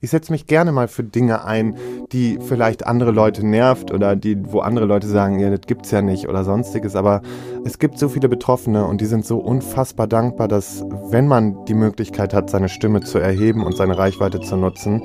ich 0.00 0.10
setze 0.10 0.32
mich 0.32 0.46
gerne 0.46 0.72
mal 0.72 0.88
für 0.88 1.04
Dinge 1.04 1.44
ein, 1.44 1.76
die 2.12 2.38
vielleicht 2.40 2.86
andere 2.86 3.10
Leute 3.10 3.46
nervt 3.46 3.92
oder 3.92 4.16
die, 4.16 4.36
wo 4.52 4.60
andere 4.60 4.86
Leute 4.86 5.06
sagen, 5.06 5.38
ja, 5.38 5.50
das 5.50 5.62
gibt's 5.66 5.90
ja 5.90 6.02
nicht 6.02 6.28
oder 6.28 6.44
sonstiges. 6.44 6.96
Aber 6.96 7.22
es 7.64 7.78
gibt 7.78 7.98
so 7.98 8.08
viele 8.08 8.28
Betroffene 8.28 8.86
und 8.86 9.00
die 9.00 9.06
sind 9.06 9.24
so 9.24 9.38
unfassbar 9.38 10.06
dankbar, 10.06 10.48
dass 10.48 10.84
wenn 11.10 11.26
man 11.26 11.64
die 11.66 11.74
Möglichkeit 11.74 12.34
hat, 12.34 12.50
seine 12.50 12.68
Stimme 12.68 13.00
zu 13.00 13.18
erheben 13.18 13.64
und 13.64 13.76
seine 13.76 13.96
Reichweite 13.96 14.40
zu 14.40 14.56
nutzen, 14.56 15.02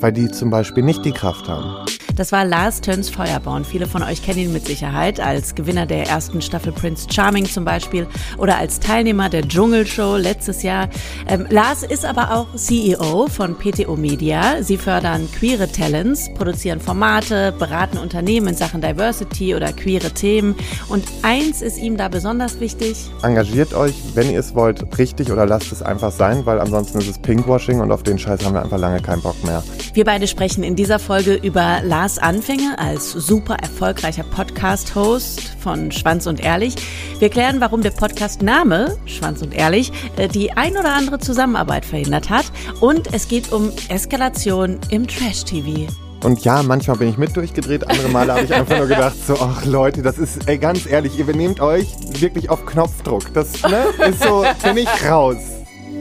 weil 0.00 0.12
die 0.12 0.30
zum 0.30 0.50
Beispiel 0.50 0.82
nicht 0.82 1.04
die 1.04 1.12
Kraft 1.12 1.48
haben. 1.48 1.86
Das 2.16 2.30
war 2.30 2.44
Lars 2.44 2.82
Töns 2.82 3.08
Feuerborn. 3.08 3.64
Viele 3.64 3.86
von 3.86 4.02
euch 4.02 4.22
kennen 4.22 4.38
ihn 4.38 4.52
mit 4.52 4.66
Sicherheit 4.66 5.18
als 5.18 5.54
Gewinner 5.54 5.86
der 5.86 6.06
ersten 6.08 6.42
Staffel 6.42 6.70
Prince 6.70 7.06
Charming 7.10 7.46
zum 7.46 7.64
Beispiel 7.64 8.06
oder 8.36 8.58
als 8.58 8.80
Teilnehmer 8.80 9.30
der 9.30 9.42
Dschungelshow 9.48 10.16
letztes 10.16 10.62
Jahr. 10.62 10.88
Ähm, 11.26 11.46
Lars 11.48 11.82
ist 11.82 12.04
aber 12.04 12.34
auch 12.34 12.54
CEO 12.54 13.28
von 13.28 13.56
PTO 13.56 13.96
Media. 13.96 14.62
Sie 14.62 14.76
fördern 14.76 15.26
queere 15.32 15.72
Talents, 15.72 16.30
produzieren 16.34 16.80
Formate, 16.80 17.52
beraten 17.58 17.96
Unternehmen 17.96 18.48
in 18.48 18.54
Sachen 18.56 18.82
Diversity 18.82 19.54
oder 19.54 19.72
queere 19.72 20.10
Themen. 20.10 20.54
Und 20.88 21.04
eins 21.22 21.62
ist 21.62 21.78
ihm 21.78 21.96
da 21.96 22.08
besonders 22.08 22.60
wichtig. 22.60 23.10
Engagiert 23.22 23.72
euch, 23.72 23.94
wenn 24.14 24.30
ihr 24.30 24.40
es 24.40 24.54
wollt, 24.54 24.98
richtig 24.98 25.32
oder 25.32 25.46
lasst 25.46 25.72
es 25.72 25.80
einfach 25.80 26.12
sein, 26.12 26.44
weil 26.44 26.60
ansonsten 26.60 26.98
ist 26.98 27.08
es 27.08 27.18
Pinkwashing 27.18 27.80
und 27.80 27.90
auf 27.90 28.02
den 28.02 28.18
Scheiß 28.18 28.44
haben 28.44 28.54
wir 28.54 28.62
einfach 28.62 28.78
lange 28.78 29.00
keinen 29.00 29.22
Bock 29.22 29.42
mehr. 29.44 29.62
Wir 29.94 30.04
beide 30.04 30.26
sprechen 30.26 30.62
in 30.62 30.76
dieser 30.76 30.98
Folge 30.98 31.34
über 31.34 31.80
Lars 31.82 32.01
Lars 32.02 32.18
Anfänge 32.18 32.76
als 32.80 33.12
super 33.12 33.54
erfolgreicher 33.62 34.24
Podcast-Host 34.24 35.40
von 35.60 35.92
Schwanz 35.92 36.26
und 36.26 36.40
Ehrlich. 36.40 36.74
Wir 37.20 37.28
klären, 37.28 37.60
warum 37.60 37.80
der 37.80 37.92
Podcast-Name 37.92 38.96
Schwanz 39.06 39.40
und 39.40 39.54
Ehrlich 39.54 39.92
äh, 40.16 40.26
die 40.26 40.50
ein 40.50 40.76
oder 40.76 40.94
andere 40.94 41.20
Zusammenarbeit 41.20 41.84
verhindert 41.84 42.28
hat. 42.28 42.46
Und 42.80 43.14
es 43.14 43.28
geht 43.28 43.52
um 43.52 43.70
Eskalation 43.88 44.80
im 44.90 45.06
Trash-TV. 45.06 45.92
Und 46.24 46.44
ja, 46.44 46.64
manchmal 46.64 46.96
bin 46.96 47.08
ich 47.08 47.18
mit 47.18 47.36
durchgedreht, 47.36 47.88
andere 47.88 48.08
Male 48.08 48.32
habe 48.32 48.44
ich 48.46 48.52
einfach 48.52 48.78
nur 48.78 48.88
gedacht, 48.88 49.14
so, 49.24 49.34
ach 49.40 49.64
Leute, 49.64 50.02
das 50.02 50.18
ist, 50.18 50.48
ey, 50.48 50.58
ganz 50.58 50.86
ehrlich, 50.86 51.16
ihr 51.16 51.26
benehmt 51.26 51.60
euch 51.60 51.86
wirklich 52.18 52.50
auf 52.50 52.66
Knopfdruck. 52.66 53.32
Das 53.32 53.62
ne, 53.62 53.84
ist 54.08 54.24
so, 54.24 54.44
bin 54.64 54.76
ich 54.76 55.08
raus. 55.08 55.36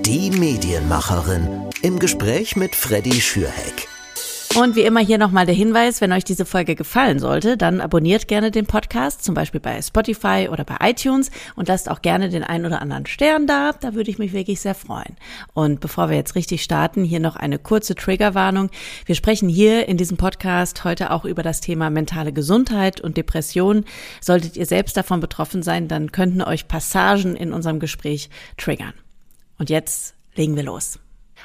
Die 0.03 0.31
Medienmacherin 0.31 1.69
im 1.83 1.99
Gespräch 1.99 2.55
mit 2.55 2.75
Freddy 2.75 3.21
Schürheck. 3.21 3.90
Und 4.55 4.75
wie 4.75 4.81
immer 4.81 4.99
hier 4.99 5.17
nochmal 5.17 5.45
der 5.45 5.55
Hinweis, 5.55 6.01
wenn 6.01 6.11
euch 6.11 6.25
diese 6.25 6.45
Folge 6.45 6.75
gefallen 6.75 7.19
sollte, 7.19 7.55
dann 7.55 7.79
abonniert 7.79 8.27
gerne 8.27 8.51
den 8.51 8.65
Podcast, 8.65 9.23
zum 9.23 9.33
Beispiel 9.33 9.61
bei 9.61 9.81
Spotify 9.81 10.49
oder 10.51 10.65
bei 10.65 10.75
iTunes 10.81 11.31
und 11.55 11.69
lasst 11.69 11.89
auch 11.89 12.01
gerne 12.01 12.27
den 12.27 12.43
ein 12.43 12.65
oder 12.65 12.81
anderen 12.81 13.05
Stern 13.05 13.47
da. 13.47 13.71
Da 13.71 13.93
würde 13.93 14.11
ich 14.11 14.19
mich 14.19 14.33
wirklich 14.33 14.59
sehr 14.59 14.75
freuen. 14.75 15.15
Und 15.53 15.79
bevor 15.79 16.09
wir 16.09 16.17
jetzt 16.17 16.35
richtig 16.35 16.63
starten, 16.63 17.05
hier 17.05 17.21
noch 17.21 17.37
eine 17.37 17.59
kurze 17.59 17.95
Triggerwarnung. 17.95 18.69
Wir 19.05 19.15
sprechen 19.15 19.47
hier 19.47 19.87
in 19.87 19.95
diesem 19.95 20.17
Podcast 20.17 20.83
heute 20.83 21.11
auch 21.11 21.23
über 21.23 21.43
das 21.43 21.61
Thema 21.61 21.89
mentale 21.89 22.33
Gesundheit 22.33 22.99
und 22.99 23.15
Depression. 23.15 23.85
Solltet 24.19 24.57
ihr 24.57 24.65
selbst 24.65 24.97
davon 24.97 25.21
betroffen 25.21 25.63
sein, 25.63 25.87
dann 25.87 26.11
könnten 26.11 26.41
euch 26.41 26.67
Passagen 26.67 27.37
in 27.37 27.53
unserem 27.53 27.79
Gespräch 27.79 28.29
triggern. 28.57 28.93
Und 29.57 29.69
jetzt 29.69 30.13
legen 30.35 30.57
wir 30.57 30.63
los. 30.63 30.99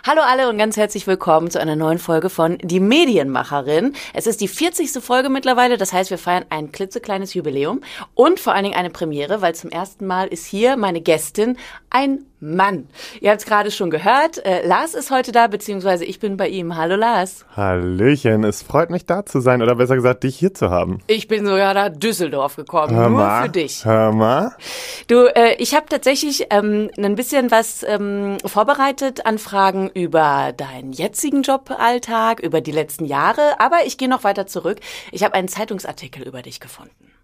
Hallo 0.08 0.20
alle 0.22 0.48
und 0.48 0.56
ganz 0.56 0.76
herzlich 0.76 1.08
willkommen 1.08 1.50
zu 1.50 1.60
einer 1.60 1.74
neuen 1.74 1.98
Folge 1.98 2.30
von 2.30 2.58
Die 2.58 2.78
Medienmacherin. 2.78 3.92
Es 4.14 4.28
ist 4.28 4.40
die 4.40 4.46
40. 4.46 5.02
Folge 5.02 5.30
mittlerweile, 5.30 5.78
das 5.78 5.92
heißt, 5.92 6.10
wir 6.10 6.18
feiern 6.18 6.44
ein 6.48 6.70
klitzekleines 6.70 7.34
Jubiläum 7.34 7.80
und 8.14 8.38
vor 8.38 8.54
allen 8.54 8.62
Dingen 8.62 8.76
eine 8.76 8.90
Premiere, 8.90 9.42
weil 9.42 9.56
zum 9.56 9.68
ersten 9.68 10.06
Mal 10.06 10.28
ist 10.28 10.46
hier 10.46 10.76
meine 10.76 11.00
Gästin 11.00 11.58
ein 11.90 12.24
Mann. 12.54 12.88
Ihr 13.20 13.30
habt 13.30 13.40
es 13.40 13.46
gerade 13.46 13.70
schon 13.70 13.90
gehört. 13.90 14.44
Äh, 14.44 14.66
Lars 14.66 14.94
ist 14.94 15.10
heute 15.10 15.32
da, 15.32 15.48
beziehungsweise 15.48 16.04
ich 16.04 16.20
bin 16.20 16.36
bei 16.36 16.48
ihm. 16.48 16.76
Hallo 16.76 16.96
Lars. 16.96 17.44
Hallöchen, 17.56 18.44
es 18.44 18.62
freut 18.62 18.90
mich 18.90 19.06
da 19.06 19.26
zu 19.26 19.40
sein 19.40 19.62
oder 19.62 19.74
besser 19.74 19.96
gesagt, 19.96 20.22
dich 20.22 20.36
hier 20.36 20.54
zu 20.54 20.70
haben. 20.70 21.00
Ich 21.06 21.28
bin 21.28 21.46
sogar 21.46 21.74
nach 21.74 21.90
Düsseldorf 21.90 22.56
gekommen, 22.56 22.94
hör 22.94 23.08
nur 23.08 23.18
mal, 23.18 23.42
für 23.44 23.48
dich. 23.50 23.84
Hör 23.84 24.12
mal. 24.12 24.54
Du, 25.08 25.26
äh, 25.34 25.54
ich 25.58 25.74
habe 25.74 25.86
tatsächlich 25.88 26.46
ähm, 26.50 26.90
ein 26.96 27.16
bisschen 27.16 27.50
was 27.50 27.84
ähm, 27.86 28.36
vorbereitet 28.44 29.26
an 29.26 29.38
Fragen 29.38 29.90
über 29.92 30.52
deinen 30.56 30.92
jetzigen 30.92 31.42
Joballtag, 31.42 32.40
über 32.40 32.60
die 32.60 32.72
letzten 32.72 33.04
Jahre, 33.04 33.58
aber 33.58 33.86
ich 33.86 33.98
gehe 33.98 34.08
noch 34.08 34.24
weiter 34.24 34.46
zurück. 34.46 34.78
Ich 35.12 35.24
habe 35.24 35.34
einen 35.34 35.48
Zeitungsartikel 35.48 36.22
über 36.22 36.42
dich 36.42 36.60
gefunden. 36.60 37.15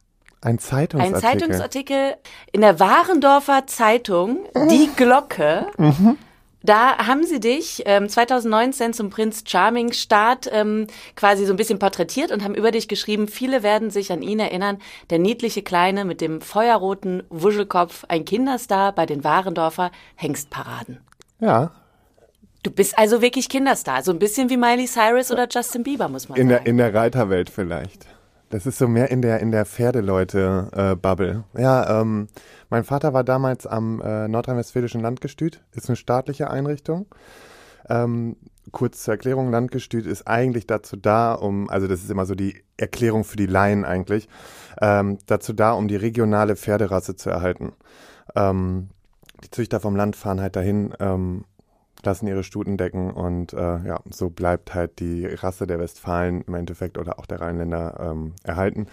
Ein 0.43 0.59
Zeitungsartikel. 0.59 1.17
Ein 1.17 1.21
Zeitungsartikel 1.41 2.15
in 2.53 2.61
der 2.61 2.79
Warendorfer 2.81 3.67
Zeitung, 3.67 4.41
Die 4.71 4.91
Glocke. 4.97 5.67
Mhm. 5.79 6.19
Da 6.65 6.99
haben 6.99 7.25
sie 7.25 7.41
dich 7.41 7.83
ähm, 7.87 8.09
2019 8.09 8.93
zum 8.93 9.11
Prinz 9.11 9.43
Charming 9.47 9.93
Start 9.93 10.49
ähm, 10.53 10.87
quasi 11.17 11.45
so 11.45 11.53
ein 11.53 11.57
bisschen 11.57 11.79
porträtiert 11.81 12.31
und 12.31 12.45
haben 12.45 12.55
über 12.55 12.71
dich 12.71 12.87
geschrieben, 12.87 13.27
viele 13.27 13.65
werden 13.65 13.91
sich 13.91 14.13
an 14.13 14.23
ihn 14.23 14.39
erinnern, 14.39 14.79
der 15.11 15.19
niedliche 15.19 15.63
Kleine 15.63 16.05
mit 16.05 16.21
dem 16.21 16.41
feuerroten 16.41 17.25
Wuschelkopf, 17.31 18.05
ein 18.09 18.25
Kinderstar 18.25 18.93
bei 18.93 19.07
den 19.07 19.25
Warendorfer 19.25 19.91
Hengstparaden. 20.15 21.01
Ja, 21.41 21.73
Du 22.65 22.71
bist 22.71 22.97
also 22.97 23.21
wirklich 23.21 23.49
Kinderstar, 23.49 24.05
so 24.05 24.13
ein 24.13 24.21
bisschen 24.21 24.49
wie 24.49 24.57
Miley 24.57 24.87
Cyrus 24.87 25.33
oder 25.33 25.49
Justin 25.51 25.83
Bieber, 25.83 26.09
muss 26.09 26.29
man 26.29 26.39
in 26.39 26.49
sagen. 26.49 26.63
der, 26.65 26.71
in 26.71 26.77
der 26.77 26.95
Reiterwelt 26.95 27.51
vielleicht. 27.51 28.07
Das 28.53 28.67
ist 28.67 28.77
so 28.77 28.87
mehr 28.87 29.11
in 29.11 29.23
der, 29.23 29.41
in 29.41 29.51
der 29.51 29.65
Pferdeleute-Bubble. 29.65 31.45
ja, 31.57 32.01
ähm, 32.03 32.29
mein 32.69 32.85
Vater 32.85 33.15
war 33.15 33.25
damals 33.25 33.67
am 33.67 34.03
äh, 34.03 34.29
Nordrhein-Westfälischen 34.29 35.01
Landgestüt, 35.01 35.63
ist 35.73 35.89
eine 35.89 35.97
staatliche 35.97 36.51
Einrichtung. 36.51 37.07
Ähm, 37.89 38.37
kurz 38.71 39.05
zur 39.05 39.15
Erklärung, 39.15 39.51
Landgestüt 39.51 40.05
ist 40.05 40.29
eigentlich 40.29 40.67
dazu 40.67 40.97
da, 40.97 41.33
um, 41.33 41.71
also 41.71 41.89
das 41.89 42.03
ist 42.03 42.11
immer 42.11 42.27
so 42.27 42.35
die 42.35 42.63
Erklärung 42.77 43.25
für 43.25 43.39
die 43.39 43.47
Laien 43.47 43.87
eigentlich, 43.87 44.29
ähm, 44.83 45.17
dazu 45.25 45.55
da, 45.55 45.73
um 45.73 45.89
die 45.89 45.97
regionale 45.97 46.55
Pferderasse 46.55 47.17
zu 47.17 47.31
erhalten. 47.31 47.73
Ähm, 48.37 48.91
die 49.43 49.51
Züchter 49.51 49.81
vom 49.81 49.97
Land 49.97 50.15
fahren 50.15 50.43
halt 50.43 50.57
dahin, 50.57 50.93
ähm, 51.01 51.47
lassen 52.07 52.27
ihre 52.27 52.45
Stuten 52.45 52.77
decken 52.77 53.11
und 53.11 53.53
äh, 53.53 53.57
ja, 53.59 54.01
so 54.11 54.31
bleibt 54.31 54.75
halt 54.75 55.01
die 55.01 55.27
Rasse 55.27 55.67
der 55.67 55.79
Westfalen 55.79 56.43
im 56.43 56.55
Endeffekt 56.55 56.99
oder 56.99 57.19
auch 57.19 57.27
der 57.27 57.41
Rheinländer 57.41 57.99
ähm, 58.01 58.33
erhalten. 58.45 58.87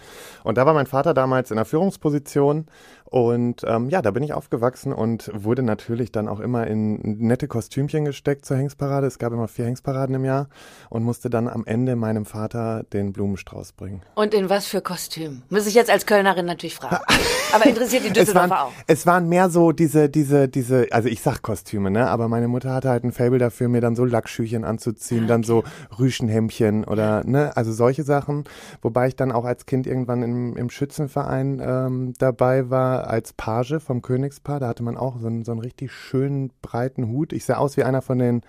Und 0.44 0.58
da 0.58 0.66
war 0.66 0.74
mein 0.74 0.86
Vater 0.86 1.14
damals 1.14 1.50
in 1.50 1.56
der 1.56 1.64
Führungsposition 1.64 2.66
und 3.10 3.62
ähm, 3.66 3.90
ja, 3.90 4.02
da 4.02 4.12
bin 4.12 4.22
ich 4.22 4.32
aufgewachsen 4.32 4.92
und 4.92 5.30
wurde 5.34 5.64
natürlich 5.64 6.12
dann 6.12 6.28
auch 6.28 6.38
immer 6.38 6.68
in 6.68 7.00
nette 7.18 7.48
Kostümchen 7.48 8.04
gesteckt 8.04 8.44
zur 8.46 8.56
Hengstparade. 8.56 9.08
Es 9.08 9.18
gab 9.18 9.32
immer 9.32 9.48
vier 9.48 9.66
Hengstparaden 9.66 10.14
im 10.14 10.24
Jahr 10.24 10.48
und 10.90 11.02
musste 11.02 11.28
dann 11.28 11.48
am 11.48 11.64
Ende 11.66 11.96
meinem 11.96 12.24
Vater 12.24 12.84
den 12.92 13.12
Blumenstrauß 13.12 13.72
bringen. 13.72 14.02
Und 14.14 14.32
in 14.32 14.48
was 14.48 14.66
für 14.66 14.80
Kostüm? 14.80 15.42
Muss 15.50 15.66
ich 15.66 15.74
jetzt 15.74 15.90
als 15.90 16.06
Kölnerin 16.06 16.46
natürlich 16.46 16.76
fragen. 16.76 17.02
Aber 17.52 17.66
interessiert 17.66 18.04
die 18.04 18.08
Es 18.08 18.14
Düsseldorfer 18.14 18.50
waren, 18.50 18.68
auch. 18.68 18.72
es 18.86 19.06
waren 19.06 19.28
mehr 19.28 19.50
so 19.50 19.72
diese, 19.72 20.08
diese, 20.08 20.48
diese, 20.48 20.86
also 20.92 21.08
ich 21.08 21.20
sag 21.20 21.42
Kostüme, 21.42 21.90
ne? 21.90 22.08
Aber 22.08 22.28
meine 22.28 22.46
Mutter 22.46 22.72
hatte 22.72 22.90
halt 22.90 23.02
ein 23.02 23.10
Fable 23.10 23.40
dafür, 23.40 23.68
mir 23.68 23.80
dann 23.80 23.96
so 23.96 24.04
Lackschüchen 24.04 24.64
anzuziehen, 24.64 25.26
dann 25.26 25.42
so 25.42 25.64
Rüschenhemdchen 25.98 26.84
oder, 26.84 27.24
ne? 27.24 27.56
Also 27.56 27.72
solche 27.72 28.04
Sachen. 28.04 28.44
Wobei 28.82 29.08
ich 29.08 29.16
dann 29.16 29.32
auch 29.32 29.44
als 29.44 29.66
Kind 29.66 29.88
irgendwann 29.88 30.22
im, 30.22 30.56
im 30.56 30.70
Schützenverein 30.70 31.60
ähm, 31.60 32.14
dabei 32.18 32.70
war, 32.70 32.99
als 33.08 33.32
Page 33.32 33.78
vom 33.80 34.02
Königspaar. 34.02 34.60
Da 34.60 34.68
hatte 34.68 34.82
man 34.82 34.96
auch 34.96 35.18
so 35.18 35.26
einen, 35.26 35.44
so 35.44 35.52
einen 35.52 35.60
richtig 35.60 35.92
schönen 35.92 36.52
breiten 36.62 37.08
Hut. 37.08 37.32
Ich 37.32 37.44
sah 37.44 37.56
aus 37.56 37.76
wie 37.76 37.84
einer 37.84 38.02
von 38.02 38.18
den 38.18 38.42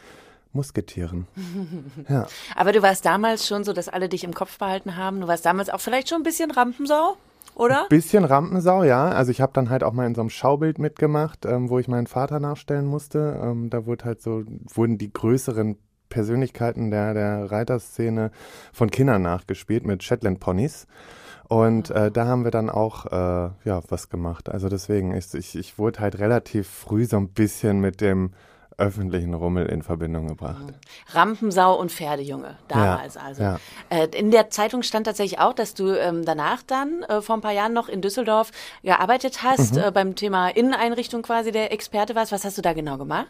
Musketieren. 0.54 1.28
Ja. 2.10 2.28
Aber 2.56 2.72
du 2.72 2.82
warst 2.82 3.06
damals 3.06 3.48
schon 3.48 3.64
so, 3.64 3.74
dass 3.74 3.88
alle 3.88 4.10
dich 4.10 4.24
im 4.24 4.34
Kopf 4.34 4.58
behalten 4.58 4.96
haben. 4.98 5.22
Du 5.22 5.28
warst 5.28 5.46
damals 5.46 5.70
auch 5.70 5.80
vielleicht 5.80 6.10
schon 6.10 6.22
ein 6.22 6.24
bisschen 6.24 6.52
Rampensau, 6.52 7.16
oder? 7.56 7.86
Bisschen 7.90 8.26
Rampensau, 8.26 8.84
ja. 8.84 9.10
Also 9.10 9.32
ich 9.32 9.40
habe 9.40 9.54
dann 9.54 9.70
halt 9.70 9.84
auch 9.84 9.94
mal 9.94 10.06
in 10.06 10.16
so 10.16 10.22
einem 10.22 10.30
Schaubild 10.30 10.80
mitgemacht, 10.80 11.46
ähm, 11.46 11.70
wo 11.70 11.80
ich 11.80 11.88
meinen 11.88 12.08
Vater 12.08 12.40
nachstellen 12.40 12.86
musste. 12.86 13.40
Ähm, 13.42 13.70
da 13.70 13.86
wurde 13.86 14.06
halt 14.06 14.22
so, 14.22 14.44
wurden 14.74 14.98
die 14.98 15.14
größeren 15.14 15.78
Persönlichkeiten 16.10 16.92
der, 16.92 17.14
der 17.14 17.52
Reiterszene 17.52 18.32
von 18.74 18.92
Kindern 18.92 19.22
nachgespielt 19.22 19.86
mit 19.86 20.04
Shetland 20.04 20.40
Ponys. 20.40 20.88
Und 21.52 21.90
äh, 21.90 22.10
da 22.12 22.28
haben 22.28 22.46
wir 22.46 22.52
dann 22.52 22.70
auch 22.70 23.08
äh, 23.08 23.50
ja 23.66 23.82
was 23.90 24.08
gemacht. 24.08 24.48
Also 24.48 24.70
deswegen, 24.70 25.14
ich, 25.14 25.34
ich, 25.34 25.58
ich 25.58 25.78
wurde 25.78 26.00
halt 26.00 26.18
relativ 26.18 26.70
früh 26.70 27.04
so 27.04 27.18
ein 27.18 27.28
bisschen 27.28 27.82
mit 27.82 28.00
dem 28.00 28.32
öffentlichen 28.82 29.34
Rummel 29.34 29.68
in 29.68 29.84
Verbindung 29.84 30.28
gebracht. 30.28 30.66
Rampensau 31.14 31.80
und 31.80 31.92
Pferdejunge, 31.92 32.58
damals 32.68 33.16
also. 33.16 33.44
ja. 33.44 33.60
Äh, 33.90 34.08
in 34.18 34.32
der 34.32 34.50
Zeitung 34.50 34.82
stand 34.84 35.06
tatsächlich 35.06 35.40
auch, 35.40 35.54
dass 35.54 35.74
du 35.74 35.90
ähm, 35.94 36.26
danach 36.26 36.64
dann 36.64 37.04
äh, 37.04 37.22
vor 37.22 37.36
ein 37.36 37.42
paar 37.42 37.52
Jahren 37.54 37.74
noch 37.74 37.90
in 37.90 38.02
Düsseldorf 38.02 38.52
gearbeitet 38.84 39.44
hast, 39.44 39.76
Mhm. 39.76 39.82
äh, 39.84 39.92
beim 39.92 40.16
Thema 40.16 40.50
Inneneinrichtung 40.50 41.22
quasi 41.22 41.52
der 41.52 41.72
Experte 41.72 42.16
warst. 42.16 42.32
Was 42.32 42.44
hast 42.44 42.58
du 42.58 42.62
da 42.62 42.74
genau 42.74 42.98
gemacht? 42.98 43.28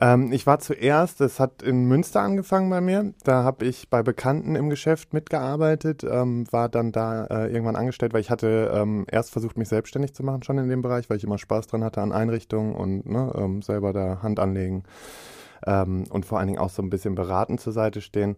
Ähm, 0.00 0.32
ich 0.32 0.46
war 0.46 0.58
zuerst, 0.60 1.20
es 1.20 1.40
hat 1.40 1.62
in 1.62 1.86
Münster 1.86 2.20
angefangen 2.20 2.70
bei 2.70 2.80
mir. 2.80 3.12
Da 3.24 3.42
habe 3.42 3.64
ich 3.64 3.90
bei 3.90 4.02
Bekannten 4.02 4.54
im 4.54 4.70
Geschäft 4.70 5.12
mitgearbeitet, 5.12 6.04
ähm, 6.04 6.46
war 6.52 6.68
dann 6.68 6.92
da 6.92 7.46
irgendwann 7.46 7.76
angestellt, 7.76 8.12
weil 8.14 8.20
ich 8.20 8.30
hatte 8.30 8.70
ähm, 8.72 9.04
erst 9.10 9.32
versucht, 9.32 9.56
mich 9.58 9.68
selbstständig 9.68 10.14
zu 10.14 10.22
machen, 10.22 10.42
schon 10.42 10.58
in 10.58 10.68
dem 10.68 10.82
Bereich, 10.82 11.10
weil 11.10 11.16
ich 11.16 11.24
immer 11.24 11.38
Spaß 11.38 11.66
dran 11.66 11.82
hatte 11.82 12.00
an 12.00 12.12
Einrichtungen 12.12 12.74
und 12.74 13.06
ne, 13.06 13.32
ähm, 13.36 13.62
selber 13.62 13.92
da 13.92 14.20
Hand 14.22 14.38
anlegen. 14.38 14.75
Ähm, 15.66 16.04
und 16.10 16.26
vor 16.26 16.38
allen 16.38 16.48
Dingen 16.48 16.58
auch 16.58 16.70
so 16.70 16.82
ein 16.82 16.90
bisschen 16.90 17.14
beratend 17.14 17.60
zur 17.60 17.72
Seite 17.72 18.00
stehen. 18.00 18.36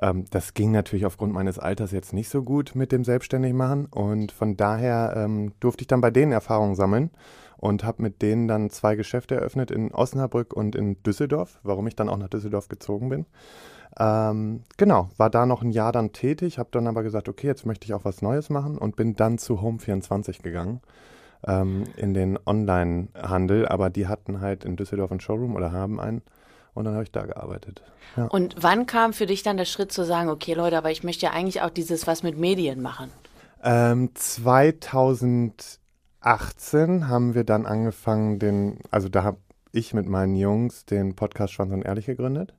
Ähm, 0.00 0.24
das 0.30 0.54
ging 0.54 0.72
natürlich 0.72 1.06
aufgrund 1.06 1.32
meines 1.32 1.58
Alters 1.58 1.92
jetzt 1.92 2.12
nicht 2.12 2.28
so 2.28 2.42
gut 2.42 2.72
mit 2.74 2.92
dem 2.92 3.04
Selbstständigmachen 3.04 3.86
und 3.86 4.32
von 4.32 4.56
daher 4.56 5.14
ähm, 5.16 5.52
durfte 5.60 5.82
ich 5.82 5.88
dann 5.88 6.00
bei 6.00 6.10
denen 6.10 6.32
Erfahrungen 6.32 6.74
sammeln 6.74 7.10
und 7.56 7.84
habe 7.84 8.02
mit 8.02 8.22
denen 8.22 8.48
dann 8.48 8.70
zwei 8.70 8.96
Geschäfte 8.96 9.34
eröffnet 9.34 9.70
in 9.70 9.92
Osnabrück 9.92 10.54
und 10.54 10.74
in 10.74 11.02
Düsseldorf, 11.02 11.60
warum 11.62 11.86
ich 11.86 11.96
dann 11.96 12.08
auch 12.08 12.16
nach 12.16 12.28
Düsseldorf 12.28 12.68
gezogen 12.68 13.08
bin. 13.10 13.26
Ähm, 13.98 14.62
genau, 14.76 15.10
war 15.16 15.30
da 15.30 15.46
noch 15.46 15.62
ein 15.62 15.70
Jahr 15.70 15.92
dann 15.92 16.12
tätig, 16.12 16.58
habe 16.58 16.68
dann 16.72 16.86
aber 16.86 17.02
gesagt, 17.02 17.28
okay, 17.28 17.48
jetzt 17.48 17.66
möchte 17.66 17.84
ich 17.86 17.92
auch 17.92 18.04
was 18.04 18.22
Neues 18.22 18.48
machen 18.48 18.78
und 18.78 18.96
bin 18.96 19.14
dann 19.14 19.36
zu 19.36 19.60
Home24 19.60 20.42
gegangen 20.42 20.80
ähm, 21.46 21.84
in 21.96 22.14
den 22.14 22.38
Online-Handel, 22.44 23.68
aber 23.68 23.90
die 23.90 24.06
hatten 24.06 24.40
halt 24.40 24.64
in 24.64 24.76
Düsseldorf 24.76 25.10
einen 25.10 25.20
Showroom 25.20 25.56
oder 25.56 25.72
haben 25.72 26.00
einen 26.00 26.22
und 26.74 26.84
dann 26.84 26.94
habe 26.94 27.04
ich 27.04 27.12
da 27.12 27.26
gearbeitet. 27.26 27.82
Ja. 28.16 28.26
Und 28.26 28.56
wann 28.58 28.86
kam 28.86 29.12
für 29.12 29.26
dich 29.26 29.42
dann 29.42 29.56
der 29.56 29.64
Schritt 29.64 29.92
zu 29.92 30.04
sagen, 30.04 30.28
okay 30.28 30.54
Leute, 30.54 30.78
aber 30.78 30.90
ich 30.90 31.04
möchte 31.04 31.26
ja 31.26 31.32
eigentlich 31.32 31.62
auch 31.62 31.70
dieses 31.70 32.06
was 32.06 32.22
mit 32.22 32.38
Medien 32.38 32.82
machen? 32.82 33.10
Ähm, 33.62 34.10
2018 34.14 37.08
haben 37.08 37.34
wir 37.34 37.44
dann 37.44 37.66
angefangen, 37.66 38.38
den, 38.38 38.78
also 38.90 39.08
da 39.08 39.22
habe 39.22 39.38
ich 39.72 39.94
mit 39.94 40.06
meinen 40.06 40.34
Jungs 40.34 40.84
den 40.84 41.14
Podcast 41.14 41.52
Schwanz 41.52 41.72
und 41.72 41.82
Ehrlich 41.82 42.06
gegründet. 42.06 42.54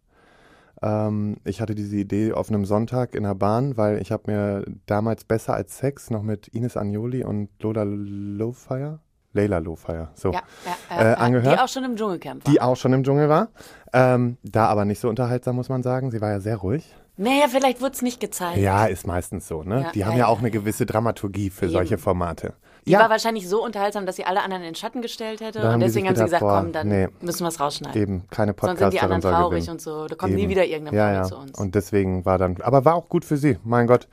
Ähm, 0.82 1.38
ich 1.44 1.62
hatte 1.62 1.76
diese 1.76 1.96
Idee 1.96 2.34
auf 2.34 2.50
einem 2.50 2.66
Sonntag 2.66 3.14
in 3.16 3.24
der 3.24 3.36
Bahn, 3.36 3.78
weil 3.78 4.02
ich 4.02 4.12
habe 4.12 4.32
mir 4.32 4.66
damals 4.86 5.24
besser 5.24 5.54
als 5.54 5.78
Sex 5.78 6.10
noch 6.10 6.24
mit 6.24 6.48
Ines 6.50 6.78
Agnoli 6.78 7.24
und 7.24 7.50
Lola 7.62 7.84
Lowfire, 7.84 9.00
Leila 9.34 9.60
Lowfire, 9.60 10.10
so, 10.16 10.32
ja, 10.32 10.42
ja, 10.90 11.12
äh, 11.12 11.16
angehört. 11.16 11.56
Die 11.56 11.62
auch 11.62 11.70
schon 11.70 11.84
im 11.84 11.96
Dschungelcamp 11.96 12.46
war. 12.46 12.52
Die 12.52 12.62
auch 12.62 12.76
schon 12.76 12.94
im 12.94 13.04
Dschungel 13.04 13.30
war. 13.30 13.50
Ähm, 13.94 14.38
da 14.44 14.66
aber 14.68 14.86
nicht 14.86 15.00
so 15.00 15.08
unterhaltsam, 15.08 15.56
muss 15.56 15.70
man 15.70 15.84
sagen. 15.84 16.12
Sie 16.12 16.20
war 16.20 16.32
ja 16.32 16.40
sehr 16.40 16.58
ruhig. 16.58 16.96
Naja, 17.18 17.46
vielleicht 17.50 17.82
wurde 17.82 17.92
es 17.92 18.02
nicht 18.02 18.20
gezeigt. 18.20 18.58
Ja, 18.58 18.86
ist 18.86 19.06
meistens 19.06 19.48
so. 19.48 19.64
Ne? 19.64 19.82
Ja, 19.82 19.92
die 19.92 20.06
haben 20.06 20.18
ja, 20.18 20.28
auch 20.28 20.40
eine 20.40 20.50
gewisse 20.50 20.86
Dramaturgie 20.86 21.50
für 21.50 21.66
Eben. 21.66 21.74
solche 21.74 21.98
Formate. 21.98 22.54
Die 22.86 22.94
war 22.94 23.10
wahrscheinlich 23.10 23.48
so 23.48 23.64
unterhaltsam, 23.64 24.06
dass 24.06 24.16
sie 24.16 24.26
alle 24.26 24.42
anderen 24.42 24.64
in 24.64 24.70
den 24.70 24.76
Schatten 24.76 25.02
gestellt 25.02 25.40
hätte. 25.42 25.72
Und 25.72 25.82
deswegen 25.82 26.08
haben 26.08 26.16
sie 26.16 26.24
gesagt, 26.24 26.42
boah, 26.42 26.62
komm, 26.62 26.72
dann 26.72 26.88
nee, 26.88 27.08
müssen 27.22 27.44
wir 27.44 27.50
es 27.50 27.60
rausschneiden. 27.60 28.02
Eben, 28.02 28.24
keine 28.30 28.54
Podcaster. 28.54 28.80
Sonst 28.80 28.92
sind 28.92 29.02
die 29.02 29.14
anderen 29.14 29.22
traurig 29.22 29.70
und 29.70 29.82
so. 29.82 30.08
Da 30.08 30.16
kommt 30.16 30.32
Eben. 30.34 30.42
nie 30.42 30.50
wieder 30.50 30.66
irgendeine 30.66 30.98
ja, 30.98 31.14
ja. 31.14 31.24
zu 31.24 31.38
uns. 31.38 31.58
Und 31.60 31.76
deswegen 31.76 32.26
war 32.26 32.38
dann, 32.38 32.58
aber 32.62 32.84
war 32.84 32.96
auch 32.96 33.08
gut 33.08 33.24
für 33.24 33.38
sie. 33.38 33.58
Mein 33.64 33.88
Gott, 33.88 34.08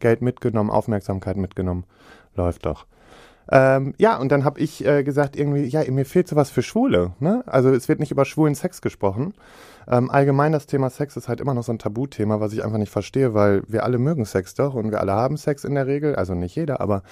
Geld 0.00 0.20
mitgenommen, 0.20 0.70
Aufmerksamkeit 0.70 1.36
mitgenommen. 1.36 1.84
Läuft 2.34 2.66
doch. 2.66 2.86
Ähm, 3.50 3.94
ja, 3.98 4.16
und 4.16 4.30
dann 4.30 4.44
habe 4.44 4.60
ich 4.60 4.84
äh, 4.86 5.02
gesagt, 5.02 5.36
irgendwie, 5.36 5.64
ja, 5.64 5.82
mir 5.90 6.04
fehlt 6.04 6.28
sowas 6.28 6.50
für 6.50 6.62
Schwule. 6.62 7.12
Ne? 7.18 7.42
Also 7.46 7.70
es 7.70 7.88
wird 7.88 7.98
nicht 7.98 8.12
über 8.12 8.24
schwulen 8.24 8.54
Sex 8.54 8.80
gesprochen. 8.80 9.34
Ähm, 9.88 10.08
allgemein 10.08 10.52
das 10.52 10.66
Thema 10.66 10.88
Sex 10.88 11.16
ist 11.16 11.28
halt 11.28 11.40
immer 11.40 11.54
noch 11.54 11.64
so 11.64 11.72
ein 11.72 11.78
Tabuthema, 11.78 12.38
was 12.38 12.52
ich 12.52 12.62
einfach 12.62 12.78
nicht 12.78 12.92
verstehe, 12.92 13.34
weil 13.34 13.62
wir 13.66 13.82
alle 13.82 13.98
mögen 13.98 14.24
Sex 14.24 14.54
doch 14.54 14.74
und 14.74 14.92
wir 14.92 15.00
alle 15.00 15.12
haben 15.12 15.36
Sex 15.36 15.64
in 15.64 15.74
der 15.74 15.88
Regel, 15.88 16.14
also 16.14 16.34
nicht 16.34 16.54
jeder, 16.54 16.80
aber 16.80 17.02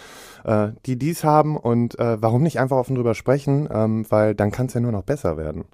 äh, 0.45 0.69
die 0.87 0.97
dies 0.97 1.25
haben 1.25 1.57
und 1.57 1.99
äh, 1.99 2.23
warum 2.23 2.43
nicht 2.43 2.61
einfach 2.61 2.77
offen 2.77 2.95
drüber 2.95 3.15
sprechen, 3.15 3.69
ähm, 3.73 4.07
weil 4.11 4.37
dann 4.37 4.53
kann 4.53 4.67
es 4.67 4.75
ja 4.75 4.81
nur 4.81 4.93
noch 4.93 5.03
besser 5.03 5.37
werden. 5.37 5.65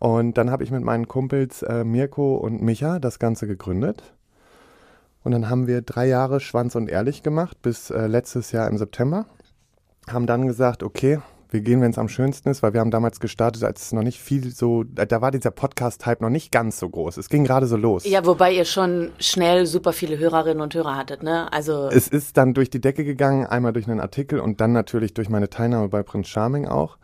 Und 0.00 0.36
dann 0.36 0.50
habe 0.50 0.64
ich 0.64 0.72
mit 0.72 0.82
meinen 0.82 1.06
Kumpels 1.06 1.62
äh, 1.62 1.84
Mirko 1.84 2.36
und 2.36 2.60
Micha 2.60 2.98
das 2.98 3.18
Ganze 3.18 3.46
gegründet. 3.46 4.02
Und 5.22 5.32
dann 5.32 5.48
haben 5.48 5.66
wir 5.66 5.82
drei 5.82 6.06
Jahre 6.06 6.40
Schwanz 6.40 6.74
und 6.74 6.88
Ehrlich 6.88 7.22
gemacht, 7.22 7.60
bis 7.62 7.90
äh, 7.90 8.06
letztes 8.06 8.52
Jahr 8.52 8.68
im 8.68 8.78
September 8.78 9.26
haben 10.08 10.26
dann 10.26 10.46
gesagt, 10.46 10.82
okay, 10.82 11.18
wir 11.50 11.60
gehen, 11.60 11.80
wenn 11.80 11.90
es 11.90 11.98
am 11.98 12.08
schönsten 12.08 12.48
ist, 12.48 12.62
weil 12.62 12.72
wir 12.72 12.80
haben 12.80 12.90
damals 12.90 13.20
gestartet, 13.20 13.62
als 13.62 13.82
es 13.82 13.92
noch 13.92 14.02
nicht 14.02 14.20
viel 14.20 14.52
so, 14.52 14.82
da 14.84 15.20
war 15.20 15.30
dieser 15.30 15.50
Podcast-Hype 15.50 16.20
noch 16.20 16.30
nicht 16.30 16.50
ganz 16.50 16.78
so 16.78 16.88
groß. 16.88 17.16
Es 17.16 17.28
ging 17.28 17.44
gerade 17.44 17.66
so 17.66 17.76
los. 17.76 18.04
Ja, 18.04 18.26
wobei 18.26 18.52
ihr 18.52 18.64
schon 18.64 19.12
schnell 19.18 19.66
super 19.66 19.92
viele 19.92 20.18
Hörerinnen 20.18 20.60
und 20.60 20.74
Hörer 20.74 20.96
hattet, 20.96 21.22
ne? 21.22 21.52
Also. 21.52 21.88
Es 21.88 22.08
ist 22.08 22.36
dann 22.36 22.52
durch 22.52 22.68
die 22.68 22.80
Decke 22.80 23.04
gegangen, 23.04 23.46
einmal 23.46 23.72
durch 23.72 23.88
einen 23.88 24.00
Artikel 24.00 24.40
und 24.40 24.60
dann 24.60 24.72
natürlich 24.72 25.14
durch 25.14 25.28
meine 25.28 25.48
Teilnahme 25.48 25.88
bei 25.88 26.02
Prince 26.02 26.30
Charming 26.30 26.66
auch. 26.66 26.98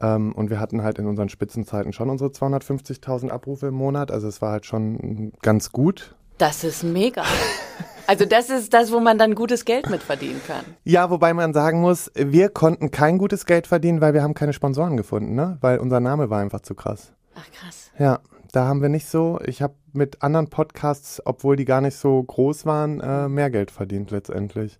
Ähm, 0.00 0.32
und 0.32 0.50
wir 0.50 0.60
hatten 0.60 0.82
halt 0.82 0.98
in 0.98 1.06
unseren 1.06 1.28
Spitzenzeiten 1.28 1.92
schon 1.92 2.10
unsere 2.10 2.30
250.000 2.30 3.30
Abrufe 3.30 3.68
im 3.68 3.74
Monat. 3.74 4.10
Also 4.10 4.28
es 4.28 4.42
war 4.42 4.52
halt 4.52 4.66
schon 4.66 5.32
ganz 5.42 5.72
gut. 5.72 6.14
Das 6.38 6.64
ist 6.64 6.82
mega. 6.82 7.24
Also 8.06 8.24
das 8.24 8.50
ist 8.50 8.72
das, 8.72 8.92
wo 8.92 9.00
man 9.00 9.18
dann 9.18 9.34
gutes 9.34 9.64
Geld 9.64 9.90
mit 9.90 10.02
verdienen 10.02 10.40
kann. 10.46 10.64
Ja, 10.84 11.10
wobei 11.10 11.34
man 11.34 11.52
sagen 11.52 11.80
muss, 11.80 12.10
wir 12.14 12.48
konnten 12.48 12.90
kein 12.90 13.18
gutes 13.18 13.46
Geld 13.46 13.66
verdienen, 13.66 14.00
weil 14.00 14.14
wir 14.14 14.22
haben 14.22 14.34
keine 14.34 14.52
Sponsoren 14.52 14.96
gefunden, 14.96 15.34
ne? 15.34 15.58
Weil 15.60 15.78
unser 15.78 16.00
Name 16.00 16.30
war 16.30 16.40
einfach 16.40 16.60
zu 16.60 16.74
krass. 16.74 17.12
Ach 17.34 17.44
krass. 17.52 17.90
Ja, 17.98 18.20
da 18.52 18.66
haben 18.66 18.80
wir 18.80 18.88
nicht 18.88 19.08
so. 19.08 19.40
Ich 19.44 19.60
habe 19.60 19.74
mit 19.92 20.22
anderen 20.22 20.48
Podcasts, 20.48 21.20
obwohl 21.24 21.56
die 21.56 21.64
gar 21.64 21.80
nicht 21.80 21.96
so 21.96 22.22
groß 22.22 22.64
waren, 22.64 23.00
äh, 23.00 23.28
mehr 23.28 23.50
Geld 23.50 23.70
verdient 23.70 24.10
letztendlich. 24.10 24.78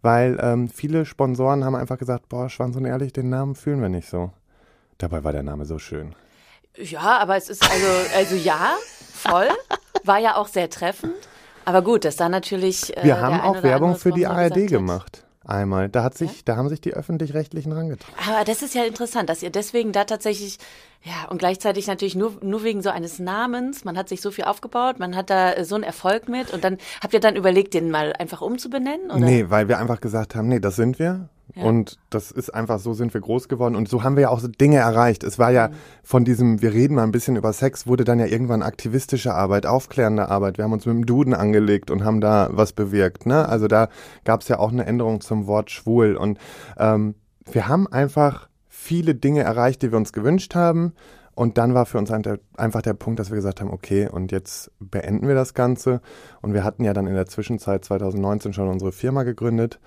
Weil 0.00 0.38
ähm, 0.40 0.68
viele 0.68 1.04
Sponsoren 1.04 1.64
haben 1.64 1.76
einfach 1.76 1.98
gesagt, 1.98 2.28
boah, 2.28 2.48
Schwanz 2.48 2.74
und 2.76 2.86
ehrlich, 2.86 3.12
den 3.12 3.28
Namen 3.28 3.54
fühlen 3.54 3.80
wir 3.80 3.88
nicht 3.88 4.08
so. 4.08 4.32
Dabei 4.98 5.24
war 5.24 5.32
der 5.32 5.42
Name 5.42 5.64
so 5.66 5.78
schön. 5.78 6.14
Ja, 6.76 7.18
aber 7.18 7.36
es 7.36 7.50
ist 7.50 7.62
also, 7.62 8.16
also 8.16 8.34
ja, 8.34 8.72
voll. 9.12 9.48
War 10.04 10.18
ja 10.18 10.36
auch 10.36 10.48
sehr 10.48 10.70
treffend. 10.70 11.14
Aber 11.64 11.82
gut, 11.82 12.04
das 12.04 12.16
da 12.16 12.28
natürlich. 12.28 12.96
Äh, 12.96 13.04
Wir 13.04 13.20
haben 13.20 13.40
auch 13.40 13.62
Werbung 13.62 13.96
für 13.96 14.12
die 14.12 14.26
ARD 14.26 14.66
gemacht. 14.66 15.24
Einmal. 15.44 15.88
Da 15.88 16.04
hat 16.04 16.16
sich, 16.16 16.30
ja? 16.30 16.42
da 16.44 16.56
haben 16.56 16.68
sich 16.68 16.80
die 16.80 16.94
öffentlich-rechtlichen 16.94 17.72
rangetragen. 17.72 18.14
Aber 18.28 18.44
das 18.44 18.62
ist 18.62 18.74
ja 18.74 18.84
interessant, 18.84 19.28
dass 19.28 19.42
ihr 19.42 19.50
deswegen 19.50 19.90
da 19.90 20.04
tatsächlich, 20.04 20.58
ja, 21.02 21.28
und 21.30 21.38
gleichzeitig 21.38 21.88
natürlich 21.88 22.14
nur, 22.14 22.34
nur 22.42 22.62
wegen 22.62 22.80
so 22.80 22.90
eines 22.90 23.18
Namens, 23.18 23.84
man 23.84 23.98
hat 23.98 24.08
sich 24.08 24.20
so 24.20 24.30
viel 24.30 24.44
aufgebaut, 24.44 25.00
man 25.00 25.16
hat 25.16 25.30
da 25.30 25.52
äh, 25.52 25.64
so 25.64 25.74
einen 25.74 25.84
Erfolg 25.84 26.28
mit 26.28 26.52
und 26.52 26.62
dann 26.62 26.78
habt 27.02 27.12
ihr 27.12 27.20
dann 27.20 27.34
überlegt, 27.34 27.74
den 27.74 27.90
mal 27.90 28.12
einfach 28.12 28.40
umzubenennen? 28.40 29.10
Oder? 29.10 29.18
Nee, 29.18 29.46
weil 29.48 29.66
wir 29.68 29.78
einfach 29.78 30.00
gesagt 30.00 30.36
haben, 30.36 30.46
nee, 30.48 30.60
das 30.60 30.76
sind 30.76 31.00
wir. 31.00 31.28
Und 31.54 31.98
das 32.08 32.30
ist 32.30 32.54
einfach, 32.54 32.78
so 32.78 32.94
sind 32.94 33.12
wir 33.12 33.20
groß 33.20 33.48
geworden 33.48 33.76
und 33.76 33.88
so 33.88 34.02
haben 34.02 34.16
wir 34.16 34.22
ja 34.22 34.28
auch 34.30 34.40
so 34.40 34.48
Dinge 34.48 34.78
erreicht. 34.78 35.22
Es 35.22 35.38
war 35.38 35.50
ja 35.50 35.68
mhm. 35.68 35.74
von 36.02 36.24
diesem, 36.24 36.62
wir 36.62 36.72
reden 36.72 36.94
mal 36.94 37.02
ein 37.02 37.12
bisschen 37.12 37.36
über 37.36 37.52
Sex, 37.52 37.86
wurde 37.86 38.04
dann 38.04 38.18
ja 38.18 38.26
irgendwann 38.26 38.62
aktivistische 38.62 39.34
Arbeit, 39.34 39.66
aufklärende 39.66 40.28
Arbeit. 40.28 40.56
Wir 40.56 40.64
haben 40.64 40.72
uns 40.72 40.86
mit 40.86 40.94
dem 40.94 41.06
Duden 41.06 41.34
angelegt 41.34 41.90
und 41.90 42.04
haben 42.04 42.20
da 42.20 42.48
was 42.52 42.72
bewirkt. 42.72 43.26
Ne? 43.26 43.48
Also 43.48 43.68
da 43.68 43.88
gab 44.24 44.40
es 44.40 44.48
ja 44.48 44.58
auch 44.58 44.72
eine 44.72 44.86
Änderung 44.86 45.20
zum 45.20 45.46
Wort 45.46 45.70
schwul. 45.70 46.16
Und 46.16 46.38
ähm, 46.78 47.14
wir 47.50 47.68
haben 47.68 47.86
einfach 47.86 48.48
viele 48.68 49.14
Dinge 49.14 49.42
erreicht, 49.42 49.82
die 49.82 49.90
wir 49.90 49.98
uns 49.98 50.12
gewünscht 50.12 50.54
haben. 50.54 50.94
Und 51.34 51.56
dann 51.56 51.72
war 51.72 51.86
für 51.86 51.96
uns 51.96 52.10
einfach 52.10 52.82
der 52.82 52.92
Punkt, 52.92 53.18
dass 53.18 53.30
wir 53.30 53.36
gesagt 53.36 53.62
haben, 53.62 53.70
okay, 53.70 54.06
und 54.06 54.32
jetzt 54.32 54.70
beenden 54.80 55.26
wir 55.28 55.34
das 55.34 55.54
Ganze. 55.54 56.02
Und 56.42 56.52
wir 56.52 56.62
hatten 56.62 56.84
ja 56.84 56.92
dann 56.92 57.06
in 57.06 57.14
der 57.14 57.26
Zwischenzeit 57.26 57.84
2019 57.84 58.52
schon 58.52 58.68
unsere 58.68 58.92
Firma 58.92 59.22
gegründet 59.22 59.80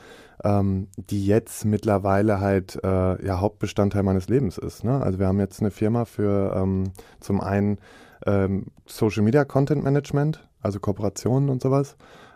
ähm, 0.44 0.88
die 0.98 1.25
jetzt 1.25 1.65
mittlerweile 1.65 2.39
halt 2.39 2.80
äh, 2.84 3.25
ja 3.25 3.39
Hauptbestandteil 3.39 4.04
meines 4.04 4.27
Lebens 4.27 4.58
ist. 4.58 4.84
Ne? 4.84 5.01
Also 5.01 5.20
wir 5.20 5.27
haben 5.27 5.39
jetzt 5.39 5.62
eine 5.62 5.72
Firma 5.72 6.06
für 6.06 6.54
ähm, 6.56 6.92
zum 7.20 7.42
einen 7.42 7.80
ähm, 8.25 8.68
Social 8.86 9.24
Media 9.24 9.46
Content 9.46 9.84
Management, 9.84 10.48
also 10.62 10.80
Kooperationen 10.80 11.50
und 11.50 11.62
sowas, 11.62 11.96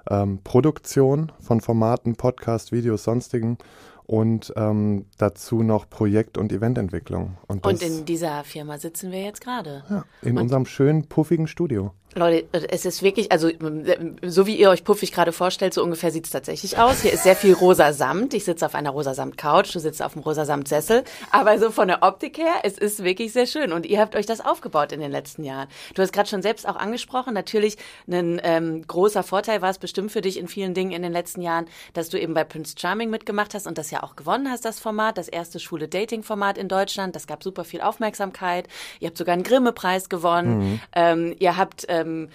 ähm, 0.10 0.40
Produktion 0.44 1.32
von 1.40 1.62
Formaten, 1.62 2.16
Podcast, 2.16 2.72
Videos, 2.72 3.04
sonstigen 3.04 3.58
und 4.10 4.52
ähm, 4.56 5.06
dazu 5.20 5.62
noch 5.62 5.88
Projekt- 5.88 6.40
und 6.40 6.52
Evententwicklung. 6.52 7.38
Und, 7.46 7.64
und 7.64 7.82
in 7.84 8.06
dieser 8.06 8.44
Firma 8.44 8.80
sitzen 8.80 9.12
wir 9.12 9.22
jetzt 9.22 9.40
gerade. 9.40 9.84
Ja, 9.88 10.04
in 10.24 10.36
und 10.36 10.44
unserem 10.44 10.66
schönen, 10.66 11.08
puffigen 11.08 11.46
Studio. 11.46 11.94
Leute, 12.16 12.48
es 12.72 12.86
ist 12.86 13.04
wirklich, 13.04 13.32
also 13.32 13.50
so 14.24 14.48
wie 14.48 14.56
ihr 14.56 14.72
euch 14.72 14.84
puffig 14.84 15.12
gerade 15.12 15.32
vorstellt, 15.32 15.76
so 15.76 15.84
ungefähr 15.84 16.10
sieht 16.10 16.26
es 16.26 16.32
tatsächlich 16.32 16.78
aus. 16.80 17.02
Hier 17.02 17.14
ist 17.14 17.24
sehr 17.24 17.36
viel 17.36 17.54
rosa 17.54 17.94
Samt. 17.94 18.34
Ich 18.34 18.46
sitze 18.46 18.66
auf 18.66 18.74
einer 18.74 18.90
rosa 18.90 19.14
Samt-Couch, 19.14 19.76
du 19.76 19.80
sitzt 19.80 20.02
auf 20.02 20.16
einem 20.16 20.24
rosa 20.24 20.46
Samt-Sessel. 20.46 21.04
Aber 21.32 21.60
so 21.60 21.70
von 21.70 21.88
der 21.88 22.02
Optik 22.02 22.40
her, 22.40 22.62
es 22.64 22.80
ist 22.80 23.04
wirklich 23.04 23.32
sehr 23.32 23.46
schön. 23.46 23.72
Und 23.72 23.86
ihr 23.86 24.00
habt 24.00 24.16
euch 24.16 24.26
das 24.26 24.42
aufgebaut 24.42 24.92
in 24.92 25.00
den 25.02 25.12
letzten 25.12 25.44
Jahren. 25.44 25.68
Du 25.94 26.02
hast 26.02 26.12
gerade 26.12 26.28
schon 26.28 26.42
selbst 26.42 26.68
auch 26.68 26.76
angesprochen, 26.76 27.34
natürlich 27.36 27.78
ein 28.08 28.42
ähm, 28.44 28.88
großer 28.88 29.22
Vorteil 29.22 29.62
war 29.62 29.70
es 29.70 29.78
bestimmt 29.78 30.12
für 30.12 30.22
dich 30.22 30.40
in 30.40 30.48
vielen 30.48 30.74
Dingen 30.74 30.92
in 30.92 31.04
den 31.04 31.14
letzten 31.14 31.42
Jahren, 31.42 31.68
dass 31.94 32.10
du 32.10 32.20
eben 32.20 32.34
bei 32.34 32.44
Prince 32.44 32.76
Charming 32.78 33.12
mitgemacht 33.12 33.54
hast 33.54 33.68
und 33.68 33.78
das 33.78 33.92
ja 33.92 34.02
auch 34.02 34.16
gewonnen 34.16 34.50
hast, 34.50 34.66
das 34.66 34.80
Format, 34.80 35.18
das 35.18 35.28
erste 35.28 35.60
schwule 35.60 35.88
Dating-Format 35.88 36.58
in 36.58 36.68
Deutschland. 36.68 37.16
Das 37.16 37.28
gab 37.28 37.44
super 37.44 37.64
viel 37.64 37.82
Aufmerksamkeit. 37.82 38.68
Ihr 39.00 39.10
habt 39.10 39.18
sogar 39.18 39.34
einen 39.34 39.44
Grimme-Preis 39.44 40.10
gewonnen. 40.10 40.60
Mhm. 40.60 40.80
Ähm, 40.96 41.36
ihr 41.40 41.56
habt 41.58 41.86
ähm, 42.02 42.30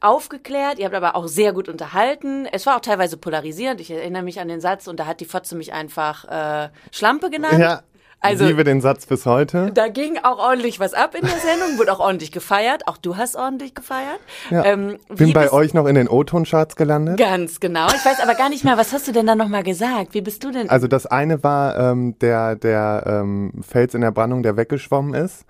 aufgeklärt, 0.00 0.78
ihr 0.78 0.86
habt 0.86 0.94
aber 0.94 1.14
auch 1.14 1.28
sehr 1.28 1.52
gut 1.52 1.68
unterhalten. 1.68 2.46
Es 2.46 2.66
war 2.66 2.76
auch 2.76 2.80
teilweise 2.80 3.16
polarisierend. 3.16 3.80
Ich 3.80 3.90
erinnere 3.90 4.22
mich 4.22 4.40
an 4.40 4.48
den 4.48 4.60
Satz 4.60 4.86
und 4.88 4.98
da 4.98 5.06
hat 5.06 5.20
die 5.20 5.26
Fotze 5.26 5.56
mich 5.56 5.72
einfach 5.72 6.24
äh, 6.24 6.70
Schlampe 6.90 7.30
genannt. 7.30 7.58
Ja. 7.58 7.82
Also, 8.22 8.44
ich 8.44 8.50
liebe 8.50 8.64
den 8.64 8.82
Satz 8.82 9.06
bis 9.06 9.24
heute. 9.24 9.70
Da 9.72 9.88
ging 9.88 10.18
auch 10.22 10.38
ordentlich 10.38 10.78
was 10.78 10.92
ab 10.92 11.14
in 11.14 11.22
der 11.22 11.38
Sendung, 11.38 11.78
wurde 11.78 11.90
auch 11.92 12.00
ordentlich 12.00 12.32
gefeiert. 12.32 12.86
Auch 12.86 12.98
du 12.98 13.16
hast 13.16 13.34
ordentlich 13.34 13.74
gefeiert. 13.74 14.20
Ja. 14.50 14.62
Ähm, 14.64 14.98
Bin 15.08 15.32
bei 15.32 15.50
euch 15.50 15.72
noch 15.72 15.86
in 15.86 15.94
den 15.94 16.06
O-Ton-Charts 16.06 16.76
gelandet. 16.76 17.18
Ganz 17.18 17.60
genau. 17.60 17.86
Ich 17.86 18.04
weiß 18.04 18.20
aber 18.20 18.34
gar 18.34 18.50
nicht 18.50 18.62
mehr, 18.62 18.76
was 18.76 18.92
hast 18.92 19.08
du 19.08 19.12
denn 19.12 19.26
da 19.26 19.34
nochmal 19.34 19.62
gesagt? 19.62 20.12
Wie 20.12 20.20
bist 20.20 20.44
du 20.44 20.50
denn? 20.50 20.68
Also 20.68 20.86
das 20.86 21.06
eine 21.06 21.42
war 21.42 21.78
ähm, 21.78 22.18
der, 22.18 22.56
der 22.56 23.04
ähm, 23.06 23.52
Fels 23.62 23.94
in 23.94 24.02
der 24.02 24.10
Brandung, 24.10 24.42
der 24.42 24.58
weggeschwommen 24.58 25.14
ist, 25.14 25.46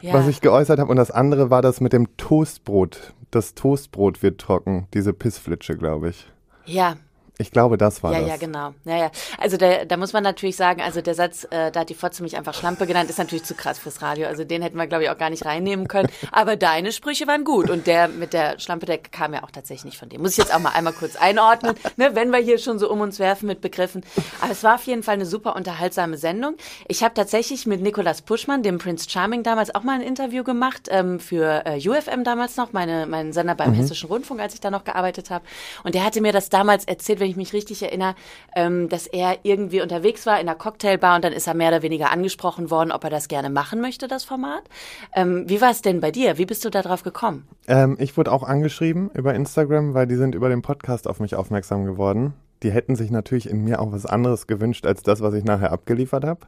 ja. 0.00 0.12
was 0.12 0.28
ich 0.28 0.40
geäußert 0.40 0.78
habe. 0.78 0.90
Und 0.90 0.98
das 0.98 1.10
andere 1.10 1.50
war 1.50 1.60
das 1.60 1.80
mit 1.80 1.92
dem 1.92 2.16
Toastbrot. 2.18 3.14
Das 3.32 3.54
Toastbrot 3.54 4.22
wird 4.22 4.40
trocken, 4.40 4.86
diese 4.94 5.12
Pissflitsche, 5.12 5.76
glaube 5.76 6.10
ich. 6.10 6.30
Ja, 6.66 6.94
ich 7.42 7.50
glaube, 7.50 7.76
das 7.76 8.02
war 8.02 8.12
ja, 8.12 8.20
das. 8.20 8.28
Ja, 8.28 8.34
ja, 8.34 8.40
genau. 8.40 8.74
Ja, 8.84 8.96
ja. 8.96 9.10
Also 9.38 9.56
da, 9.56 9.84
da 9.84 9.96
muss 9.96 10.12
man 10.12 10.22
natürlich 10.22 10.56
sagen, 10.56 10.80
also 10.80 11.02
der 11.02 11.14
Satz, 11.14 11.44
äh, 11.50 11.70
da 11.70 11.80
hat 11.80 11.90
die 11.90 11.94
Fotze 11.94 12.22
mich 12.22 12.36
einfach 12.36 12.54
Schlampe 12.54 12.86
genannt, 12.86 13.10
ist 13.10 13.18
natürlich 13.18 13.44
zu 13.44 13.54
krass 13.54 13.78
fürs 13.78 14.00
Radio. 14.00 14.26
Also 14.28 14.44
den 14.44 14.62
hätten 14.62 14.78
wir, 14.78 14.86
glaube 14.86 15.04
ich, 15.04 15.10
auch 15.10 15.18
gar 15.18 15.30
nicht 15.30 15.44
reinnehmen 15.44 15.88
können. 15.88 16.08
Aber 16.30 16.56
deine 16.56 16.92
Sprüche 16.92 17.26
waren 17.26 17.44
gut. 17.44 17.68
Und 17.68 17.86
der 17.86 18.08
mit 18.08 18.32
der 18.32 18.58
Schlampe, 18.58 18.86
der 18.86 18.98
kam 18.98 19.34
ja 19.34 19.42
auch 19.42 19.50
tatsächlich 19.50 19.84
nicht 19.84 19.98
von 19.98 20.08
dem. 20.08 20.22
Muss 20.22 20.32
ich 20.32 20.38
jetzt 20.38 20.54
auch 20.54 20.60
mal 20.60 20.70
einmal 20.70 20.92
kurz 20.92 21.16
einordnen, 21.16 21.74
ne, 21.96 22.14
wenn 22.14 22.30
wir 22.30 22.38
hier 22.38 22.58
schon 22.58 22.78
so 22.78 22.90
um 22.90 23.00
uns 23.00 23.18
werfen 23.18 23.46
mit 23.46 23.60
Begriffen. 23.60 24.04
Aber 24.40 24.52
es 24.52 24.62
war 24.62 24.76
auf 24.76 24.84
jeden 24.84 25.02
Fall 25.02 25.14
eine 25.14 25.26
super 25.26 25.56
unterhaltsame 25.56 26.16
Sendung. 26.16 26.56
Ich 26.88 27.02
habe 27.02 27.14
tatsächlich 27.14 27.66
mit 27.66 27.82
Nicolas 27.82 28.22
Puschmann, 28.22 28.62
dem 28.62 28.78
Prince 28.78 29.10
Charming, 29.10 29.42
damals 29.42 29.74
auch 29.74 29.82
mal 29.82 29.94
ein 29.94 30.06
Interview 30.06 30.44
gemacht, 30.44 30.88
ähm, 30.90 31.20
für 31.20 31.64
äh, 31.66 31.88
UFM 31.88 32.24
damals 32.24 32.56
noch, 32.56 32.72
meine, 32.72 33.06
meinen 33.06 33.32
Sender 33.32 33.54
beim 33.54 33.70
mhm. 33.70 33.74
Hessischen 33.74 34.08
Rundfunk, 34.08 34.40
als 34.40 34.54
ich 34.54 34.60
da 34.60 34.70
noch 34.70 34.84
gearbeitet 34.84 35.30
habe. 35.30 35.44
Und 35.84 35.94
der 35.94 36.04
hatte 36.04 36.20
mir 36.20 36.32
das 36.32 36.48
damals 36.48 36.84
erzählt, 36.84 37.20
wenn 37.20 37.30
ich 37.32 37.36
mich 37.36 37.52
richtig 37.52 37.82
erinnere, 37.82 38.14
ähm, 38.54 38.88
dass 38.88 39.06
er 39.06 39.38
irgendwie 39.42 39.82
unterwegs 39.82 40.24
war 40.26 40.40
in 40.40 40.48
einer 40.48 40.56
Cocktailbar 40.56 41.16
und 41.16 41.24
dann 41.24 41.32
ist 41.32 41.46
er 41.46 41.54
mehr 41.54 41.68
oder 41.68 41.82
weniger 41.82 42.10
angesprochen 42.10 42.70
worden, 42.70 42.92
ob 42.92 43.04
er 43.04 43.10
das 43.10 43.28
gerne 43.28 43.50
machen 43.50 43.80
möchte, 43.80 44.08
das 44.08 44.24
Format. 44.24 44.62
Ähm, 45.14 45.44
wie 45.48 45.60
war 45.60 45.70
es 45.70 45.82
denn 45.82 46.00
bei 46.00 46.10
dir? 46.10 46.38
Wie 46.38 46.46
bist 46.46 46.64
du 46.64 46.70
da 46.70 46.82
drauf 46.82 47.02
gekommen? 47.02 47.48
Ähm, 47.66 47.96
ich 47.98 48.16
wurde 48.16 48.30
auch 48.30 48.42
angeschrieben 48.42 49.10
über 49.14 49.34
Instagram, 49.34 49.94
weil 49.94 50.06
die 50.06 50.16
sind 50.16 50.34
über 50.34 50.48
den 50.48 50.62
Podcast 50.62 51.08
auf 51.08 51.20
mich 51.20 51.34
aufmerksam 51.34 51.84
geworden 51.84 52.34
die 52.62 52.70
hätten 52.70 52.96
sich 52.96 53.10
natürlich 53.10 53.48
in 53.48 53.64
mir 53.64 53.80
auch 53.80 53.92
was 53.92 54.06
anderes 54.06 54.46
gewünscht 54.46 54.86
als 54.86 55.02
das, 55.02 55.20
was 55.20 55.34
ich 55.34 55.44
nachher 55.44 55.72
abgeliefert 55.72 56.24
habe. 56.24 56.40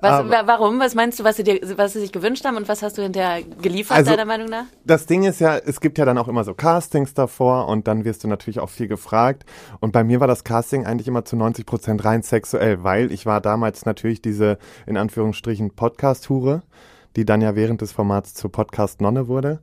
Was, 0.00 0.24
warum? 0.46 0.78
Was 0.78 0.94
meinst 0.94 1.18
du, 1.18 1.24
was 1.24 1.36
sie, 1.36 1.44
dir, 1.44 1.60
was 1.76 1.92
sie 1.92 2.00
sich 2.00 2.12
gewünscht 2.12 2.44
haben 2.44 2.56
und 2.56 2.68
was 2.68 2.82
hast 2.82 2.98
du 2.98 3.02
hinterher 3.02 3.42
geliefert, 3.42 3.96
also, 3.96 4.10
deiner 4.10 4.26
Meinung 4.26 4.48
nach? 4.48 4.64
Das 4.84 5.06
Ding 5.06 5.24
ist 5.24 5.40
ja, 5.40 5.56
es 5.56 5.80
gibt 5.80 5.98
ja 5.98 6.04
dann 6.04 6.18
auch 6.18 6.28
immer 6.28 6.44
so 6.44 6.54
Castings 6.54 7.14
davor 7.14 7.66
und 7.66 7.88
dann 7.88 8.04
wirst 8.04 8.22
du 8.22 8.28
natürlich 8.28 8.60
auch 8.60 8.70
viel 8.70 8.86
gefragt. 8.86 9.44
Und 9.80 9.92
bei 9.92 10.04
mir 10.04 10.20
war 10.20 10.28
das 10.28 10.44
Casting 10.44 10.86
eigentlich 10.86 11.08
immer 11.08 11.24
zu 11.24 11.36
90 11.36 11.66
Prozent 11.66 12.04
rein 12.04 12.22
sexuell, 12.22 12.84
weil 12.84 13.10
ich 13.10 13.26
war 13.26 13.40
damals 13.40 13.86
natürlich 13.86 14.22
diese, 14.22 14.58
in 14.86 14.96
Anführungsstrichen, 14.96 15.74
Podcast-Hure, 15.74 16.62
die 17.16 17.24
dann 17.24 17.40
ja 17.40 17.56
während 17.56 17.80
des 17.80 17.92
Formats 17.92 18.34
zur 18.34 18.52
Podcast-Nonne 18.52 19.26
wurde. 19.26 19.60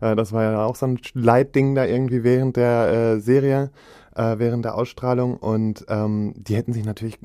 Äh, 0.00 0.16
das 0.16 0.32
war 0.32 0.42
ja 0.42 0.64
auch 0.64 0.76
so 0.76 0.86
ein 0.86 0.98
Leitding 1.14 1.74
da 1.74 1.84
irgendwie 1.84 2.24
während 2.24 2.56
der 2.56 2.88
äh, 2.88 3.20
Serie 3.20 3.70
äh, 4.16 4.38
während 4.38 4.64
der 4.64 4.74
Ausstrahlung 4.74 5.36
und 5.36 5.84
ähm, 5.88 6.34
die 6.36 6.56
hätten 6.56 6.72
sich 6.72 6.84
natürlich 6.84 7.18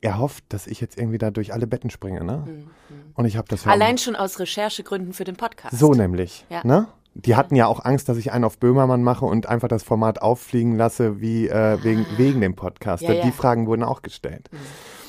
erhofft, 0.00 0.44
dass 0.50 0.66
ich 0.66 0.80
jetzt 0.80 0.98
irgendwie 0.98 1.18
da 1.18 1.30
durch 1.30 1.52
alle 1.52 1.66
Betten 1.66 1.90
springe, 1.90 2.22
ne? 2.22 2.44
Mhm. 2.46 2.70
Und 3.14 3.24
ich 3.24 3.36
habe 3.36 3.48
das 3.48 3.66
allein 3.66 3.96
schon 3.96 4.16
aus 4.16 4.38
Recherchegründen 4.38 5.12
für 5.12 5.24
den 5.24 5.36
Podcast. 5.36 5.78
So 5.78 5.92
nämlich, 5.92 6.44
ja. 6.50 6.60
ne? 6.64 6.88
Die 7.16 7.36
hatten 7.36 7.54
ja 7.54 7.68
auch 7.68 7.84
Angst, 7.84 8.08
dass 8.08 8.16
ich 8.16 8.32
einen 8.32 8.44
auf 8.44 8.58
Böhmermann 8.58 9.04
mache 9.04 9.24
und 9.24 9.48
einfach 9.48 9.68
das 9.68 9.84
Format 9.84 10.20
auffliegen 10.20 10.76
lasse, 10.76 11.20
wie 11.20 11.46
äh, 11.48 11.78
wegen, 11.82 12.04
ah. 12.12 12.18
wegen 12.18 12.40
dem 12.40 12.56
Podcast. 12.56 13.04
Ja, 13.04 13.12
ja. 13.12 13.24
Die 13.24 13.30
Fragen 13.30 13.68
wurden 13.68 13.84
auch 13.84 14.02
gestellt. 14.02 14.50
Mhm. 14.50 14.58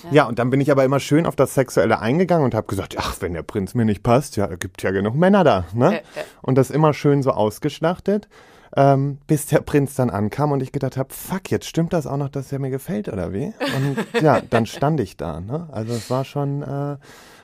Ja. 0.03 0.11
ja. 0.11 0.25
und 0.27 0.37
dann 0.37 0.51
bin 0.51 0.61
ich 0.61 0.71
aber 0.71 0.85
immer 0.85 0.99
schön 0.99 1.25
auf 1.25 1.35
das 1.35 1.55
Sexuelle 1.55 1.99
eingegangen 1.99 2.45
und 2.45 2.53
habe 2.53 2.67
gesagt, 2.67 2.95
ach, 2.99 3.15
wenn 3.21 3.33
der 3.33 3.41
Prinz 3.41 3.73
mir 3.73 3.85
nicht 3.85 4.03
passt, 4.03 4.37
ja, 4.37 4.45
gibt 4.55 4.83
ja 4.83 4.91
genug 4.91 5.15
Männer 5.15 5.43
da. 5.43 5.65
Ne? 5.73 5.95
Äh, 5.95 5.97
äh. 5.97 6.23
Und 6.43 6.55
das 6.59 6.69
immer 6.69 6.93
schön 6.93 7.23
so 7.23 7.31
ausgeschlachtet 7.31 8.29
ähm, 8.75 9.17
bis 9.27 9.45
der 9.47 9.59
Prinz 9.59 9.95
dann 9.95 10.09
ankam 10.09 10.51
und 10.51 10.61
ich 10.61 10.71
gedacht 10.71 10.97
habe, 10.97 11.13
fuck, 11.13 11.49
jetzt 11.51 11.67
stimmt 11.67 11.93
das 11.93 12.07
auch 12.07 12.17
noch, 12.17 12.29
dass 12.29 12.51
er 12.51 12.59
mir 12.59 12.69
gefällt 12.69 13.07
oder 13.07 13.33
wie? 13.33 13.53
Und 13.75 14.21
ja, 14.21 14.41
dann 14.41 14.65
stand 14.65 14.99
ich 14.99 15.17
da. 15.17 15.39
Ne? 15.39 15.67
Also 15.71 15.93
es 15.93 16.09
war 16.09 16.25
schon, 16.25 16.61
äh, 16.61 16.97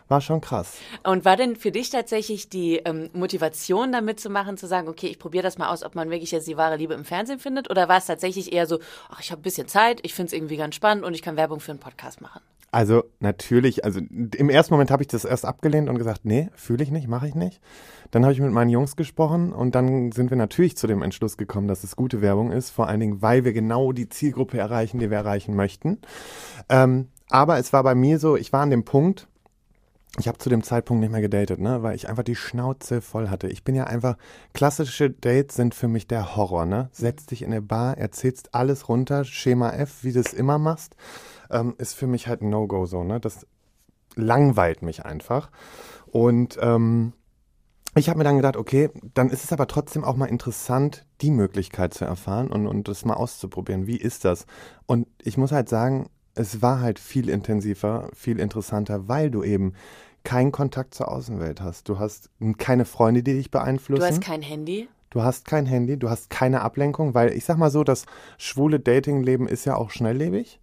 war 0.08 0.22
schon 0.22 0.42
krass. 0.42 0.74
Und 1.04 1.24
war 1.24 1.38
denn 1.38 1.56
für 1.56 1.72
dich 1.72 1.90
tatsächlich 1.90 2.50
die 2.50 2.78
ähm, 2.78 3.10
Motivation 3.14 3.94
damit 3.94 4.20
zu 4.20 4.30
machen, 4.30 4.58
zu 4.58 4.68
sagen, 4.68 4.90
okay, 4.90 5.08
ich 5.08 5.20
probiere 5.20 5.44
das 5.44 5.58
mal 5.58 5.70
aus, 5.70 5.84
ob 5.84 5.96
man 5.96 6.10
wirklich 6.10 6.32
jetzt 6.32 6.48
die 6.48 6.58
wahre 6.58 6.76
Liebe 6.76 6.94
im 6.94 7.06
Fernsehen 7.06 7.40
findet? 7.40 7.70
Oder 7.70 7.88
war 7.88 7.98
es 7.98 8.06
tatsächlich 8.08 8.52
eher 8.52 8.68
so, 8.68 8.80
ach, 9.10 9.22
ich 9.22 9.32
habe 9.32 9.40
ein 9.40 9.44
bisschen 9.44 9.70
Zeit, 9.70 10.00
ich 10.04 10.14
finde 10.14 10.28
es 10.28 10.34
irgendwie 10.34 10.58
ganz 10.58 10.76
spannend 10.76 11.06
und 11.06 11.14
ich 11.14 11.22
kann 11.22 11.38
Werbung 11.38 11.62
für 11.62 11.72
einen 11.72 11.80
Podcast 11.80 12.20
machen? 12.20 12.42
Also 12.72 13.04
natürlich, 13.20 13.84
also 13.84 14.00
im 14.00 14.50
ersten 14.50 14.74
Moment 14.74 14.92
habe 14.92 15.04
ich 15.04 15.08
das 15.08 15.26
erst 15.26 15.46
abgelehnt 15.46 15.90
und 15.90 15.98
gesagt, 15.98 16.22
nee, 16.24 16.50
fühle 16.56 16.84
ich 16.84 16.92
nicht, 16.92 17.10
mache 17.10 17.28
ich 17.28 17.36
nicht. 17.36 17.60
Dann 18.12 18.24
habe 18.24 18.34
ich 18.34 18.40
mit 18.40 18.52
meinen 18.52 18.70
Jungs 18.70 18.96
gesprochen 18.96 19.52
und 19.52 19.76
dann 19.76 20.14
sind 20.14 20.30
wir 20.30 20.38
natürlich 20.38 20.78
zu 20.78 20.88
dem 20.88 21.02
Entschluss 21.02 21.36
gekommen, 21.36 21.68
dass 21.68 21.84
es 21.84 21.98
gute 21.98 22.22
Werbung 22.22 22.52
ist, 22.52 22.70
vor 22.70 22.88
allen 22.88 23.02
Dingen, 23.02 23.22
weil 23.22 23.44
wir 23.44 23.52
genau 23.52 23.92
die 23.92 24.08
Zielgruppe 24.08 24.58
erreichen, 24.58 25.00
die 25.00 25.10
wir 25.10 25.18
erreichen 25.18 25.54
möchten. 25.54 26.00
Ähm, 26.70 27.10
aber 27.30 27.58
es 27.58 27.74
war 27.74 27.84
bei 27.84 27.96
mir 27.96 28.20
so, 28.20 28.38
ich 28.38 28.54
war 28.54 28.62
an 28.62 28.70
dem 28.70 28.86
Punkt, 28.86 29.28
ich 30.20 30.28
habe 30.28 30.38
zu 30.38 30.50
dem 30.50 30.64
Zeitpunkt 30.64 31.00
nicht 31.00 31.12
mehr 31.12 31.22
gedatet, 31.22 31.60
ne, 31.60 31.84
weil 31.84 31.96
ich 31.96 32.10
einfach 32.10 32.24
die 32.24 32.36
Schnauze 32.36 33.02
voll 33.02 33.30
hatte. 33.30 33.48
Ich 33.48 33.64
bin 33.64 33.76
ja 33.76 33.86
einfach, 33.86 34.18
klassische 34.54 35.10
Dates 35.10 35.56
sind 35.56 35.74
für 35.74 35.88
mich 35.88 36.08
der 36.08 36.36
Horror, 36.36 36.66
ne? 36.66 36.90
Setz 36.92 37.28
dich 37.28 37.44
in 37.44 37.52
eine 37.52 37.62
Bar, 37.62 37.98
erzählst 37.98 38.54
alles 38.54 38.90
runter, 38.90 39.24
Schema 39.24 39.72
F, 39.72 40.04
wie 40.04 40.12
du 40.12 40.20
es 40.20 40.34
immer 40.34 40.58
machst, 40.58 40.98
ähm, 41.52 41.76
ist 41.78 41.94
für 41.94 42.08
mich 42.08 42.28
halt 42.28 42.42
ein 42.42 42.50
No-Go 42.50 42.86
so, 42.86 43.04
ne? 43.04 43.20
Das 43.20 43.46
langweilt 44.16 44.82
mich 44.82 45.06
einfach. 45.06 45.50
Und 46.08 46.58
ähm, 46.62 47.14
ich 47.96 48.08
habe 48.08 48.18
mir 48.18 48.24
dann 48.24 48.38
gedacht, 48.38 48.56
okay, 48.56 48.90
dann 49.14 49.30
ist 49.30 49.44
es 49.44 49.52
aber 49.52 49.68
trotzdem 49.68 50.04
auch 50.04 50.16
mal 50.16 50.28
interessant, 50.28 51.06
die 51.22 51.32
Möglichkeit 51.32 51.94
zu 51.94 52.06
erfahren 52.06 52.48
und, 52.48 52.68
und 52.68 52.88
das 52.88 53.06
mal 53.06 53.16
auszuprobieren. 53.16 53.86
Wie 53.86 53.98
ist 53.98 54.24
das? 54.24 54.46
Und 54.86 55.08
ich 55.22 55.38
muss 55.38 55.52
halt 55.52 55.68
sagen, 55.68 56.10
es 56.34 56.62
war 56.62 56.80
halt 56.80 57.00
viel 57.00 57.30
intensiver, 57.30 58.10
viel 58.14 58.40
interessanter, 58.40 59.10
weil 59.10 59.30
du 59.30 59.44
eben 59.44 59.74
keinen 60.24 60.52
Kontakt 60.54 60.94
zur 60.94 61.12
Außenwelt 61.12 61.62
hast. 61.62 61.90
Du 61.90 62.00
hast 62.00 62.30
keine 62.58 62.86
Freunde, 62.86 63.24
die 63.24 63.34
dich 63.34 63.52
beeinflussen. 63.52 64.02
Du 64.02 64.08
hast 64.08 64.22
kein 64.22 64.42
Handy. 64.42 64.88
Du 65.10 65.24
hast 65.24 65.46
kein 65.46 65.66
Handy, 65.66 65.98
du 65.98 66.10
hast 66.10 66.30
keine 66.30 66.62
Ablenkung, 66.62 67.14
weil 67.14 67.34
ich 67.34 67.44
sag 67.44 67.58
mal 67.58 67.70
so, 67.70 67.84
das 67.84 68.06
schwule 68.38 68.80
Datingleben 68.80 69.46
ist 69.46 69.66
ja 69.66 69.76
auch 69.76 69.90
schnelllebig. 69.90 70.61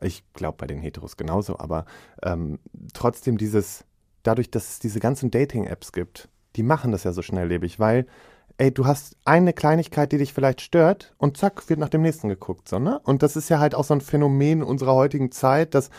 Ich 0.00 0.24
glaube 0.32 0.56
bei 0.58 0.66
den 0.66 0.80
Heteros 0.80 1.16
genauso, 1.16 1.58
aber 1.58 1.84
ähm, 2.22 2.58
trotzdem 2.92 3.38
dieses, 3.38 3.84
dadurch, 4.22 4.50
dass 4.50 4.68
es 4.68 4.78
diese 4.78 5.00
ganzen 5.00 5.30
Dating-Apps 5.30 5.92
gibt, 5.92 6.28
die 6.56 6.62
machen 6.62 6.92
das 6.92 7.04
ja 7.04 7.12
so 7.12 7.22
schnelllebig, 7.22 7.78
weil, 7.78 8.06
ey, 8.58 8.72
du 8.72 8.86
hast 8.86 9.16
eine 9.24 9.52
Kleinigkeit, 9.52 10.10
die 10.10 10.18
dich 10.18 10.32
vielleicht 10.32 10.60
stört 10.60 11.14
und 11.18 11.36
zack, 11.36 11.68
wird 11.68 11.78
nach 11.78 11.88
dem 11.88 12.02
nächsten 12.02 12.28
geguckt, 12.28 12.68
so, 12.68 12.78
ne? 12.78 12.98
Und 13.04 13.22
das 13.22 13.36
ist 13.36 13.48
ja 13.48 13.60
halt 13.60 13.74
auch 13.74 13.84
so 13.84 13.94
ein 13.94 14.00
Phänomen 14.00 14.62
unserer 14.62 14.94
heutigen 14.94 15.30
Zeit, 15.30 15.74
dass 15.74 15.90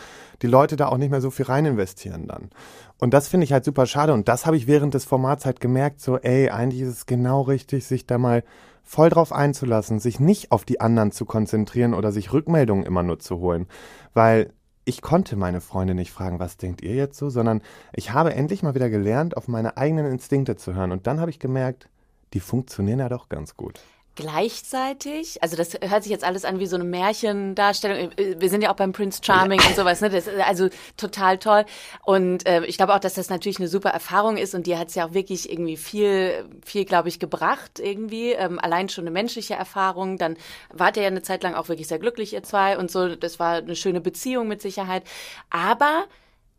die 0.42 0.46
Leute 0.46 0.76
da 0.76 0.88
auch 0.88 0.98
nicht 0.98 1.10
mehr 1.10 1.22
so 1.22 1.30
viel 1.30 1.46
rein 1.46 1.64
investieren 1.64 2.26
dann. 2.26 2.50
Und 2.98 3.14
das 3.14 3.28
finde 3.28 3.44
ich 3.44 3.52
halt 3.52 3.64
super 3.64 3.86
schade 3.86 4.12
und 4.12 4.28
das 4.28 4.44
habe 4.44 4.56
ich 4.56 4.66
während 4.66 4.92
des 4.92 5.04
Formats 5.06 5.46
halt 5.46 5.60
gemerkt, 5.60 6.00
so, 6.00 6.18
ey, 6.18 6.50
eigentlich 6.50 6.82
ist 6.82 6.88
es 6.88 7.06
genau 7.06 7.42
richtig, 7.42 7.86
sich 7.86 8.06
da 8.06 8.18
mal 8.18 8.44
voll 8.90 9.08
drauf 9.08 9.32
einzulassen, 9.32 10.00
sich 10.00 10.18
nicht 10.18 10.50
auf 10.50 10.64
die 10.64 10.80
anderen 10.80 11.12
zu 11.12 11.24
konzentrieren 11.24 11.94
oder 11.94 12.10
sich 12.10 12.32
Rückmeldungen 12.32 12.84
immer 12.84 13.04
nur 13.04 13.20
zu 13.20 13.38
holen. 13.38 13.68
Weil 14.14 14.52
ich 14.84 15.00
konnte 15.00 15.36
meine 15.36 15.60
Freunde 15.60 15.94
nicht 15.94 16.10
fragen, 16.10 16.40
was 16.40 16.56
denkt 16.56 16.82
ihr 16.82 16.96
jetzt 16.96 17.16
so, 17.16 17.30
sondern 17.30 17.62
ich 17.94 18.12
habe 18.12 18.34
endlich 18.34 18.64
mal 18.64 18.74
wieder 18.74 18.90
gelernt, 18.90 19.36
auf 19.36 19.46
meine 19.46 19.76
eigenen 19.76 20.06
Instinkte 20.06 20.56
zu 20.56 20.74
hören. 20.74 20.90
Und 20.90 21.06
dann 21.06 21.20
habe 21.20 21.30
ich 21.30 21.38
gemerkt, 21.38 21.88
die 22.34 22.40
funktionieren 22.40 22.98
ja 22.98 23.08
doch 23.08 23.28
ganz 23.28 23.56
gut 23.56 23.80
gleichzeitig, 24.20 25.42
also 25.42 25.56
das 25.56 25.78
hört 25.82 26.02
sich 26.02 26.12
jetzt 26.12 26.24
alles 26.24 26.44
an 26.44 26.58
wie 26.58 26.66
so 26.66 26.76
eine 26.76 26.84
Märchendarstellung. 26.84 28.10
Wir 28.16 28.50
sind 28.50 28.62
ja 28.62 28.70
auch 28.70 28.76
beim 28.76 28.92
Prince 28.92 29.20
Charming 29.24 29.60
und 29.66 29.74
sowas, 29.74 30.00
ne? 30.00 30.10
Das 30.10 30.26
ist 30.26 30.40
also 30.40 30.68
total 30.96 31.38
toll. 31.38 31.64
Und 32.04 32.46
äh, 32.46 32.64
ich 32.66 32.76
glaube 32.76 32.94
auch, 32.94 33.00
dass 33.00 33.14
das 33.14 33.30
natürlich 33.30 33.58
eine 33.58 33.68
super 33.68 33.90
Erfahrung 33.90 34.36
ist 34.36 34.54
und 34.54 34.66
dir 34.66 34.78
hat 34.78 34.88
es 34.88 34.94
ja 34.94 35.06
auch 35.06 35.14
wirklich 35.14 35.50
irgendwie 35.50 35.76
viel, 35.76 36.44
viel, 36.64 36.84
glaube 36.84 37.08
ich, 37.08 37.18
gebracht 37.18 37.80
irgendwie. 37.80 38.32
Ähm, 38.32 38.58
allein 38.58 38.88
schon 38.88 39.04
eine 39.04 39.10
menschliche 39.10 39.54
Erfahrung. 39.54 40.18
Dann 40.18 40.36
wart 40.72 40.96
ihr 40.96 41.04
ja 41.04 41.08
eine 41.08 41.22
Zeit 41.22 41.42
lang 41.42 41.54
auch 41.54 41.68
wirklich 41.68 41.88
sehr 41.88 41.98
glücklich, 41.98 42.34
ihr 42.34 42.42
zwei 42.42 42.78
und 42.78 42.90
so. 42.90 43.16
Das 43.16 43.38
war 43.38 43.56
eine 43.56 43.76
schöne 43.76 44.00
Beziehung 44.00 44.48
mit 44.48 44.60
Sicherheit. 44.60 45.04
Aber 45.48 46.04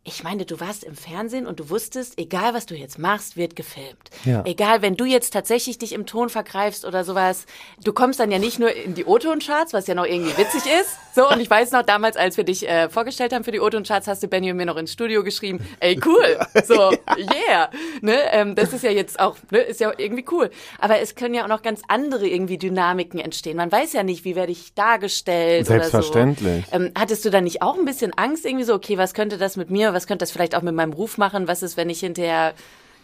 ich 0.04 0.24
meine, 0.24 0.44
du 0.44 0.58
warst 0.58 0.82
im 0.82 0.96
Fernsehen 0.96 1.46
und 1.46 1.60
du 1.60 1.70
wusstest, 1.70 2.18
egal 2.18 2.54
was 2.54 2.66
du 2.66 2.74
jetzt 2.74 2.98
machst, 2.98 3.36
wird 3.36 3.54
gefilmt. 3.54 4.10
Ja. 4.24 4.42
Egal, 4.44 4.82
wenn 4.82 4.96
du 4.96 5.04
jetzt 5.04 5.32
tatsächlich 5.32 5.78
dich 5.78 5.92
im 5.92 6.06
Ton 6.06 6.28
vergreifst 6.28 6.84
oder 6.84 7.04
sowas, 7.04 7.46
du 7.84 7.92
kommst 7.92 8.18
dann 8.18 8.32
ja 8.32 8.40
nicht 8.40 8.58
nur 8.58 8.72
in 8.72 8.94
die 8.94 9.04
O-Ton-Charts, 9.04 9.72
was 9.72 9.86
ja 9.86 9.94
noch 9.94 10.04
irgendwie 10.04 10.36
witzig 10.36 10.62
ist. 10.80 10.96
So, 11.14 11.28
und 11.28 11.40
ich 11.40 11.48
weiß 11.48 11.70
noch, 11.70 11.82
damals, 11.82 12.16
als 12.16 12.36
wir 12.36 12.42
dich 12.42 12.68
äh, 12.68 12.88
vorgestellt 12.88 13.32
haben 13.32 13.44
für 13.44 13.52
die 13.52 13.60
O-Ton-Charts, 13.60 14.08
hast 14.08 14.24
du 14.24 14.28
Benny 14.28 14.50
und 14.50 14.56
mir 14.56 14.66
noch 14.66 14.76
ins 14.76 14.92
Studio 14.92 15.22
geschrieben, 15.22 15.64
ey, 15.78 16.00
cool, 16.04 16.38
so, 16.64 16.90
yeah. 17.16 17.70
Ne, 18.00 18.16
ähm, 18.32 18.56
das 18.56 18.72
ist 18.72 18.82
ja 18.82 18.90
jetzt 18.90 19.20
auch, 19.20 19.36
ne, 19.52 19.58
ist 19.58 19.78
ja 19.78 19.92
irgendwie 19.96 20.24
cool. 20.32 20.50
Aber 20.80 20.98
es 20.98 21.14
können 21.14 21.34
ja 21.34 21.44
auch 21.44 21.48
noch 21.48 21.62
ganz 21.62 21.80
andere 21.86 22.26
irgendwie 22.26 22.58
Dynamiken 22.58 23.20
entstehen. 23.20 23.56
Man 23.56 23.70
weiß 23.70 23.92
ja 23.92 24.02
nicht, 24.02 24.24
wie 24.24 24.34
werde 24.34 24.50
ich 24.50 24.74
dargestellt 24.74 25.66
Selbstverständlich. 25.66 26.66
oder 26.68 26.78
so. 26.78 26.84
Ähm, 26.86 26.92
hattest 26.98 27.24
du 27.24 27.30
da 27.30 27.40
nicht 27.40 27.62
auch 27.62 27.78
ein 27.78 27.84
bisschen 27.84 28.12
Angst 28.14 28.44
irgendwie 28.44 28.64
so, 28.64 28.74
okay, 28.74 28.98
was 28.98 29.14
könnte 29.14 29.38
das 29.38 29.56
mit 29.56 29.70
mir 29.70 29.91
was 29.94 30.06
könnte 30.06 30.22
das 30.22 30.32
vielleicht 30.32 30.54
auch 30.54 30.62
mit 30.62 30.74
meinem 30.74 30.92
Ruf 30.92 31.18
machen? 31.18 31.48
Was 31.48 31.62
ist, 31.62 31.76
wenn 31.76 31.90
ich 31.90 32.00
hinterher, 32.00 32.54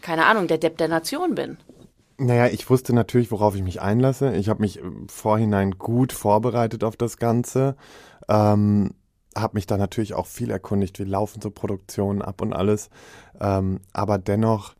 keine 0.01 0.25
Ahnung, 0.25 0.47
der 0.47 0.57
Depp 0.57 0.77
der 0.77 0.87
Nation 0.87 1.35
bin? 1.35 1.57
Naja, 2.17 2.47
ich 2.47 2.69
wusste 2.69 2.93
natürlich, 2.93 3.31
worauf 3.31 3.55
ich 3.55 3.63
mich 3.63 3.81
einlasse. 3.81 4.35
Ich 4.35 4.49
habe 4.49 4.61
mich 4.61 4.81
Vorhinein 5.07 5.71
gut 5.71 6.11
vorbereitet 6.11 6.83
auf 6.83 6.97
das 6.97 7.17
Ganze. 7.17 7.75
Ähm, 8.27 8.91
habe 9.37 9.55
mich 9.55 9.67
da 9.67 9.77
natürlich 9.77 10.13
auch 10.13 10.25
viel 10.25 10.51
erkundigt, 10.51 10.99
wie 10.99 11.05
laufen 11.05 11.41
so 11.41 11.49
Produktionen 11.49 12.21
ab 12.21 12.41
und 12.41 12.53
alles. 12.53 12.89
Ähm, 13.39 13.79
aber 13.93 14.17
dennoch 14.17 14.75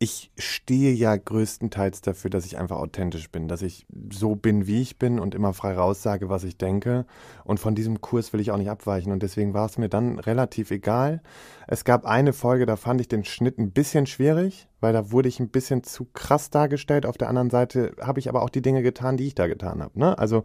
ich 0.00 0.30
stehe 0.38 0.92
ja 0.92 1.16
größtenteils 1.16 2.02
dafür, 2.02 2.30
dass 2.30 2.46
ich 2.46 2.56
einfach 2.56 2.76
authentisch 2.76 3.30
bin, 3.30 3.48
dass 3.48 3.62
ich 3.62 3.84
so 4.12 4.36
bin, 4.36 4.68
wie 4.68 4.80
ich 4.80 4.98
bin 4.98 5.18
und 5.18 5.34
immer 5.34 5.52
frei 5.52 5.74
raussage, 5.74 6.28
was 6.28 6.44
ich 6.44 6.56
denke. 6.56 7.04
Und 7.44 7.58
von 7.58 7.74
diesem 7.74 8.00
Kurs 8.00 8.32
will 8.32 8.40
ich 8.40 8.52
auch 8.52 8.58
nicht 8.58 8.70
abweichen. 8.70 9.10
Und 9.10 9.24
deswegen 9.24 9.54
war 9.54 9.66
es 9.66 9.76
mir 9.76 9.88
dann 9.88 10.20
relativ 10.20 10.70
egal. 10.70 11.20
Es 11.66 11.84
gab 11.84 12.06
eine 12.06 12.32
Folge, 12.32 12.64
da 12.64 12.76
fand 12.76 13.00
ich 13.00 13.08
den 13.08 13.24
Schnitt 13.24 13.58
ein 13.58 13.72
bisschen 13.72 14.06
schwierig, 14.06 14.67
weil 14.80 14.92
da 14.92 15.10
wurde 15.10 15.28
ich 15.28 15.40
ein 15.40 15.48
bisschen 15.48 15.82
zu 15.82 16.06
krass 16.12 16.50
dargestellt. 16.50 17.06
Auf 17.06 17.18
der 17.18 17.28
anderen 17.28 17.50
Seite 17.50 17.94
habe 18.00 18.20
ich 18.20 18.28
aber 18.28 18.42
auch 18.42 18.50
die 18.50 18.62
Dinge 18.62 18.82
getan, 18.82 19.16
die 19.16 19.26
ich 19.26 19.34
da 19.34 19.46
getan 19.46 19.82
habe. 19.82 19.98
Ne? 19.98 20.18
Also 20.18 20.44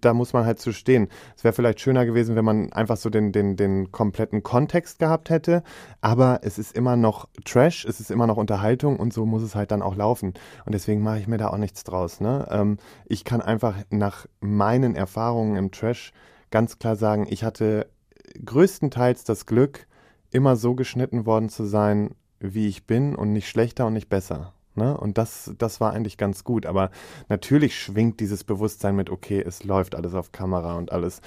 da 0.00 0.14
muss 0.14 0.32
man 0.32 0.44
halt 0.44 0.60
zu 0.60 0.72
stehen. 0.72 1.08
Es 1.36 1.44
wäre 1.44 1.52
vielleicht 1.52 1.80
schöner 1.80 2.04
gewesen, 2.04 2.36
wenn 2.36 2.44
man 2.44 2.72
einfach 2.72 2.96
so 2.96 3.10
den, 3.10 3.32
den, 3.32 3.56
den 3.56 3.90
kompletten 3.92 4.42
Kontext 4.42 4.98
gehabt 4.98 5.30
hätte. 5.30 5.62
Aber 6.00 6.40
es 6.42 6.58
ist 6.58 6.76
immer 6.76 6.96
noch 6.96 7.28
Trash, 7.44 7.84
es 7.84 8.00
ist 8.00 8.10
immer 8.10 8.26
noch 8.26 8.36
Unterhaltung 8.36 8.98
und 8.98 9.12
so 9.12 9.26
muss 9.26 9.42
es 9.42 9.54
halt 9.54 9.70
dann 9.70 9.82
auch 9.82 9.96
laufen. 9.96 10.34
Und 10.64 10.74
deswegen 10.74 11.02
mache 11.02 11.18
ich 11.18 11.28
mir 11.28 11.38
da 11.38 11.48
auch 11.48 11.58
nichts 11.58 11.84
draus. 11.84 12.20
Ne? 12.20 12.46
Ähm, 12.50 12.78
ich 13.06 13.24
kann 13.24 13.40
einfach 13.40 13.76
nach 13.90 14.26
meinen 14.40 14.94
Erfahrungen 14.94 15.56
im 15.56 15.70
Trash 15.70 16.12
ganz 16.50 16.78
klar 16.78 16.96
sagen, 16.96 17.26
ich 17.28 17.44
hatte 17.44 17.88
größtenteils 18.44 19.24
das 19.24 19.46
Glück, 19.46 19.86
immer 20.30 20.56
so 20.56 20.74
geschnitten 20.74 21.26
worden 21.26 21.48
zu 21.48 21.64
sein, 21.64 22.14
wie 22.42 22.68
ich 22.68 22.86
bin 22.86 23.14
und 23.14 23.32
nicht 23.32 23.48
schlechter 23.48 23.86
und 23.86 23.94
nicht 23.94 24.08
besser. 24.08 24.52
Ne? 24.74 24.96
Und 24.96 25.18
das, 25.18 25.52
das 25.58 25.80
war 25.80 25.92
eigentlich 25.92 26.16
ganz 26.16 26.44
gut. 26.44 26.66
Aber 26.66 26.90
natürlich 27.28 27.78
schwingt 27.78 28.20
dieses 28.20 28.44
Bewusstsein 28.44 28.96
mit, 28.96 29.10
okay, 29.10 29.42
es 29.46 29.64
läuft 29.64 29.94
alles 29.94 30.14
auf 30.14 30.32
Kamera 30.32 30.76
und 30.76 30.92
alles. 30.92 31.20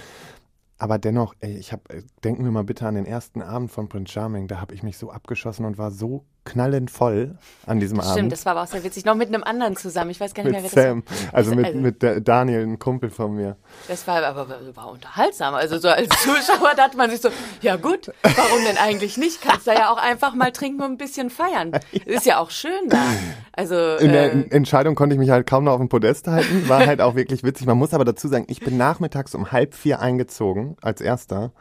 Aber 0.77 0.97
dennoch, 0.97 1.35
ey, 1.39 1.57
ich 1.57 1.71
habe, 1.71 2.03
denken 2.23 2.43
wir 2.43 2.51
mal 2.51 2.63
bitte 2.63 2.87
an 2.87 2.95
den 2.95 3.05
ersten 3.05 3.41
Abend 3.41 3.71
von 3.71 3.87
Prince 3.87 4.11
Charming, 4.11 4.47
da 4.47 4.59
habe 4.59 4.73
ich 4.75 4.83
mich 4.83 4.97
so 4.97 5.09
abgeschossen 5.09 5.65
und 5.65 5.77
war 5.77 5.91
so 5.91 6.25
knallend 6.45 6.91
voll 6.91 7.35
an 7.65 7.79
diesem 7.79 7.97
Stimmt, 7.97 8.05
Abend. 8.05 8.17
Stimmt, 8.17 8.31
das 8.31 8.45
war 8.45 8.51
aber 8.51 8.63
auch 8.63 8.67
sehr 8.67 8.83
witzig. 8.83 9.03
Noch 9.05 9.15
mit 9.15 9.27
einem 9.27 9.43
anderen 9.43 9.75
zusammen. 9.75 10.11
Ich 10.11 10.19
weiß 10.19 10.33
gar 10.33 10.43
nicht 10.43 10.53
mit 10.53 10.61
mehr, 10.61 10.71
wer 10.71 10.83
Sam. 10.83 11.03
das 11.05 11.23
war. 11.23 11.33
Also 11.33 11.55
mit, 11.55 11.65
also, 11.65 11.79
mit 11.79 12.27
Daniel, 12.27 12.61
ein 12.61 12.79
Kumpel 12.79 13.09
von 13.09 13.35
mir. 13.35 13.57
Das 13.87 14.07
war 14.07 14.23
aber 14.23 14.47
war 14.75 14.91
unterhaltsam. 14.91 15.55
Also 15.55 15.77
so 15.79 15.89
als 15.89 16.07
Zuschauer 16.23 16.75
dachte 16.77 16.95
man 16.97 17.09
sich 17.09 17.19
so, 17.19 17.29
ja 17.61 17.75
gut, 17.75 18.11
warum 18.21 18.63
denn 18.65 18.77
eigentlich 18.77 19.17
nicht? 19.17 19.41
Kannst 19.41 19.67
da 19.67 19.73
ja 19.73 19.91
auch 19.91 19.97
einfach 19.97 20.35
mal 20.35 20.51
trinken 20.51 20.83
und 20.83 20.91
ein 20.91 20.97
bisschen 20.97 21.29
feiern. 21.29 21.71
Ist 22.05 22.25
ja 22.25 22.37
auch 22.37 22.51
schön 22.51 22.89
da. 22.89 23.03
Also 23.51 23.75
in 23.95 24.11
der 24.11 24.33
äh, 24.33 24.47
Entscheidung 24.51 24.95
konnte 24.95 25.15
ich 25.15 25.19
mich 25.19 25.31
halt 25.31 25.47
kaum 25.47 25.63
noch 25.63 25.73
auf 25.73 25.79
dem 25.79 25.89
Podest 25.89 26.27
halten. 26.27 26.69
War 26.69 26.85
halt 26.85 27.01
auch 27.01 27.15
wirklich 27.15 27.43
witzig. 27.43 27.65
Man 27.65 27.77
muss 27.77 27.93
aber 27.93 28.05
dazu 28.05 28.27
sagen, 28.27 28.45
ich 28.49 28.59
bin 28.59 28.77
nachmittags 28.77 29.33
um 29.33 29.51
halb 29.51 29.73
vier 29.73 29.99
eingezogen 29.99 30.77
als 30.81 31.01
erster. 31.01 31.51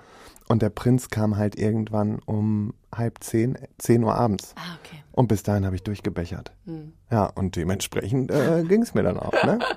Und 0.46 0.60
der 0.60 0.68
Prinz 0.68 1.08
kam 1.08 1.36
halt 1.36 1.56
irgendwann 1.56 2.18
um 2.26 2.74
halb 2.98 3.22
zehn, 3.22 3.56
zehn 3.78 4.02
Uhr 4.04 4.14
abends. 4.14 4.54
Ah, 4.56 4.76
okay. 4.82 5.03
Und 5.14 5.28
bis 5.28 5.44
dahin 5.44 5.64
habe 5.64 5.76
ich 5.76 5.84
durchgebechert. 5.84 6.50
Hm. 6.66 6.92
Ja, 7.10 7.26
und 7.26 7.54
dementsprechend 7.54 8.32
äh, 8.32 8.64
ging 8.64 8.82
es 8.82 8.94
mir 8.94 9.04
dann 9.04 9.18
auch. 9.18 9.32
Ne? 9.44 9.58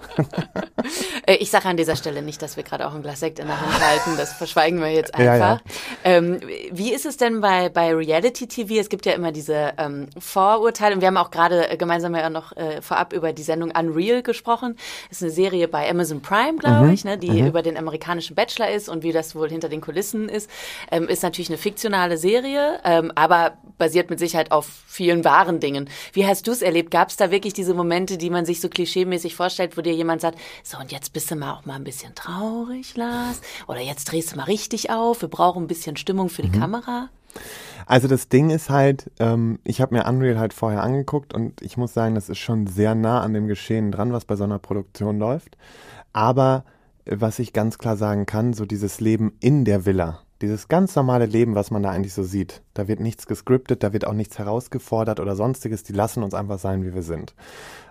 Äh, 1.25 1.35
ich 1.35 1.51
sage 1.51 1.67
an 1.67 1.75
dieser 1.75 1.97
Stelle 1.97 2.21
nicht, 2.21 2.41
dass 2.41 2.55
wir 2.55 2.63
gerade 2.63 2.87
auch 2.87 2.95
ein 2.95 3.01
Glas 3.01 3.19
Sekt 3.19 3.39
in 3.39 3.47
der 3.47 3.59
Hand 3.59 3.85
halten. 3.85 4.11
Das 4.15 4.31
verschweigen 4.31 4.79
wir 4.79 4.89
jetzt 4.89 5.13
einfach. 5.13 5.25
Ja, 5.25 5.37
ja. 5.37 5.61
Ähm, 6.05 6.39
wie 6.71 6.93
ist 6.93 7.05
es 7.05 7.17
denn 7.17 7.41
bei, 7.41 7.67
bei 7.67 7.93
Reality 7.93 8.47
TV? 8.47 8.75
Es 8.75 8.87
gibt 8.87 9.05
ja 9.05 9.11
immer 9.11 9.33
diese 9.33 9.73
ähm, 9.77 10.07
Vorurteile. 10.17 10.95
Und 10.95 11.01
wir 11.01 11.07
haben 11.07 11.17
auch 11.17 11.29
gerade 11.29 11.69
äh, 11.69 11.75
gemeinsam 11.75 12.15
ja 12.15 12.29
noch 12.29 12.55
äh, 12.55 12.81
vorab 12.81 13.11
über 13.11 13.33
die 13.33 13.43
Sendung 13.43 13.71
Unreal 13.77 14.23
gesprochen. 14.23 14.77
Das 15.09 15.17
ist 15.17 15.23
eine 15.23 15.31
Serie 15.31 15.67
bei 15.67 15.89
Amazon 15.89 16.21
Prime, 16.21 16.57
glaube 16.59 16.85
mhm. 16.85 16.93
ich, 16.93 17.03
ne, 17.03 17.17
die 17.17 17.41
mhm. 17.41 17.47
über 17.47 17.61
den 17.61 17.75
amerikanischen 17.75 18.35
Bachelor 18.35 18.69
ist 18.69 18.87
und 18.87 19.03
wie 19.03 19.11
das 19.11 19.35
wohl 19.35 19.49
hinter 19.49 19.67
den 19.67 19.81
Kulissen 19.81 20.29
ist. 20.29 20.49
Ähm, 20.91 21.09
ist 21.09 21.23
natürlich 21.23 21.49
eine 21.49 21.57
fiktionale 21.57 22.17
Serie, 22.17 22.79
ähm, 22.85 23.11
aber 23.15 23.57
basiert 23.77 24.09
mit 24.09 24.19
Sicherheit 24.19 24.51
auf 24.53 24.69
vielen 24.87 25.25
wahren 25.27 25.59
Dingen. 25.59 25.89
Wie 26.13 26.25
hast 26.25 26.47
du 26.47 26.51
es 26.51 26.61
erlebt? 26.61 26.89
Gab 26.89 27.09
es 27.09 27.17
da 27.17 27.29
wirklich 27.31 27.53
diese 27.53 27.73
Momente, 27.73 28.17
die 28.17 28.29
man 28.29 28.45
sich 28.45 28.61
so 28.61 28.69
klischeemäßig 28.69 29.35
vorstellt, 29.35 29.77
wo 29.77 29.81
dir 29.81 29.93
jemand 29.93 30.21
sagt, 30.21 30.39
so 30.63 30.77
und 30.77 30.91
jetzt 30.91 31.11
bist 31.11 31.29
du 31.29 31.35
mal 31.35 31.53
auch 31.53 31.65
mal 31.65 31.75
ein 31.75 31.83
bisschen 31.83 32.15
traurig, 32.15 32.95
Lars? 32.95 33.41
Oder 33.67 33.81
jetzt 33.81 34.05
drehst 34.05 34.31
du 34.31 34.37
mal 34.37 34.43
richtig 34.43 34.89
auf, 34.89 35.21
wir 35.21 35.29
brauchen 35.29 35.65
ein 35.65 35.67
bisschen 35.67 35.97
Stimmung 35.97 36.29
für 36.29 36.43
die 36.43 36.55
mhm. 36.55 36.61
Kamera? 36.61 37.09
Also 37.85 38.07
das 38.07 38.29
Ding 38.29 38.49
ist 38.49 38.69
halt, 38.69 39.11
ähm, 39.19 39.59
ich 39.63 39.81
habe 39.81 39.95
mir 39.95 40.05
Unreal 40.05 40.39
halt 40.39 40.53
vorher 40.53 40.83
angeguckt 40.83 41.33
und 41.33 41.61
ich 41.61 41.77
muss 41.77 41.93
sagen, 41.93 42.15
das 42.15 42.29
ist 42.29 42.39
schon 42.39 42.67
sehr 42.67 42.95
nah 42.95 43.21
an 43.21 43.33
dem 43.33 43.47
Geschehen 43.47 43.91
dran, 43.91 44.13
was 44.13 44.25
bei 44.25 44.35
so 44.35 44.43
einer 44.43 44.59
Produktion 44.59 45.19
läuft. 45.19 45.57
Aber 46.13 46.65
äh, 47.05 47.17
was 47.19 47.39
ich 47.39 47.53
ganz 47.53 47.77
klar 47.77 47.97
sagen 47.97 48.25
kann, 48.25 48.53
so 48.53 48.65
dieses 48.65 48.99
Leben 48.99 49.33
in 49.39 49.65
der 49.65 49.85
Villa, 49.85 50.19
dieses 50.41 50.67
ganz 50.67 50.95
normale 50.95 51.25
Leben, 51.25 51.55
was 51.55 51.71
man 51.71 51.81
da 51.83 51.89
eigentlich 51.89 52.13
so 52.13 52.23
sieht. 52.23 52.61
Da 52.73 52.87
wird 52.87 52.99
nichts 52.99 53.25
gescriptet, 53.25 53.81
da 53.81 53.91
wird 53.93 54.05
auch 54.05 54.13
nichts 54.13 54.37
herausgefordert 54.37 55.19
oder 55.19 55.35
sonstiges. 55.35 55.83
Die 55.83 55.93
lassen 55.93 56.21
uns 56.21 56.33
einfach 56.35 56.59
sein, 56.59 56.83
wie 56.85 56.93
wir 56.93 57.01
sind. 57.01 57.33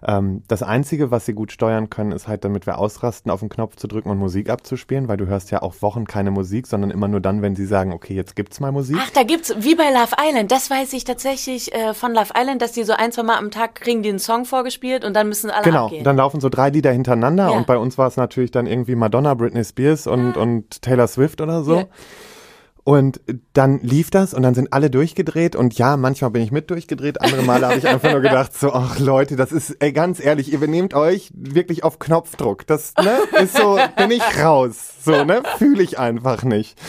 Ähm, 0.07 0.43
das 0.47 0.63
Einzige, 0.63 1.11
was 1.11 1.27
sie 1.27 1.33
gut 1.33 1.51
steuern 1.51 1.91
können, 1.91 2.13
ist 2.13 2.29
halt, 2.29 2.45
damit 2.45 2.67
wir 2.67 2.79
ausrasten, 2.79 3.33
auf 3.33 3.41
den 3.41 3.49
Knopf 3.49 3.77
zu 3.77 3.89
drücken 3.89 4.11
und 4.11 4.19
Musik 4.19 4.49
abzuspielen, 4.49 5.09
weil 5.09 5.17
du 5.17 5.27
hörst 5.27 5.51
ja 5.51 5.63
auch 5.63 5.75
Wochen 5.81 6.05
keine 6.07 6.31
Musik, 6.31 6.67
sondern 6.69 6.91
immer 6.91 7.09
nur 7.09 7.21
dann, 7.21 7.43
wenn 7.43 7.57
sie 7.57 7.67
sagen, 7.67 7.93
okay, 7.93 8.15
jetzt 8.15 8.37
gibt's 8.37 8.61
mal 8.61 8.71
Musik. 8.71 8.97
Ach, 9.01 9.11
da 9.11 9.25
gibt's, 9.25 9.53
wie 9.59 9.75
bei 9.75 9.91
Love 9.91 10.15
Island, 10.21 10.53
das 10.53 10.71
weiß 10.71 10.93
ich 10.93 11.05
tatsächlich 11.05 11.75
äh, 11.75 11.95
von 11.95 12.15
Love 12.15 12.33
Island, 12.37 12.63
dass 12.63 12.73
die 12.73 12.85
so 12.85 12.93
ein, 12.93 13.11
zwei 13.11 13.25
Mal 13.25 13.39
am 13.39 13.51
Tag 13.51 13.75
kriegen 13.75 14.03
die 14.05 14.11
einen 14.11 14.19
Song 14.21 14.45
vorgespielt 14.45 15.05
und 15.05 15.15
dann 15.15 15.29
müssen 15.29 15.51
alle 15.51 15.65
Genau, 15.65 15.87
abgehen. 15.87 16.05
dann 16.05 16.17
laufen 16.17 16.41
so 16.41 16.49
drei 16.49 16.71
Lieder 16.71 16.93
hintereinander 16.93 17.51
Ja. 17.51 17.57
und 17.57 17.67
bei 17.67 17.77
uns 17.77 17.99
war 17.99 18.07
es 18.07 18.17
natürlich 18.17 18.53
dann 18.53 18.67
irgendwie 18.67 18.95
Madonna, 18.95 19.35
Britney 19.35 19.65
Spears 19.65 20.07
und, 20.07 20.37
und 20.37 20.81
Taylor 20.83 21.09
Swift 21.09 21.41
oder 21.41 21.65
so. 21.65 21.77
Ja. 21.79 21.85
Und 22.87 23.21
dann 23.53 23.81
lief 23.81 24.11
das 24.11 24.33
und 24.33 24.45
dann 24.45 24.55
sind 24.55 24.73
alle 24.73 24.91
durchgedreht 24.91 25.57
und 25.57 25.77
ja, 25.77 25.97
manchmal 25.97 26.31
bin 26.31 26.41
ich 26.41 26.53
mit 26.53 26.71
durchgedreht, 26.71 27.21
andere 27.21 27.43
Male 27.43 27.67
habe 27.67 27.79
ich 27.79 27.89
einfach 27.89 28.13
nur 28.13 28.21
gedacht 28.21 28.57
so, 28.57 28.73
ach 28.73 29.01
Leute, 29.01 29.35
das 29.35 29.51
ist 29.51 29.71
ey, 29.81 29.93
ganz 29.93 30.25
ehrlich, 30.25 30.53
ihr 30.53 30.61
benehmt 30.61 30.95
euch 30.95 31.33
wirklich 31.35 31.83
auf 31.83 31.99
Knopfdruck. 31.99 32.65
Das 32.69 32.95
ne, 33.03 33.43
ist 33.43 33.57
so, 33.57 33.77
bin 33.97 34.13
ich 34.13 34.23
raus, 34.41 35.03
so 35.05 35.25
ne, 35.25 35.43
fühle 35.59 35.83
ich 35.83 35.99
einfach 35.99 36.45
nicht, 36.45 36.81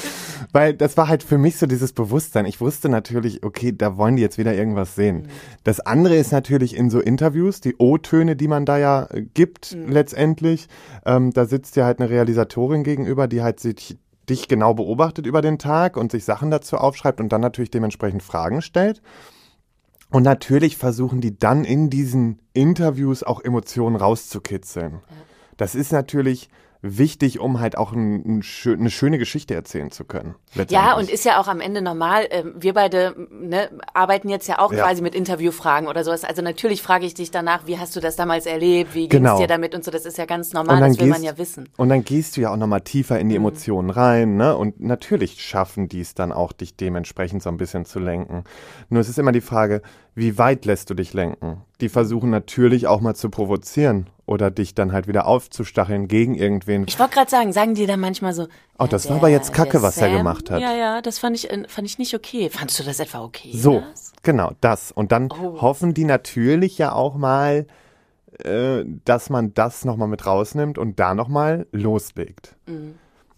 weil 0.52 0.76
das 0.76 0.98
war 0.98 1.08
halt 1.08 1.24
für 1.24 1.40
mich 1.40 1.58
so 1.58 1.66
dieses 1.66 1.94
Bewusstsein. 1.94 2.46
Ich 2.46 2.62
wusste 2.62 2.90
natürlich, 2.90 3.44
okay, 3.44 3.74
da 3.76 3.98
wollen 3.98 4.18
die 4.18 4.22
jetzt 4.22 4.38
wieder 4.38 4.54
irgendwas 4.54 4.94
sehen. 4.94 5.30
Das 5.64 5.80
andere 5.80 6.16
ist 6.16 6.32
natürlich 6.32 6.78
in 6.78 6.92
so 6.92 7.00
Interviews 7.00 7.60
die 7.60 7.76
O-Töne, 7.80 8.36
die 8.36 8.48
man 8.48 8.66
da 8.66 8.78
ja 8.78 9.08
äh, 9.10 9.24
gibt 9.24 9.76
letztendlich. 9.88 10.68
Ähm, 11.08 11.34
da 11.34 11.48
sitzt 11.48 11.76
ja 11.76 11.86
halt 11.86 12.00
eine 12.00 12.12
Realisatorin 12.12 12.84
gegenüber, 12.84 13.28
die 13.28 13.42
halt 13.42 13.60
sich 13.60 13.98
dich 14.30 14.48
genau 14.48 14.74
beobachtet 14.74 15.26
über 15.26 15.42
den 15.42 15.58
Tag 15.58 15.98
und 15.98 16.12
sich 16.12 16.26
Sachen 16.26 16.52
dazu 16.52 16.78
aufschreibt 16.78 17.20
und 17.20 17.30
dann 17.30 17.42
natürlich 17.42 17.72
dementsprechend 17.72 18.24
Fragen 18.24 18.62
stellt. 18.62 19.02
Und 20.10 20.24
natürlich 20.24 20.78
versuchen 20.78 21.22
die 21.22 21.38
dann 21.38 21.66
in 21.66 21.90
diesen 21.90 22.40
Interviews 22.54 23.24
auch 23.24 23.42
Emotionen 23.44 23.96
rauszukitzeln. 23.96 25.02
Das 25.58 25.76
ist 25.76 25.92
natürlich 25.92 26.50
wichtig, 26.96 27.40
um 27.40 27.60
halt 27.60 27.78
auch 27.78 27.92
ein, 27.92 28.16
ein, 28.38 28.42
schö- 28.44 28.74
eine 28.78 28.90
schöne 28.90 29.18
Geschichte 29.18 29.54
erzählen 29.56 29.92
zu 29.92 30.06
können. 30.06 30.36
Ja, 30.70 30.96
und 30.96 31.10
ist 31.10 31.26
ja 31.26 31.40
auch 31.42 31.48
am 31.48 31.60
Ende 31.60 31.82
normal. 31.82 32.28
Ähm, 32.30 32.54
Wir 32.58 32.74
beide 32.74 33.16
ne, 33.32 33.70
arbeiten 33.94 34.30
jetzt 34.30 34.48
ja 34.48 34.60
auch 34.60 34.72
Ja. 34.72 34.84
quasi 34.86 35.02
mit 35.02 35.16
Interviewfragen 35.16 35.88
oder 35.90 36.04
sowas. 36.04 36.24
Also 36.24 36.42
natürlich 36.42 36.82
frage 36.82 37.06
ich 37.06 37.14
dich 37.14 37.32
danach, 37.32 37.68
wie 37.68 37.78
hast 37.80 37.96
du 37.96 38.00
das 38.00 38.16
damals 38.16 38.46
erlebt? 38.46 38.94
Wie 38.94 39.08
ging 39.08 39.24
es 39.26 39.30
Genau. 39.32 39.38
dir 39.40 39.48
damit 39.48 39.74
und 39.76 39.84
so? 39.84 39.92
Das 39.92 40.06
ist 40.06 40.18
ja 40.18 40.26
ganz 40.26 40.54
normal, 40.54 40.80
das 40.80 41.00
will 41.00 41.08
man 41.08 41.24
ja 41.24 41.38
wissen. 41.38 41.70
Und 41.78 41.90
dann 41.90 42.04
gehst 42.04 42.38
du 42.38 42.42
ja 42.42 42.52
auch 42.52 42.58
nochmal 42.58 42.82
tiefer 42.82 43.20
in 43.20 43.30
die 43.30 43.36
Emotionen 43.36 43.90
rein, 43.90 44.36
ne? 44.38 44.56
Und 44.56 44.80
natürlich 44.80 45.42
schaffen 45.44 45.88
die 45.90 46.02
es 46.02 46.14
dann 46.14 46.32
auch, 46.32 46.52
dich 46.54 46.76
dementsprechend 46.76 47.44
so 47.44 47.50
ein 47.50 47.58
bisschen 47.58 47.86
zu 47.86 48.00
lenken. 48.00 48.44
Nur 48.90 49.02
es 49.02 49.10
ist 49.10 49.20
immer 49.20 49.32
die 49.32 49.42
Frage, 49.42 49.82
wie 50.16 50.38
weit 50.38 50.66
lässt 50.66 50.90
du 50.90 50.94
dich 50.94 51.14
lenken? 51.14 51.62
Die 51.82 51.90
versuchen 51.90 52.30
natürlich 52.32 52.88
auch 52.88 53.02
mal 53.02 53.14
zu 53.16 53.30
provozieren 53.30 54.10
oder 54.26 54.50
dich 54.50 54.74
dann 54.74 54.92
halt 54.94 55.08
wieder 55.08 55.28
aufzustacheln 55.28 56.08
gegen 56.08 56.34
irgendwen. 56.34 56.86
Ich 56.88 56.98
wollte 57.00 57.14
gerade 57.14 57.30
sagen, 57.30 57.54
sagen 57.54 57.76
die 57.76 57.86
dann 57.86 58.00
manchmal 58.00 58.34
so. 58.34 58.44
Oh, 58.80 58.84
ja, 58.84 58.88
das 58.88 59.06
war 59.06 59.10
der- 59.12 59.18
aber 59.18 59.30
jetzt 59.30 59.54
Kacke, 59.54 59.82
was 59.84 59.98
er 59.98 60.08
Sam, 60.10 60.18
gemacht 60.18 60.50
hat. 60.50 60.60
Ja, 60.62 60.74
ja, 60.76 61.02
das 61.02 61.20
fand 61.20 61.36
ich, 61.36 61.50
äh, 61.52 61.66
fand 61.68 61.88
ich 61.88 62.00
nicht 62.00 62.16
okay. 62.16 62.50
Fandst 62.50 62.80
du 62.80 62.84
das 62.84 63.00
etwa 63.00 63.22
okay? 63.24 63.52
So, 63.54 63.80
Lars? 63.80 64.12
genau, 64.24 64.52
das. 64.60 64.92
Und 64.92 65.12
dann 65.12 65.30
Oh. 65.32 65.62
hoffen 65.62 65.94
die 65.94 66.04
natürlich 66.06 66.78
ja 66.80 66.94
auch 66.94 67.16
mal, 67.16 67.68
äh, 68.44 68.84
dass 69.06 69.30
man 69.30 69.54
das 69.54 69.86
nochmal 69.86 70.08
mit 70.08 70.26
rausnimmt 70.26 70.78
und 70.80 71.00
da 71.00 71.14
nochmal 71.14 71.68
loslegt. 71.72 72.56
Mhm. 72.66 72.96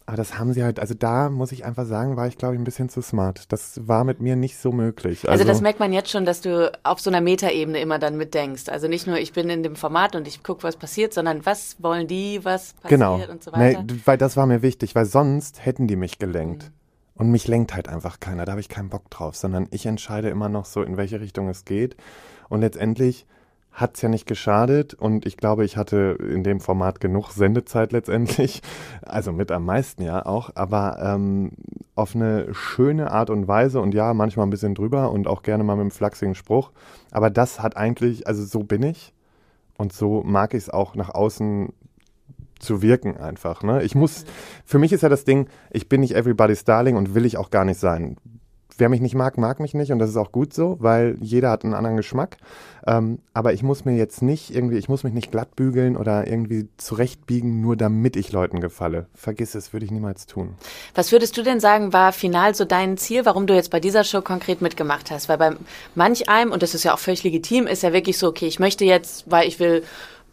Aber 0.09 0.17
das 0.17 0.39
haben 0.39 0.53
sie 0.53 0.63
halt, 0.63 0.79
also 0.79 0.95
da 0.95 1.29
muss 1.29 1.51
ich 1.51 1.65
einfach 1.65 1.85
sagen, 1.85 2.17
war 2.17 2.25
ich 2.25 2.35
glaube 2.35 2.55
ich 2.55 2.59
ein 2.59 2.63
bisschen 2.63 2.89
zu 2.89 2.99
smart. 3.03 3.43
Das 3.53 3.87
war 3.87 4.03
mit 4.03 4.21
mir 4.21 4.35
nicht 4.35 4.57
so 4.57 4.71
möglich. 4.71 5.29
Also, 5.29 5.43
das 5.43 5.61
merkt 5.61 5.79
man 5.79 5.93
jetzt 5.93 6.09
schon, 6.09 6.25
dass 6.25 6.41
du 6.41 6.71
auf 6.81 6.99
so 6.99 7.11
einer 7.11 7.21
Metaebene 7.21 7.79
immer 7.79 7.99
dann 7.99 8.17
mitdenkst. 8.17 8.69
Also 8.69 8.87
nicht 8.87 9.05
nur, 9.05 9.19
ich 9.19 9.33
bin 9.33 9.51
in 9.51 9.61
dem 9.61 9.75
Format 9.75 10.15
und 10.15 10.27
ich 10.27 10.41
gucke, 10.41 10.63
was 10.63 10.77
passiert, 10.77 11.13
sondern 11.13 11.45
was 11.45 11.75
wollen 11.77 12.07
die, 12.07 12.43
was 12.43 12.73
passiert 12.73 12.89
genau. 12.89 13.21
und 13.31 13.43
so 13.43 13.51
weiter. 13.51 13.83
Nee, 13.83 14.01
weil 14.05 14.17
das 14.17 14.35
war 14.35 14.47
mir 14.47 14.63
wichtig, 14.63 14.95
weil 14.95 15.05
sonst 15.05 15.63
hätten 15.63 15.85
die 15.85 15.95
mich 15.95 16.17
gelenkt. 16.17 16.71
Und 17.13 17.29
mich 17.29 17.47
lenkt 17.47 17.75
halt 17.75 17.87
einfach 17.87 18.19
keiner, 18.19 18.45
da 18.45 18.53
habe 18.53 18.61
ich 18.61 18.69
keinen 18.69 18.89
Bock 18.89 19.11
drauf, 19.11 19.35
sondern 19.35 19.67
ich 19.69 19.85
entscheide 19.85 20.29
immer 20.29 20.49
noch 20.49 20.65
so, 20.65 20.81
in 20.81 20.97
welche 20.97 21.21
Richtung 21.21 21.49
es 21.49 21.65
geht. 21.65 21.95
Und 22.47 22.61
letztendlich 22.61 23.27
hat's 23.79 24.01
ja 24.01 24.09
nicht 24.09 24.25
geschadet 24.25 24.93
und 24.93 25.25
ich 25.25 25.37
glaube, 25.37 25.65
ich 25.65 25.77
hatte 25.77 26.17
in 26.19 26.43
dem 26.43 26.59
Format 26.59 26.99
genug 26.99 27.31
Sendezeit 27.31 27.91
letztendlich, 27.91 28.61
also 29.01 29.31
mit 29.31 29.51
am 29.51 29.65
meisten 29.65 30.03
ja 30.03 30.25
auch, 30.25 30.51
aber 30.55 30.99
ähm, 31.01 31.51
auf 31.95 32.15
eine 32.15 32.53
schöne 32.53 33.11
Art 33.11 33.29
und 33.29 33.47
Weise 33.47 33.81
und 33.81 33.93
ja, 33.93 34.13
manchmal 34.13 34.47
ein 34.47 34.49
bisschen 34.49 34.75
drüber 34.75 35.11
und 35.11 35.27
auch 35.27 35.43
gerne 35.43 35.63
mal 35.63 35.75
mit 35.75 35.81
einem 35.81 35.91
flachsigen 35.91 36.35
Spruch. 36.35 36.71
Aber 37.11 37.29
das 37.29 37.61
hat 37.61 37.75
eigentlich, 37.77 38.27
also 38.27 38.43
so 38.45 38.63
bin 38.63 38.83
ich 38.83 39.13
und 39.77 39.93
so 39.93 40.23
mag 40.23 40.53
ich 40.53 40.63
es 40.63 40.69
auch 40.69 40.95
nach 40.95 41.09
außen 41.09 41.73
zu 42.59 42.81
wirken 42.81 43.17
einfach. 43.17 43.63
Ne? 43.63 43.83
Ich 43.83 43.95
muss, 43.95 44.25
für 44.65 44.79
mich 44.79 44.93
ist 44.93 45.01
ja 45.01 45.09
das 45.09 45.23
Ding, 45.23 45.47
ich 45.71 45.89
bin 45.89 46.01
nicht 46.01 46.15
everybody's 46.15 46.65
darling 46.65 46.95
und 46.95 47.15
will 47.15 47.25
ich 47.25 47.37
auch 47.37 47.49
gar 47.49 47.65
nicht 47.65 47.79
sein 47.79 48.17
wer 48.79 48.89
mich 48.89 49.01
nicht 49.01 49.15
mag, 49.15 49.37
mag 49.37 49.59
mich 49.59 49.73
nicht 49.73 49.91
und 49.91 49.99
das 49.99 50.09
ist 50.09 50.17
auch 50.17 50.31
gut 50.31 50.53
so, 50.53 50.77
weil 50.79 51.17
jeder 51.19 51.49
hat 51.49 51.63
einen 51.63 51.73
anderen 51.73 51.97
Geschmack. 51.97 52.37
Ähm, 52.87 53.19
aber 53.33 53.53
ich 53.53 53.61
muss 53.61 53.85
mir 53.85 53.95
jetzt 53.95 54.21
nicht 54.21 54.53
irgendwie, 54.55 54.77
ich 54.77 54.89
muss 54.89 55.03
mich 55.03 55.13
nicht 55.13 55.31
glatt 55.31 55.55
bügeln 55.55 55.97
oder 55.97 56.27
irgendwie 56.27 56.69
zurechtbiegen, 56.77 57.61
nur 57.61 57.75
damit 57.75 58.15
ich 58.15 58.31
Leuten 58.31 58.61
gefalle. 58.61 59.07
Vergiss 59.13 59.53
es, 59.53 59.73
würde 59.73 59.85
ich 59.85 59.91
niemals 59.91 60.25
tun. 60.25 60.55
Was 60.95 61.11
würdest 61.11 61.37
du 61.37 61.43
denn 61.43 61.59
sagen, 61.59 61.93
war 61.93 62.13
final 62.13 62.55
so 62.55 62.65
dein 62.65 62.97
Ziel, 62.97 63.25
warum 63.25 63.47
du 63.47 63.53
jetzt 63.53 63.71
bei 63.71 63.79
dieser 63.79 64.03
Show 64.03 64.21
konkret 64.21 64.61
mitgemacht 64.61 65.11
hast? 65.11 65.29
Weil 65.29 65.37
bei 65.37 65.51
manch 65.95 66.29
einem, 66.29 66.51
und 66.51 66.63
das 66.63 66.73
ist 66.73 66.83
ja 66.83 66.93
auch 66.93 66.99
völlig 66.99 67.23
legitim, 67.23 67.67
ist 67.67 67.83
ja 67.83 67.93
wirklich 67.93 68.17
so, 68.17 68.27
okay, 68.27 68.47
ich 68.47 68.59
möchte 68.59 68.85
jetzt, 68.85 69.29
weil 69.29 69.47
ich 69.47 69.59
will 69.59 69.83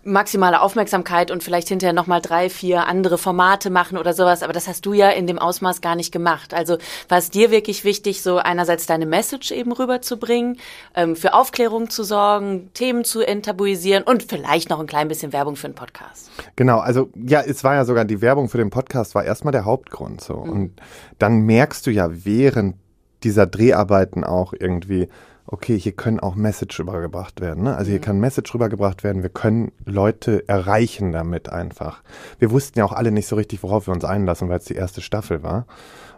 maximale 0.06 0.60
Aufmerksamkeit 0.60 1.30
und 1.30 1.42
vielleicht 1.42 1.68
hinterher 1.68 1.92
nochmal 1.92 2.20
drei, 2.20 2.48
vier 2.48 2.86
andere 2.86 3.18
Formate 3.18 3.70
machen 3.70 3.98
oder 3.98 4.12
sowas. 4.12 4.42
Aber 4.42 4.52
das 4.52 4.68
hast 4.68 4.86
du 4.86 4.92
ja 4.92 5.10
in 5.10 5.26
dem 5.26 5.38
Ausmaß 5.38 5.80
gar 5.80 5.96
nicht 5.96 6.12
gemacht. 6.12 6.54
Also 6.54 6.78
war 7.08 7.18
es 7.18 7.30
dir 7.30 7.50
wirklich 7.50 7.84
wichtig, 7.84 8.22
so 8.22 8.38
einerseits 8.38 8.86
deine 8.86 9.06
Message 9.06 9.50
eben 9.50 9.72
rüberzubringen, 9.72 10.58
ähm, 10.94 11.16
für 11.16 11.34
Aufklärung 11.34 11.90
zu 11.90 12.04
sorgen, 12.04 12.70
Themen 12.72 13.04
zu 13.04 13.20
enttabuisieren 13.20 14.04
und 14.04 14.22
vielleicht 14.22 14.70
noch 14.70 14.80
ein 14.80 14.86
klein 14.86 15.08
bisschen 15.08 15.32
Werbung 15.32 15.56
für 15.56 15.66
einen 15.66 15.74
Podcast. 15.74 16.30
Genau, 16.54 16.78
also 16.78 17.10
ja, 17.14 17.42
es 17.42 17.64
war 17.64 17.74
ja 17.74 17.84
sogar 17.84 18.04
die 18.04 18.20
Werbung 18.20 18.48
für 18.48 18.58
den 18.58 18.70
Podcast 18.70 19.14
war 19.14 19.24
erstmal 19.24 19.52
der 19.52 19.64
Hauptgrund 19.64 20.20
so. 20.20 20.36
Mhm. 20.36 20.52
Und 20.52 20.80
dann 21.18 21.40
merkst 21.40 21.86
du 21.86 21.90
ja 21.90 22.08
während 22.10 22.76
dieser 23.22 23.46
Dreharbeiten 23.46 24.24
auch 24.24 24.52
irgendwie, 24.52 25.08
okay, 25.46 25.78
hier 25.78 25.92
können 25.92 26.20
auch 26.20 26.34
Message 26.34 26.78
rübergebracht 26.80 27.40
werden. 27.40 27.64
Ne? 27.64 27.76
Also 27.76 27.90
hier 27.90 28.00
mhm. 28.00 28.04
kann 28.04 28.20
Message 28.20 28.52
rübergebracht 28.54 29.04
werden. 29.04 29.22
Wir 29.22 29.30
können 29.30 29.72
Leute 29.84 30.48
erreichen 30.48 31.12
damit 31.12 31.48
einfach. 31.48 32.02
Wir 32.38 32.50
wussten 32.50 32.78
ja 32.78 32.84
auch 32.84 32.92
alle 32.92 33.12
nicht 33.12 33.28
so 33.28 33.36
richtig, 33.36 33.62
worauf 33.62 33.86
wir 33.86 33.94
uns 33.94 34.04
einlassen, 34.04 34.48
weil 34.48 34.58
es 34.58 34.64
die 34.64 34.74
erste 34.74 35.00
Staffel 35.00 35.42
war. 35.42 35.66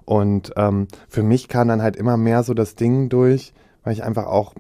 Und 0.05 0.53
ähm, 0.57 0.89
für 1.09 1.23
mich 1.23 1.49
kam 1.49 1.69
dann 1.69 1.83
halt 1.83 1.97
immer 1.97 2.17
mehr 2.17 2.43
so 2.43 2.55
das 2.55 2.75
Ding 2.75 3.11
durch, 3.11 3.53
weil 3.85 3.93
ich 3.93 4.03
einfach 4.03 4.27
auch, 4.27 4.55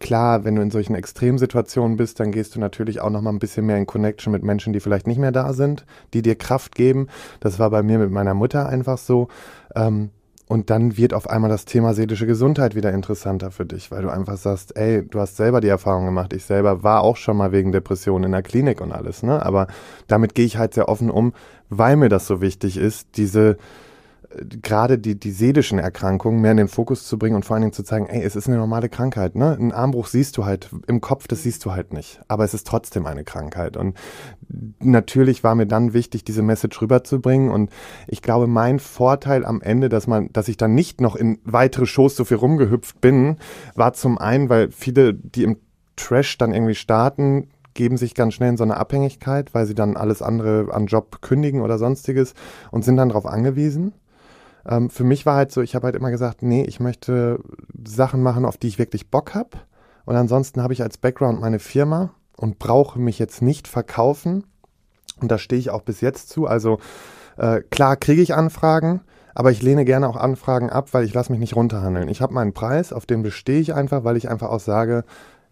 klar, 0.00 0.44
wenn 0.44 0.54
du 0.54 0.62
in 0.62 0.70
solchen 0.70 0.94
Extremsituationen 0.94 1.96
bist, 1.96 2.20
dann 2.20 2.32
gehst 2.32 2.54
du 2.54 2.60
natürlich 2.60 3.00
auch 3.00 3.10
noch 3.10 3.20
mal 3.20 3.30
ein 3.30 3.38
bisschen 3.38 3.66
mehr 3.66 3.76
in 3.76 3.86
Connection 3.86 4.32
mit 4.32 4.44
Menschen, 4.44 4.72
die 4.72 4.80
vielleicht 4.80 5.06
nicht 5.06 5.18
mehr 5.18 5.32
da 5.32 5.52
sind, 5.52 5.84
die 6.14 6.22
dir 6.22 6.36
Kraft 6.36 6.74
geben. 6.74 7.08
Das 7.40 7.58
war 7.58 7.70
bei 7.70 7.82
mir 7.82 7.98
mit 7.98 8.10
meiner 8.10 8.34
Mutter 8.34 8.68
einfach 8.68 8.98
so. 8.98 9.28
Ähm, 9.74 10.10
und 10.52 10.68
dann 10.68 10.98
wird 10.98 11.14
auf 11.14 11.30
einmal 11.30 11.48
das 11.48 11.64
Thema 11.64 11.94
seelische 11.94 12.26
Gesundheit 12.26 12.74
wieder 12.74 12.92
interessanter 12.92 13.50
für 13.50 13.64
dich, 13.64 13.90
weil 13.90 14.02
du 14.02 14.10
einfach 14.10 14.36
sagst, 14.36 14.76
ey, 14.76 15.02
du 15.02 15.18
hast 15.18 15.38
selber 15.38 15.62
die 15.62 15.68
Erfahrung 15.68 16.04
gemacht. 16.04 16.34
Ich 16.34 16.44
selber 16.44 16.82
war 16.82 17.00
auch 17.00 17.16
schon 17.16 17.38
mal 17.38 17.52
wegen 17.52 17.72
Depressionen 17.72 18.24
in 18.24 18.32
der 18.32 18.42
Klinik 18.42 18.82
und 18.82 18.92
alles, 18.92 19.22
ne? 19.22 19.42
Aber 19.46 19.66
damit 20.08 20.34
gehe 20.34 20.44
ich 20.44 20.58
halt 20.58 20.74
sehr 20.74 20.90
offen 20.90 21.10
um, 21.10 21.32
weil 21.70 21.96
mir 21.96 22.10
das 22.10 22.26
so 22.26 22.42
wichtig 22.42 22.76
ist, 22.76 23.16
diese 23.16 23.56
gerade 24.62 24.98
die, 24.98 25.18
die 25.18 25.30
seelischen 25.30 25.78
Erkrankungen 25.78 26.40
mehr 26.40 26.52
in 26.52 26.56
den 26.56 26.68
Fokus 26.68 27.06
zu 27.06 27.18
bringen 27.18 27.36
und 27.36 27.44
vor 27.44 27.54
allen 27.54 27.62
Dingen 27.62 27.72
zu 27.72 27.82
zeigen, 27.82 28.06
ey, 28.06 28.22
es 28.22 28.36
ist 28.36 28.48
eine 28.48 28.56
normale 28.56 28.88
Krankheit, 28.88 29.34
ne? 29.34 29.56
Ein 29.58 29.72
Armbruch 29.72 30.06
siehst 30.06 30.36
du 30.36 30.44
halt 30.44 30.70
im 30.86 31.00
Kopf, 31.00 31.28
das 31.28 31.42
siehst 31.42 31.64
du 31.64 31.72
halt 31.72 31.92
nicht. 31.92 32.20
Aber 32.28 32.44
es 32.44 32.54
ist 32.54 32.66
trotzdem 32.66 33.06
eine 33.06 33.24
Krankheit. 33.24 33.76
Und 33.76 33.96
natürlich 34.80 35.44
war 35.44 35.54
mir 35.54 35.66
dann 35.66 35.92
wichtig, 35.92 36.24
diese 36.24 36.42
Message 36.42 36.80
rüberzubringen. 36.80 37.50
Und 37.50 37.70
ich 38.06 38.22
glaube, 38.22 38.46
mein 38.46 38.78
Vorteil 38.78 39.44
am 39.44 39.60
Ende, 39.60 39.88
dass 39.88 40.06
man, 40.06 40.32
dass 40.32 40.48
ich 40.48 40.56
dann 40.56 40.74
nicht 40.74 41.00
noch 41.00 41.16
in 41.16 41.38
weitere 41.44 41.86
Shows 41.86 42.16
so 42.16 42.24
viel 42.24 42.38
rumgehüpft 42.38 43.00
bin, 43.00 43.36
war 43.74 43.92
zum 43.92 44.18
einen, 44.18 44.48
weil 44.48 44.70
viele, 44.70 45.14
die 45.14 45.44
im 45.44 45.58
Trash 45.96 46.38
dann 46.38 46.54
irgendwie 46.54 46.74
starten, 46.74 47.48
geben 47.74 47.96
sich 47.96 48.14
ganz 48.14 48.34
schnell 48.34 48.50
in 48.50 48.56
so 48.56 48.64
eine 48.64 48.76
Abhängigkeit, 48.76 49.54
weil 49.54 49.66
sie 49.66 49.74
dann 49.74 49.96
alles 49.96 50.22
andere 50.22 50.68
an 50.72 50.86
Job 50.86 51.22
kündigen 51.22 51.62
oder 51.62 51.78
sonstiges 51.78 52.34
und 52.70 52.84
sind 52.84 52.96
dann 52.96 53.08
darauf 53.08 53.26
angewiesen. 53.26 53.94
Ähm, 54.68 54.90
für 54.90 55.04
mich 55.04 55.26
war 55.26 55.36
halt 55.36 55.52
so, 55.52 55.60
ich 55.60 55.74
habe 55.74 55.86
halt 55.86 55.96
immer 55.96 56.10
gesagt, 56.10 56.42
nee, 56.42 56.64
ich 56.64 56.80
möchte 56.80 57.40
Sachen 57.86 58.22
machen, 58.22 58.44
auf 58.44 58.56
die 58.56 58.68
ich 58.68 58.78
wirklich 58.78 59.10
Bock 59.10 59.34
habe. 59.34 59.58
Und 60.04 60.16
ansonsten 60.16 60.62
habe 60.62 60.72
ich 60.72 60.82
als 60.82 60.98
Background 60.98 61.40
meine 61.40 61.58
Firma 61.58 62.10
und 62.36 62.58
brauche 62.58 62.98
mich 62.98 63.18
jetzt 63.18 63.42
nicht 63.42 63.68
verkaufen. 63.68 64.44
Und 65.20 65.30
da 65.30 65.38
stehe 65.38 65.60
ich 65.60 65.70
auch 65.70 65.82
bis 65.82 66.00
jetzt 66.00 66.28
zu. 66.28 66.46
Also 66.46 66.78
äh, 67.36 67.60
klar 67.60 67.96
kriege 67.96 68.22
ich 68.22 68.34
Anfragen, 68.34 69.00
aber 69.34 69.50
ich 69.50 69.62
lehne 69.62 69.84
gerne 69.84 70.08
auch 70.08 70.16
Anfragen 70.16 70.70
ab, 70.70 70.88
weil 70.92 71.04
ich 71.04 71.14
lasse 71.14 71.30
mich 71.30 71.40
nicht 71.40 71.56
runterhandeln. 71.56 72.08
Ich 72.08 72.20
habe 72.20 72.34
meinen 72.34 72.52
Preis, 72.52 72.92
auf 72.92 73.06
den 73.06 73.22
bestehe 73.22 73.60
ich 73.60 73.74
einfach, 73.74 74.04
weil 74.04 74.16
ich 74.16 74.28
einfach 74.28 74.50
auch 74.50 74.60
sage, 74.60 75.04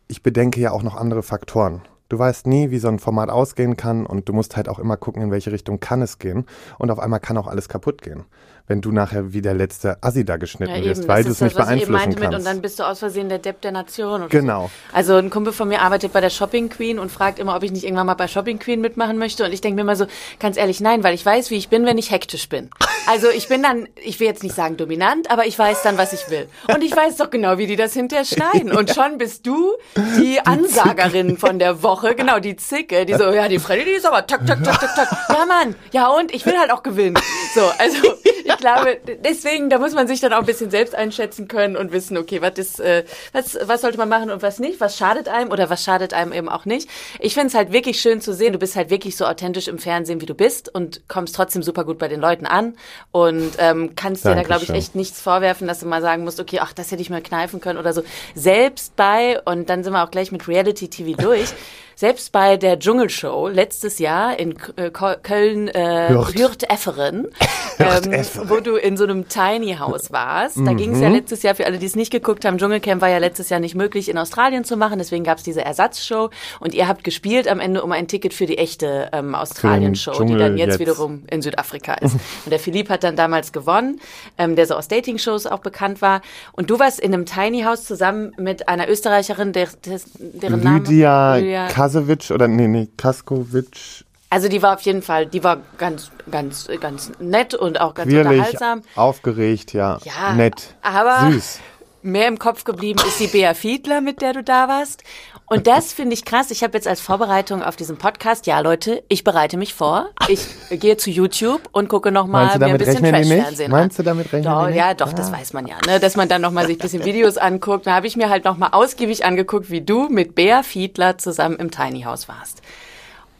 ich 0.08 0.22
bedenke 0.22 0.60
ja 0.60 0.72
auch 0.72 0.82
noch 0.82 0.96
andere 0.96 1.22
Faktoren. 1.22 1.82
Du 2.08 2.18
weißt 2.18 2.48
nie, 2.48 2.72
wie 2.72 2.80
so 2.80 2.88
ein 2.88 2.98
Format 2.98 3.30
ausgehen 3.30 3.76
kann 3.76 4.04
und 4.04 4.28
du 4.28 4.32
musst 4.32 4.56
halt 4.56 4.68
auch 4.68 4.80
immer 4.80 4.96
gucken, 4.96 5.22
in 5.22 5.30
welche 5.30 5.52
Richtung 5.52 5.78
kann 5.78 6.02
es 6.02 6.18
gehen. 6.18 6.44
Und 6.76 6.90
auf 6.90 6.98
einmal 6.98 7.20
kann 7.20 7.38
auch 7.38 7.46
alles 7.46 7.68
kaputt 7.68 8.02
gehen 8.02 8.24
wenn 8.70 8.80
du 8.80 8.92
nachher 8.92 9.32
wie 9.32 9.42
der 9.42 9.54
letzte 9.54 10.00
Assi 10.00 10.24
da 10.24 10.36
geschnitten 10.36 10.76
ja, 10.76 10.84
wirst, 10.84 11.08
weil 11.08 11.24
du 11.24 11.30
es 11.30 11.40
nicht 11.40 11.56
beeinflussen 11.56 11.92
was 11.92 12.02
eben 12.06 12.14
kannst. 12.14 12.20
Mit, 12.20 12.34
und 12.38 12.46
dann 12.46 12.62
bist 12.62 12.78
du 12.78 12.84
aus 12.84 13.00
Versehen 13.00 13.28
der 13.28 13.40
Depp 13.40 13.60
der 13.62 13.72
Nation. 13.72 14.28
genau. 14.28 14.66
So. 14.66 14.96
Also 14.96 15.16
ein 15.16 15.28
Kumpel 15.28 15.52
von 15.52 15.66
mir 15.66 15.80
arbeitet 15.80 16.12
bei 16.12 16.20
der 16.20 16.30
Shopping 16.30 16.68
Queen 16.68 17.00
und 17.00 17.10
fragt 17.10 17.40
immer, 17.40 17.56
ob 17.56 17.64
ich 17.64 17.72
nicht 17.72 17.82
irgendwann 17.82 18.06
mal 18.06 18.14
bei 18.14 18.28
Shopping 18.28 18.60
Queen 18.60 18.80
mitmachen 18.80 19.18
möchte. 19.18 19.44
Und 19.44 19.52
ich 19.52 19.60
denke 19.60 19.74
mir 19.74 19.80
immer 19.80 19.96
so, 19.96 20.06
ganz 20.38 20.56
ehrlich, 20.56 20.80
nein, 20.80 21.02
weil 21.02 21.14
ich 21.14 21.26
weiß, 21.26 21.50
wie 21.50 21.56
ich 21.56 21.68
bin, 21.68 21.84
wenn 21.84 21.98
ich 21.98 22.12
hektisch 22.12 22.48
bin. 22.48 22.70
Also 23.08 23.28
ich 23.28 23.48
bin 23.48 23.60
dann, 23.60 23.88
ich 23.96 24.20
will 24.20 24.28
jetzt 24.28 24.44
nicht 24.44 24.54
sagen 24.54 24.76
dominant, 24.76 25.32
aber 25.32 25.46
ich 25.46 25.58
weiß 25.58 25.82
dann, 25.82 25.98
was 25.98 26.12
ich 26.12 26.30
will. 26.30 26.46
Und 26.72 26.84
ich 26.84 26.94
weiß 26.94 27.16
doch 27.16 27.30
genau, 27.30 27.58
wie 27.58 27.66
die 27.66 27.74
das 27.74 27.92
hinterher 27.92 28.24
schneiden. 28.24 28.70
Und 28.76 28.90
schon 28.94 29.18
bist 29.18 29.48
du 29.48 29.72
die, 29.96 30.20
die 30.20 30.46
Ansagerin 30.46 31.30
Zicke. 31.30 31.40
von 31.40 31.58
der 31.58 31.82
Woche, 31.82 32.14
genau, 32.14 32.38
die 32.38 32.54
Zicke, 32.54 33.04
die 33.04 33.14
so, 33.14 33.32
ja, 33.32 33.48
die 33.48 33.58
Freddy, 33.58 33.84
die 33.84 33.90
ist 33.96 34.06
aber 34.06 34.28
tak, 34.28 34.46
tak, 34.46 34.62
tak, 34.62 34.78
tak, 34.78 34.94
tak. 34.94 35.08
Ja, 35.28 35.44
Mann, 35.44 35.74
ja 35.90 36.06
und, 36.06 36.32
ich 36.32 36.46
will 36.46 36.56
halt 36.56 36.70
auch 36.70 36.84
gewinnen. 36.84 37.18
So, 37.52 37.62
also 37.78 38.14
ich 38.44 38.59
glaube, 38.60 38.98
deswegen, 39.24 39.70
da 39.70 39.78
muss 39.78 39.94
man 39.94 40.06
sich 40.06 40.20
dann 40.20 40.32
auch 40.32 40.40
ein 40.40 40.46
bisschen 40.46 40.70
selbst 40.70 40.94
einschätzen 40.94 41.48
können 41.48 41.76
und 41.76 41.92
wissen, 41.92 42.16
okay, 42.16 42.40
was 42.40 42.58
ist, 42.58 42.80
äh, 42.80 43.04
was, 43.32 43.58
was 43.62 43.80
sollte 43.80 43.98
man 43.98 44.08
machen 44.08 44.30
und 44.30 44.42
was 44.42 44.58
nicht, 44.58 44.80
was 44.80 44.96
schadet 44.96 45.28
einem 45.28 45.50
oder 45.50 45.70
was 45.70 45.82
schadet 45.82 46.14
einem 46.14 46.32
eben 46.32 46.48
auch 46.48 46.64
nicht. 46.64 46.88
Ich 47.18 47.34
finde 47.34 47.48
es 47.48 47.54
halt 47.54 47.72
wirklich 47.72 48.00
schön 48.00 48.20
zu 48.20 48.32
sehen, 48.32 48.52
du 48.52 48.58
bist 48.58 48.76
halt 48.76 48.90
wirklich 48.90 49.16
so 49.16 49.26
authentisch 49.26 49.68
im 49.68 49.78
Fernsehen, 49.78 50.20
wie 50.20 50.26
du 50.26 50.34
bist 50.34 50.72
und 50.72 51.02
kommst 51.08 51.34
trotzdem 51.34 51.62
super 51.62 51.84
gut 51.84 51.98
bei 51.98 52.08
den 52.08 52.20
Leuten 52.20 52.46
an 52.46 52.76
und 53.10 53.52
ähm, 53.58 53.94
kannst 53.96 54.24
dir 54.24 54.34
da, 54.34 54.42
glaube 54.42 54.64
ich, 54.64 54.70
echt 54.70 54.94
nichts 54.94 55.20
vorwerfen, 55.20 55.66
dass 55.66 55.80
du 55.80 55.86
mal 55.86 56.02
sagen 56.02 56.24
musst, 56.24 56.40
okay, 56.40 56.60
ach, 56.60 56.72
das 56.72 56.90
hätte 56.90 57.02
ich 57.02 57.10
mal 57.10 57.22
kneifen 57.22 57.60
können 57.60 57.78
oder 57.78 57.92
so. 57.92 58.02
Selbst 58.34 58.96
bei, 58.96 59.40
und 59.42 59.70
dann 59.70 59.82
sind 59.84 59.92
wir 59.92 60.04
auch 60.04 60.10
gleich 60.10 60.32
mit 60.32 60.46
Reality 60.48 60.88
TV 60.88 61.20
durch, 61.20 61.48
selbst 62.00 62.32
bei 62.32 62.56
der 62.56 62.78
Dschungelshow 62.78 63.48
letztes 63.48 63.98
Jahr 63.98 64.38
in 64.38 64.54
äh, 64.76 64.90
Köln, 64.90 65.68
äh, 65.68 66.08
Hürth-Efferen, 66.08 67.28
ähm, 67.78 68.24
wo 68.44 68.60
du 68.60 68.76
in 68.76 68.96
so 68.96 69.04
einem 69.04 69.28
Tiny 69.28 69.76
House 69.78 70.10
warst. 70.10 70.56
Da 70.56 70.72
mhm. 70.72 70.76
ging 70.78 70.94
es 70.94 71.00
ja 71.02 71.10
letztes 71.10 71.42
Jahr, 71.42 71.54
für 71.54 71.66
alle, 71.66 71.76
die 71.76 71.84
es 71.84 71.96
nicht 71.96 72.10
geguckt 72.10 72.46
haben, 72.46 72.56
Dschungelcamp 72.56 73.02
war 73.02 73.10
ja 73.10 73.18
letztes 73.18 73.50
Jahr 73.50 73.60
nicht 73.60 73.74
möglich 73.74 74.08
in 74.08 74.16
Australien 74.16 74.64
zu 74.64 74.78
machen, 74.78 74.98
deswegen 74.98 75.24
gab 75.24 75.36
es 75.36 75.44
diese 75.44 75.62
Ersatzshow 75.62 76.30
und 76.58 76.72
ihr 76.72 76.88
habt 76.88 77.04
gespielt 77.04 77.46
am 77.46 77.60
Ende 77.60 77.82
um 77.82 77.92
ein 77.92 78.08
Ticket 78.08 78.32
für 78.32 78.46
die 78.46 78.56
echte 78.56 79.10
ähm, 79.12 79.34
Australien-Show, 79.34 80.24
die 80.24 80.36
dann 80.36 80.56
jetzt, 80.56 80.68
jetzt, 80.68 80.78
wiederum 80.80 81.24
in 81.30 81.42
Südafrika 81.42 81.92
ist. 81.96 82.14
und 82.46 82.50
der 82.50 82.60
Philipp 82.60 82.88
hat 82.88 83.04
dann 83.04 83.14
damals 83.14 83.52
gewonnen, 83.52 84.00
ähm, 84.38 84.56
der 84.56 84.64
so 84.64 84.74
aus 84.74 84.88
Dating-Shows 84.88 85.44
auch 85.44 85.60
bekannt 85.60 86.00
war. 86.00 86.22
Und 86.52 86.70
du 86.70 86.78
warst 86.78 86.98
in 86.98 87.12
einem 87.12 87.26
Tiny 87.26 87.64
House 87.64 87.84
zusammen 87.84 88.32
mit 88.38 88.68
einer 88.70 88.88
Österreicherin, 88.88 89.52
der, 89.52 89.68
der, 89.84 90.00
deren 90.18 90.62
Lydia 90.62 91.34
Name... 91.34 91.40
Lydia 91.40 91.68
Kasewitsch 91.90 92.30
oder 92.30 92.48
nee, 92.48 92.68
nee, 92.68 92.88
Kaskowitsch. 92.96 94.04
Also 94.30 94.48
die 94.48 94.62
war 94.62 94.74
auf 94.74 94.82
jeden 94.82 95.02
Fall, 95.02 95.26
die 95.26 95.42
war 95.42 95.58
ganz, 95.76 96.12
ganz, 96.30 96.68
ganz 96.80 97.10
nett 97.18 97.52
und 97.54 97.80
auch 97.80 97.94
ganz 97.94 98.08
Quirlig, 98.08 98.38
unterhaltsam. 98.38 98.82
Aufgeregt, 98.94 99.72
ja. 99.72 99.98
Ja. 100.04 100.34
Nett. 100.34 100.76
Aber 100.82 101.32
süß. 101.32 101.58
Mehr 102.02 102.28
im 102.28 102.38
Kopf 102.38 102.64
geblieben 102.64 103.00
ist 103.06 103.18
die 103.20 103.26
Bea 103.26 103.54
Fiedler, 103.54 104.00
mit 104.00 104.22
der 104.22 104.32
du 104.32 104.42
da 104.42 104.68
warst. 104.68 105.02
Und 105.52 105.66
das 105.66 105.92
finde 105.92 106.14
ich 106.14 106.24
krass. 106.24 106.52
Ich 106.52 106.62
habe 106.62 106.74
jetzt 106.74 106.86
als 106.86 107.00
Vorbereitung 107.00 107.64
auf 107.64 107.74
diesen 107.74 107.96
Podcast, 107.96 108.46
ja 108.46 108.60
Leute, 108.60 109.02
ich 109.08 109.24
bereite 109.24 109.56
mich 109.56 109.74
vor. 109.74 110.10
Ich 110.28 110.46
gehe 110.70 110.96
zu 110.96 111.10
YouTube 111.10 111.68
und 111.72 111.88
gucke 111.88 112.12
nochmal 112.12 112.56
mir 112.56 112.66
ein 112.66 112.78
bisschen 112.78 113.02
Trash-Fernsehen 113.02 113.68
Meinst 113.72 113.98
du 113.98 114.04
damit 114.04 114.32
rechnen 114.32 114.44
doch, 114.44 114.68
Ja, 114.68 114.94
doch, 114.94 115.08
ah. 115.08 115.12
das 115.12 115.32
weiß 115.32 115.52
man 115.52 115.66
ja. 115.66 115.74
Ne? 115.88 115.98
Dass 115.98 116.14
man 116.14 116.28
dann 116.28 116.40
nochmal 116.40 116.68
sich 116.68 116.76
ein 116.76 116.82
bisschen 116.82 117.04
Videos 117.04 117.36
anguckt. 117.36 117.88
Da 117.88 117.96
habe 117.96 118.06
ich 118.06 118.16
mir 118.16 118.30
halt 118.30 118.44
nochmal 118.44 118.68
ausgiebig 118.70 119.24
angeguckt, 119.24 119.70
wie 119.70 119.80
du 119.80 120.08
mit 120.08 120.36
Bea 120.36 120.62
Fiedler 120.62 121.18
zusammen 121.18 121.56
im 121.56 121.72
Tiny 121.72 122.02
House 122.02 122.28
warst. 122.28 122.62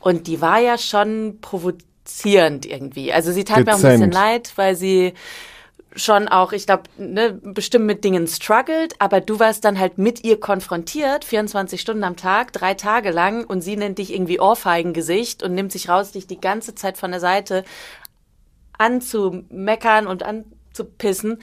Und 0.00 0.26
die 0.26 0.40
war 0.40 0.58
ja 0.58 0.78
schon 0.78 1.38
provozierend 1.40 2.66
irgendwie. 2.66 3.12
Also 3.12 3.30
sie 3.30 3.44
tat 3.44 3.58
Dezent. 3.58 3.66
mir 3.68 3.74
auch 3.74 3.84
ein 3.84 4.00
bisschen 4.00 4.10
leid, 4.10 4.52
weil 4.56 4.74
sie 4.74 5.14
schon 5.96 6.28
auch, 6.28 6.52
ich 6.52 6.66
glaube, 6.66 6.84
ne, 6.96 7.32
bestimmt 7.32 7.86
mit 7.86 8.04
Dingen 8.04 8.26
struggled, 8.26 8.94
aber 8.98 9.20
du 9.20 9.40
warst 9.40 9.64
dann 9.64 9.78
halt 9.78 9.98
mit 9.98 10.24
ihr 10.24 10.38
konfrontiert, 10.38 11.24
24 11.24 11.80
Stunden 11.80 12.04
am 12.04 12.16
Tag, 12.16 12.52
drei 12.52 12.74
Tage 12.74 13.10
lang 13.10 13.44
und 13.44 13.60
sie 13.60 13.76
nennt 13.76 13.98
dich 13.98 14.12
irgendwie 14.12 14.40
Ohrfeigengesicht 14.40 15.42
und 15.42 15.54
nimmt 15.54 15.72
sich 15.72 15.88
raus, 15.88 16.12
dich 16.12 16.26
die 16.26 16.40
ganze 16.40 16.74
Zeit 16.74 16.96
von 16.96 17.10
der 17.10 17.20
Seite 17.20 17.64
anzumeckern 18.78 20.06
und 20.06 20.22
anzupissen 20.22 21.40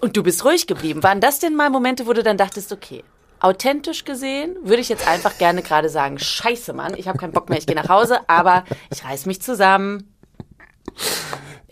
und 0.00 0.16
du 0.16 0.22
bist 0.22 0.44
ruhig 0.44 0.66
geblieben. 0.66 1.02
Waren 1.02 1.20
das 1.20 1.38
denn 1.38 1.54
mal 1.54 1.70
Momente, 1.70 2.06
wo 2.06 2.12
du 2.12 2.22
dann 2.22 2.36
dachtest, 2.36 2.72
okay, 2.72 3.04
authentisch 3.40 4.04
gesehen 4.04 4.56
würde 4.62 4.82
ich 4.82 4.88
jetzt 4.88 5.06
einfach 5.06 5.38
gerne 5.38 5.62
gerade 5.62 5.88
sagen, 5.88 6.18
scheiße 6.18 6.72
Mann, 6.72 6.94
ich 6.96 7.08
habe 7.08 7.18
keinen 7.18 7.32
Bock 7.32 7.48
mehr, 7.48 7.58
ich 7.58 7.66
gehe 7.66 7.76
nach 7.76 7.88
Hause, 7.88 8.28
aber 8.28 8.64
ich 8.90 9.04
reiß 9.04 9.26
mich 9.26 9.40
zusammen. 9.40 10.12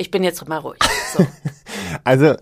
Ich 0.02 0.10
bin 0.10 0.24
jetzt 0.24 0.48
mal 0.48 0.58
ruhig. 0.58 0.80
So. 1.16 1.24
Also 2.04 2.34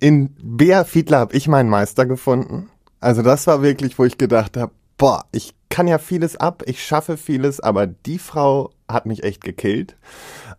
in 0.00 0.34
Bea 0.42 0.82
Fiedler 0.82 1.18
habe 1.18 1.36
ich 1.36 1.46
meinen 1.46 1.68
Meister 1.68 2.06
gefunden. 2.06 2.68
Also 2.98 3.22
das 3.22 3.46
war 3.46 3.62
wirklich, 3.62 3.96
wo 4.00 4.04
ich 4.04 4.18
gedacht 4.18 4.56
habe, 4.56 4.72
boah, 4.96 5.24
ich 5.30 5.54
kann 5.68 5.86
ja 5.86 5.98
vieles 5.98 6.34
ab, 6.34 6.64
ich 6.66 6.84
schaffe 6.84 7.16
vieles, 7.16 7.60
aber 7.60 7.86
die 7.86 8.18
Frau 8.18 8.72
hat 8.88 9.06
mich 9.06 9.22
echt 9.22 9.44
gekillt. 9.44 9.96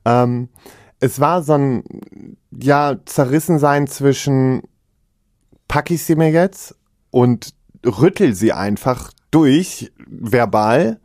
Ähm, 0.06 0.48
es 1.02 1.20
war 1.20 1.44
so 1.44 1.56
ein, 1.56 1.84
ja, 2.58 2.96
Zerrissensein 3.04 3.88
zwischen 3.88 4.62
pack 5.68 5.92
ich 5.92 6.06
sie 6.06 6.16
mir 6.16 6.32
jetzt 6.32 6.74
und 7.12 7.54
rüttel 7.86 8.34
sie 8.34 8.54
einfach 8.54 9.12
durch, 9.32 9.92
verbal, 10.08 11.02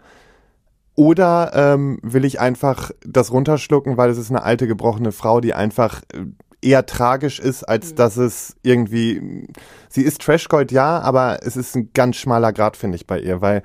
oder 0.96 1.50
ähm, 1.54 1.98
will 2.02 2.24
ich 2.24 2.40
einfach 2.40 2.90
das 3.04 3.32
runterschlucken, 3.32 3.96
weil 3.96 4.10
es 4.10 4.18
ist 4.18 4.30
eine 4.30 4.42
alte 4.42 4.66
gebrochene 4.66 5.12
Frau, 5.12 5.40
die 5.40 5.54
einfach 5.54 6.02
äh, 6.12 6.26
eher 6.62 6.86
tragisch 6.86 7.40
ist, 7.40 7.64
als 7.64 7.92
mhm. 7.92 7.96
dass 7.96 8.16
es 8.16 8.56
irgendwie. 8.62 9.46
Sie 9.88 10.02
ist 10.02 10.22
Trashgold, 10.22 10.72
ja, 10.72 11.00
aber 11.00 11.38
es 11.42 11.56
ist 11.56 11.76
ein 11.76 11.90
ganz 11.94 12.16
schmaler 12.16 12.52
Grad, 12.52 12.76
finde 12.76 12.96
ich, 12.96 13.06
bei 13.06 13.20
ihr, 13.20 13.40
weil 13.40 13.62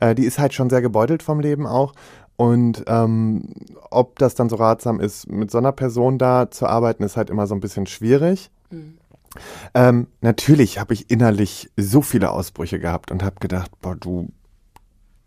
äh, 0.00 0.14
die 0.14 0.24
ist 0.24 0.38
halt 0.38 0.54
schon 0.54 0.70
sehr 0.70 0.82
gebeutelt 0.82 1.22
vom 1.22 1.40
Leben 1.40 1.66
auch. 1.66 1.94
Und 2.36 2.84
ähm, 2.86 3.54
ob 3.90 4.18
das 4.18 4.34
dann 4.34 4.48
so 4.48 4.56
ratsam 4.56 5.00
ist, 5.00 5.30
mit 5.30 5.50
so 5.50 5.58
einer 5.58 5.72
Person 5.72 6.18
da 6.18 6.50
zu 6.50 6.66
arbeiten, 6.66 7.04
ist 7.04 7.16
halt 7.16 7.30
immer 7.30 7.46
so 7.46 7.54
ein 7.54 7.60
bisschen 7.60 7.86
schwierig. 7.86 8.50
Mhm. 8.70 8.98
Ähm, 9.74 10.06
natürlich 10.20 10.78
habe 10.78 10.94
ich 10.94 11.10
innerlich 11.10 11.70
so 11.76 12.02
viele 12.02 12.30
Ausbrüche 12.30 12.78
gehabt 12.78 13.10
und 13.10 13.22
habe 13.22 13.36
gedacht, 13.40 13.70
boah, 13.80 13.96
du 13.96 14.28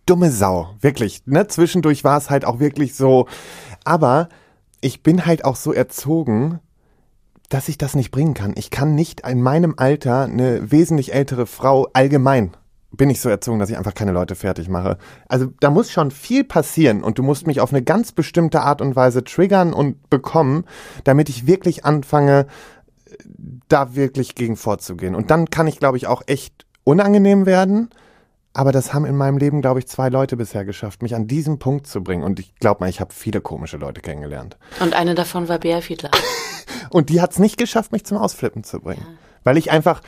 dumme 0.06 0.32
Sau, 0.32 0.70
wirklich. 0.82 1.24
Ne? 1.26 1.48
Zwischendurch 1.48 2.04
war 2.04 2.18
es 2.18 2.30
halt 2.30 2.46
auch 2.46 2.60
wirklich 2.60 2.96
so. 2.96 3.28
Aber 3.84 4.30
ich 4.82 5.04
bin 5.04 5.26
halt 5.26 5.46
auch 5.46 5.56
so 5.56 5.74
erzogen, 5.74 6.60
dass 7.50 7.70
ich 7.70 7.78
das 7.78 7.96
nicht 7.96 8.12
bringen 8.12 8.34
kann. 8.34 8.54
Ich 8.56 8.72
kann 8.72 8.96
nicht 8.96 9.28
in 9.28 9.42
meinem 9.42 9.76
Alter 9.78 10.24
eine 10.24 10.72
wesentlich 10.72 11.14
ältere 11.14 11.46
Frau 11.46 11.88
allgemein 11.94 12.56
bin 12.98 13.10
ich 13.10 13.22
so 13.22 13.30
erzogen, 13.30 13.60
dass 13.60 13.70
ich 13.70 13.78
einfach 13.78 13.94
keine 13.94 14.12
Leute 14.12 14.36
fertig 14.36 14.70
mache. 14.70 14.98
Also 15.28 15.52
da 15.60 15.70
muss 15.70 15.92
schon 15.92 16.12
viel 16.12 16.44
passieren 16.44 17.04
und 17.04 17.18
du 17.18 17.24
musst 17.24 17.48
mich 17.48 17.60
auf 17.60 17.72
eine 17.72 17.84
ganz 17.84 18.12
bestimmte 18.12 18.62
Art 18.62 18.82
und 18.82 18.96
Weise 18.96 19.24
triggern 19.24 19.74
und 19.74 20.10
bekommen, 20.10 20.66
damit 21.04 21.30
ich 21.30 21.48
wirklich 21.48 21.86
anfange, 21.86 22.48
da 23.68 23.96
wirklich 23.96 24.36
gegen 24.36 24.56
vorzugehen. 24.56 25.16
Und 25.16 25.32
dann 25.32 25.50
kann 25.50 25.68
ich, 25.68 25.80
glaube 25.80 25.98
ich, 25.98 26.08
auch 26.08 26.24
echt 26.28 26.66
unangenehm 26.84 27.46
werden. 27.46 27.90
Aber 28.56 28.72
das 28.72 28.94
haben 28.94 29.04
in 29.04 29.18
meinem 29.18 29.38
Leben, 29.38 29.62
glaube 29.62 29.80
ich, 29.80 29.88
zwei 29.88 30.08
Leute 30.08 30.38
bisher 30.38 30.64
geschafft, 30.64 31.02
mich 31.04 31.14
an 31.14 31.28
diesen 31.28 31.60
Punkt 31.60 31.88
zu 31.88 32.02
bringen. 32.02 32.24
Und 32.24 32.40
ich 32.40 32.56
glaube 32.56 32.80
mal, 32.80 32.90
ich 32.90 33.02
habe 33.02 33.14
viele 33.14 33.42
komische 33.42 33.76
Leute 33.76 34.00
kennengelernt. 34.00 34.56
Und 34.80 34.94
eine 34.94 35.14
davon 35.14 35.50
war 35.50 35.60
Bea 35.60 35.82
Fiedler. 35.82 36.10
Und 36.90 37.10
die 37.10 37.20
hat 37.20 37.34
es 37.34 37.40
nicht 37.40 37.58
geschafft, 37.58 37.92
mich 37.92 38.06
zum 38.06 38.18
Ausflippen 38.18 38.64
zu 38.64 38.80
bringen. 38.80 39.02
Ja. 39.02 39.18
Weil 39.44 39.58
ich 39.58 39.72
einfach 39.72 40.02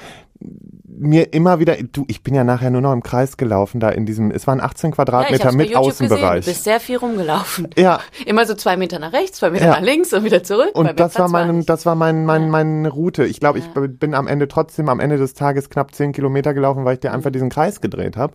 mir 0.99 1.33
immer 1.33 1.59
wieder, 1.59 1.75
du, 1.77 2.05
ich 2.07 2.23
bin 2.23 2.33
ja 2.33 2.43
nachher 2.43 2.69
nur 2.69 2.81
noch 2.81 2.93
im 2.93 3.03
Kreis 3.03 3.37
gelaufen, 3.37 3.79
da 3.79 3.89
in 3.89 4.05
diesem, 4.05 4.31
es 4.31 4.47
waren 4.47 4.59
18 4.59 4.91
Quadratmeter 4.91 5.51
ja, 5.51 5.51
mit 5.51 5.75
Außenbereich. 5.75 6.45
Du 6.45 6.51
bist 6.51 6.63
sehr 6.63 6.79
viel 6.79 6.97
rumgelaufen. 6.97 7.69
Ja. 7.77 7.99
Immer 8.25 8.45
so 8.45 8.55
zwei 8.55 8.77
Meter 8.77 8.99
nach 8.99 9.13
rechts, 9.13 9.37
zwei 9.37 9.51
Meter 9.51 9.65
ja. 9.65 9.71
nach 9.71 9.81
links 9.81 10.13
und 10.13 10.23
wieder 10.23 10.43
zurück. 10.43 10.71
Und 10.73 10.99
das 10.99 11.17
war, 11.19 11.29
mein, 11.29 11.65
das 11.65 11.85
war 11.85 11.95
mein, 11.95 12.25
mein, 12.25 12.43
ja. 12.43 12.47
meine 12.47 12.89
Route. 12.89 13.25
Ich 13.25 13.39
glaube, 13.39 13.59
ich 13.59 13.65
bin 13.67 14.13
am 14.13 14.27
Ende 14.27 14.47
trotzdem 14.47 14.89
am 14.89 14.99
Ende 14.99 15.17
des 15.17 15.33
Tages 15.33 15.69
knapp 15.69 15.93
10 15.93 16.11
Kilometer 16.13 16.53
gelaufen, 16.53 16.85
weil 16.85 16.95
ich 16.95 16.99
dir 16.99 17.13
einfach 17.13 17.31
diesen 17.31 17.49
Kreis 17.49 17.81
gedreht 17.81 18.17
habe. 18.17 18.33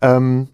Ähm, 0.00 0.48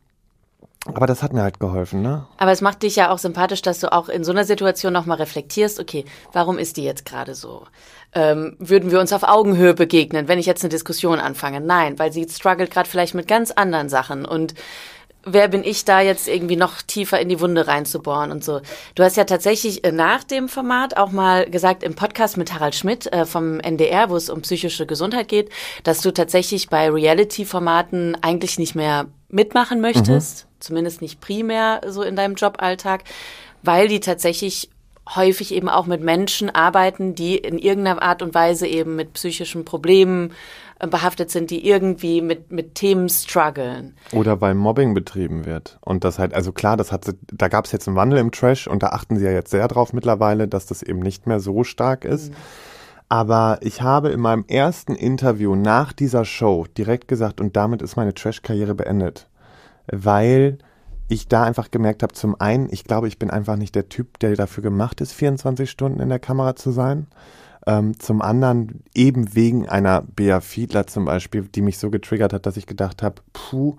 aber 0.87 1.07
das 1.07 1.23
hat 1.23 1.33
mir 1.33 1.43
halt 1.43 1.61
geholfen, 1.61 2.03
ne? 2.03 2.27
Aber 2.38 2.51
es 2.51 2.61
macht 2.61 2.83
dich 2.83 2.97
ja 2.97 3.11
auch 3.11 3.19
sympathisch, 3.19 3.62
dass 3.62 3.79
du 3.79 3.93
auch 3.93 4.09
in 4.09 4.25
so 4.25 4.33
einer 4.33 4.45
Situation 4.45 4.93
nochmal 4.93 5.19
reflektierst, 5.19 5.79
okay, 5.79 6.05
warum 6.33 6.59
ist 6.59 6.77
die 6.77 6.83
jetzt 6.83 7.05
gerade 7.05 7.37
so? 7.37 7.67
Ähm, 8.14 8.57
würden 8.59 8.90
wir 8.90 9.01
uns 9.01 9.12
auf 9.12 9.22
Augenhöhe 9.22 9.75
begegnen, 9.75 10.29
wenn 10.29 10.38
ich 10.38 10.46
jetzt 10.46 10.62
eine 10.62 10.70
Diskussion 10.70 11.18
anfange? 11.18 11.61
Nein, 11.61 11.98
weil 11.98 12.12
sie 12.12 12.27
struggelt 12.29 12.70
gerade 12.70 12.88
vielleicht 12.88 13.14
mit 13.14 13.27
ganz 13.27 13.51
anderen 13.51 13.88
Sachen 13.88 14.25
und 14.27 14.55
wer 15.25 15.48
bin 15.48 15.64
ich 15.64 15.85
da 15.85 16.01
jetzt 16.01 16.29
irgendwie 16.29 16.57
noch 16.57 16.83
tiefer 16.83 17.20
in 17.20 17.29
die 17.29 17.40
Wunde 17.40 17.68
reinzubohren 17.68 18.33
und 18.33 18.42
so. 18.42 18.61
Du 18.96 19.03
hast 19.05 19.16
ja 19.16 19.25
tatsächlich 19.25 19.85
äh, 19.85 19.92
nach 19.92 20.25
dem 20.25 20.48
Format 20.48 20.96
auch 20.96 21.11
mal 21.12 21.48
gesagt 21.48 21.83
im 21.83 21.94
Podcast 21.94 22.37
mit 22.37 22.53
Harald 22.53 22.75
Schmidt 22.75 23.11
äh, 23.12 23.25
vom 23.25 23.61
NDR, 23.61 24.11
wo 24.11 24.16
es 24.16 24.29
um 24.29 24.42
psychische 24.42 24.85
Gesundheit 24.85 25.29
geht, 25.29 25.51
dass 25.85 26.01
du 26.01 26.12
tatsächlich 26.12 26.68
bei 26.68 26.90
Reality-Formaten 26.90 28.18
eigentlich 28.20 28.59
nicht 28.59 28.75
mehr 28.75 29.07
mitmachen 29.29 29.81
möchtest. 29.81 30.44
Mhm 30.44 30.53
zumindest 30.62 31.03
nicht 31.03 31.20
primär 31.20 31.81
so 31.87 32.03
in 32.03 32.16
deinem 32.16 32.35
Joballtag, 32.35 33.05
weil 33.62 33.88
die 33.88 34.01
tatsächlich 34.01 34.70
häufig 35.09 35.53
eben 35.55 35.69
auch 35.69 35.87
mit 35.87 36.01
Menschen 36.01 36.51
arbeiten, 36.51 37.15
die 37.15 37.37
in 37.37 37.59
irgendeiner 37.59 38.03
Art 38.03 38.23
und 38.23 38.35
Weise 38.35 38.67
eben 38.67 38.97
mit 38.97 39.15
psychischen 39.15 39.65
Problemen 39.65 40.33
äh, 40.79 40.87
behaftet 40.87 41.31
sind, 41.31 41.51
die 41.51 41.67
irgendwie 41.67 42.21
mit, 42.21 42.53
mit 42.53 42.75
Themen 42.75 43.09
strugglen. 43.09 43.97
Oder 44.12 44.41
weil 44.41 44.55
Mobbing 44.55 44.95
betrieben 44.95 45.45
wird. 45.45 45.79
Und 45.81 46.05
das 46.05 46.19
halt, 46.19 46.35
also 46.35 46.53
klar, 46.53 46.77
das 46.77 46.93
hat, 46.93 47.12
da 47.33 47.49
gab 47.49 47.65
es 47.65 47.73
jetzt 47.73 47.88
einen 47.88 47.97
Wandel 47.97 48.19
im 48.19 48.31
Trash 48.31 48.67
und 48.69 48.83
da 48.83 48.88
achten 48.88 49.17
sie 49.17 49.25
ja 49.25 49.33
jetzt 49.33 49.51
sehr 49.51 49.69
drauf 49.69 49.93
mittlerweile, 49.93 50.49
dass 50.49 50.67
das 50.67 50.83
eben 50.83 51.01
nicht 51.01 51.27
mehr 51.27 51.41
so 51.41 51.65
stark 51.65 52.05
ist. 52.05 52.31
Mhm. 52.31 52.37
Aber 53.09 53.59
ich 53.61 53.83
habe 53.83 54.09
in 54.09 54.21
meinem 54.21 54.45
ersten 54.49 54.95
Interview 54.95 55.55
nach 55.55 55.93
dieser 55.93 56.25
Show 56.25 56.67
direkt 56.79 57.09
gesagt, 57.09 57.43
und 57.43 57.57
damit 57.57 57.83
ist 57.83 57.97
meine 57.97 58.15
Trash-Karriere 58.15 58.75
beendet 58.75 59.27
weil 59.91 60.59
ich 61.12 61.29
da 61.29 61.44
einfach 61.44 61.70
gemerkt 61.70 62.03
habe, 62.03 62.14
zum 62.14 62.40
einen, 62.40 62.68
ich 62.70 62.85
glaube, 62.85 63.09
ich 63.09 63.18
bin 63.18 63.31
einfach 63.31 63.57
nicht 63.57 63.75
der 63.75 63.88
Typ, 63.88 64.18
der 64.18 64.35
dafür 64.35 64.62
gemacht 64.62 65.01
ist, 65.01 65.12
24 65.12 65.70
Stunden 65.70 66.01
in 66.01 66.09
der 66.09 66.18
Kamera 66.18 66.57
zu 66.57 66.70
sein. 66.70 67.07
Ähm, 67.64 67.98
zum 68.01 68.22
anderen 68.22 68.83
eben 68.92 69.37
wegen 69.37 69.68
einer 69.68 70.03
Bea 70.03 70.40
Fiedler 70.40 70.88
zum 70.88 71.05
Beispiel, 71.05 71.42
die 71.42 71.62
mich 71.62 71.79
so 71.79 71.90
getriggert 71.90 72.33
hat, 72.33 72.44
dass 72.44 72.57
ich 72.57 72.66
gedacht 72.66 73.05
habe, 73.05 73.22
puh, 73.33 73.77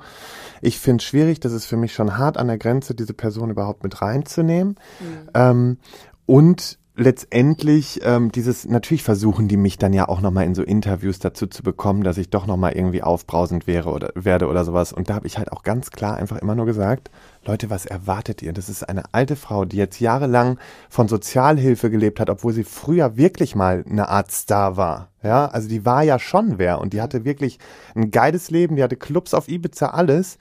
ich 0.61 0.79
finde 0.79 1.01
es 1.01 1.03
schwierig, 1.03 1.41
das 1.41 1.51
ist 1.51 1.65
für 1.65 1.75
mich 1.75 1.93
schon 1.93 2.17
hart 2.17 2.37
an 2.37 2.47
der 2.47 2.57
Grenze, 2.57 2.95
diese 2.95 3.13
Person 3.13 3.49
überhaupt 3.49 3.83
mit 3.83 4.01
reinzunehmen. 4.01 4.75
Mhm. 5.01 5.29
Ähm, 5.33 5.77
und 6.25 6.79
letztendlich 6.95 8.01
ähm, 8.03 8.31
dieses, 8.31 8.65
natürlich 8.65 9.01
versuchen 9.01 9.47
die 9.47 9.57
mich 9.57 9.77
dann 9.77 9.93
ja 9.93 10.07
auch 10.07 10.21
nochmal 10.21 10.45
in 10.45 10.53
so 10.53 10.61
Interviews 10.61 11.17
dazu 11.17 11.47
zu 11.47 11.63
bekommen, 11.63 12.03
dass 12.03 12.19
ich 12.19 12.29
doch 12.29 12.45
nochmal 12.45 12.73
irgendwie 12.73 13.01
aufbrausend 13.01 13.65
wäre 13.65 13.89
oder 13.89 14.11
werde 14.15 14.47
oder 14.47 14.63
sowas. 14.63 14.93
Und 14.93 15.09
da 15.09 15.15
habe 15.15 15.25
ich 15.25 15.37
halt 15.37 15.51
auch 15.51 15.63
ganz 15.63 15.89
klar 15.89 16.17
einfach 16.17 16.37
immer 16.37 16.53
nur 16.53 16.67
gesagt, 16.67 17.09
Leute, 17.45 17.69
was 17.69 17.85
erwartet 17.85 18.41
ihr? 18.43 18.53
Das 18.53 18.69
ist 18.69 18.87
eine 18.87 19.03
alte 19.11 19.35
Frau, 19.35 19.65
die 19.65 19.77
jetzt 19.77 19.99
jahrelang 19.99 20.59
von 20.87 21.07
Sozialhilfe 21.07 21.89
gelebt 21.89 22.19
hat, 22.19 22.29
obwohl 22.29 22.53
sie 22.53 22.63
früher 22.63 23.17
wirklich 23.17 23.55
mal 23.55 23.83
eine 23.89 24.09
Art 24.09 24.31
Star 24.31 24.77
war. 24.77 25.09
Ja, 25.23 25.47
also 25.47 25.67
die 25.67 25.85
war 25.85 26.03
ja 26.03 26.19
schon 26.19 26.59
wer 26.59 26.79
und 26.79 26.93
die 26.93 27.01
hatte 27.01 27.25
wirklich 27.25 27.57
ein 27.95 28.11
geiles 28.11 28.51
Leben, 28.51 28.75
die 28.75 28.83
hatte 28.83 28.97
Clubs 28.97 29.33
auf 29.33 29.47
Ibiza, 29.47 29.87
alles. 29.87 30.37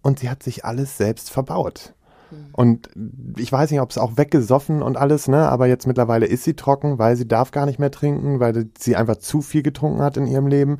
Und 0.00 0.20
sie 0.20 0.30
hat 0.30 0.42
sich 0.42 0.64
alles 0.64 0.96
selbst 0.96 1.30
verbaut. 1.30 1.95
Und 2.52 2.88
ich 3.36 3.50
weiß 3.50 3.70
nicht, 3.70 3.80
ob 3.80 3.90
es 3.90 3.98
auch 3.98 4.16
weggesoffen 4.16 4.82
und 4.82 4.96
alles, 4.96 5.28
ne? 5.28 5.48
Aber 5.48 5.66
jetzt 5.66 5.86
mittlerweile 5.86 6.26
ist 6.26 6.44
sie 6.44 6.54
trocken, 6.54 6.98
weil 6.98 7.16
sie 7.16 7.28
darf 7.28 7.50
gar 7.50 7.66
nicht 7.66 7.78
mehr 7.78 7.90
trinken, 7.90 8.40
weil 8.40 8.66
sie 8.78 8.96
einfach 8.96 9.16
zu 9.16 9.40
viel 9.40 9.62
getrunken 9.62 10.02
hat 10.02 10.16
in 10.16 10.26
ihrem 10.26 10.46
Leben. 10.46 10.78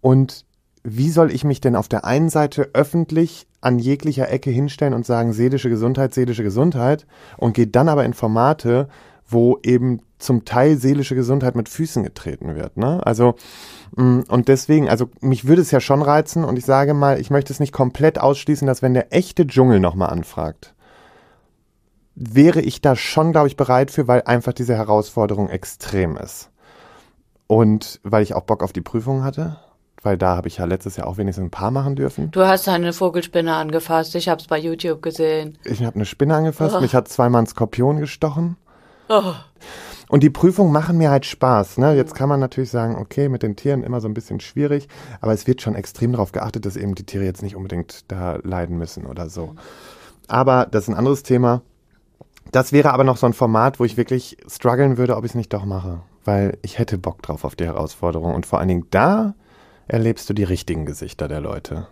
Und 0.00 0.44
wie 0.84 1.10
soll 1.10 1.30
ich 1.30 1.44
mich 1.44 1.60
denn 1.60 1.76
auf 1.76 1.88
der 1.88 2.04
einen 2.04 2.28
Seite 2.28 2.70
öffentlich 2.74 3.46
an 3.60 3.78
jeglicher 3.78 4.28
Ecke 4.30 4.50
hinstellen 4.50 4.94
und 4.94 5.06
sagen, 5.06 5.32
seelische 5.32 5.70
Gesundheit, 5.70 6.12
seelische 6.12 6.42
Gesundheit 6.42 7.06
und 7.36 7.54
geht 7.54 7.76
dann 7.76 7.88
aber 7.88 8.04
in 8.04 8.14
Formate, 8.14 8.88
wo 9.32 9.58
eben 9.62 10.00
zum 10.18 10.44
Teil 10.44 10.76
seelische 10.76 11.14
Gesundheit 11.14 11.56
mit 11.56 11.68
Füßen 11.68 12.02
getreten 12.02 12.54
wird. 12.54 12.76
Ne? 12.76 13.04
Also 13.04 13.34
mm, 13.96 14.20
und 14.28 14.48
deswegen, 14.48 14.88
also 14.88 15.08
mich 15.20 15.46
würde 15.46 15.62
es 15.62 15.70
ja 15.70 15.80
schon 15.80 16.02
reizen 16.02 16.44
und 16.44 16.58
ich 16.58 16.64
sage 16.64 16.94
mal, 16.94 17.20
ich 17.20 17.30
möchte 17.30 17.52
es 17.52 17.60
nicht 17.60 17.72
komplett 17.72 18.18
ausschließen, 18.18 18.66
dass 18.66 18.82
wenn 18.82 18.94
der 18.94 19.12
echte 19.12 19.46
Dschungel 19.46 19.80
nochmal 19.80 20.10
anfragt, 20.10 20.74
wäre 22.14 22.60
ich 22.60 22.80
da 22.80 22.94
schon, 22.94 23.32
glaube 23.32 23.48
ich, 23.48 23.56
bereit 23.56 23.90
für, 23.90 24.06
weil 24.06 24.22
einfach 24.22 24.52
diese 24.52 24.76
Herausforderung 24.76 25.48
extrem 25.48 26.16
ist. 26.16 26.50
Und 27.46 28.00
weil 28.02 28.22
ich 28.22 28.34
auch 28.34 28.42
Bock 28.42 28.62
auf 28.62 28.72
die 28.72 28.80
Prüfung 28.80 29.24
hatte, 29.24 29.58
weil 30.02 30.18
da 30.18 30.36
habe 30.36 30.48
ich 30.48 30.58
ja 30.58 30.64
letztes 30.64 30.96
Jahr 30.96 31.06
auch 31.06 31.16
wenigstens 31.16 31.44
ein 31.44 31.50
paar 31.50 31.70
machen 31.70 31.96
dürfen. 31.96 32.30
Du 32.30 32.44
hast 32.44 32.68
eine 32.68 32.92
Vogelspinne 32.92 33.54
angefasst, 33.54 34.14
ich 34.14 34.28
habe 34.28 34.40
es 34.40 34.46
bei 34.46 34.58
YouTube 34.58 35.02
gesehen. 35.02 35.58
Ich 35.64 35.82
habe 35.84 35.94
eine 35.94 36.04
Spinne 36.04 36.34
angefasst, 36.34 36.74
oh. 36.76 36.80
mich 36.80 36.94
hat 36.94 37.08
zweimal 37.08 37.42
ein 37.42 37.46
Skorpion 37.46 37.98
gestochen. 37.98 38.56
Oh. 39.14 39.34
Und 40.08 40.22
die 40.22 40.30
Prüfungen 40.30 40.72
machen 40.72 40.96
mir 40.96 41.10
halt 41.10 41.26
Spaß. 41.26 41.76
Ne? 41.76 41.94
Jetzt 41.94 42.14
kann 42.14 42.30
man 42.30 42.40
natürlich 42.40 42.70
sagen, 42.70 42.96
okay, 42.96 43.28
mit 43.28 43.42
den 43.42 43.56
Tieren 43.56 43.82
immer 43.82 44.00
so 44.00 44.08
ein 44.08 44.14
bisschen 44.14 44.40
schwierig, 44.40 44.88
aber 45.20 45.34
es 45.34 45.46
wird 45.46 45.60
schon 45.60 45.74
extrem 45.74 46.12
darauf 46.12 46.32
geachtet, 46.32 46.64
dass 46.64 46.76
eben 46.76 46.94
die 46.94 47.04
Tiere 47.04 47.24
jetzt 47.24 47.42
nicht 47.42 47.56
unbedingt 47.56 48.10
da 48.10 48.38
leiden 48.42 48.78
müssen 48.78 49.04
oder 49.04 49.28
so. 49.28 49.54
Aber 50.28 50.66
das 50.70 50.84
ist 50.84 50.88
ein 50.88 50.96
anderes 50.96 51.22
Thema. 51.22 51.60
Das 52.52 52.72
wäre 52.72 52.92
aber 52.92 53.04
noch 53.04 53.18
so 53.18 53.26
ein 53.26 53.34
Format, 53.34 53.80
wo 53.80 53.84
ich 53.84 53.98
wirklich 53.98 54.38
strugglen 54.48 54.96
würde, 54.96 55.16
ob 55.16 55.24
ich 55.24 55.32
es 55.32 55.34
nicht 55.34 55.52
doch 55.52 55.66
mache. 55.66 56.00
Weil 56.24 56.58
ich 56.62 56.78
hätte 56.78 56.96
Bock 56.96 57.20
drauf 57.20 57.44
auf 57.44 57.54
die 57.54 57.66
Herausforderung. 57.66 58.34
Und 58.34 58.46
vor 58.46 58.60
allen 58.60 58.68
Dingen 58.68 58.86
da 58.90 59.34
erlebst 59.88 60.28
du 60.30 60.34
die 60.34 60.44
richtigen 60.44 60.86
Gesichter 60.86 61.28
der 61.28 61.40
Leute. 61.40 61.86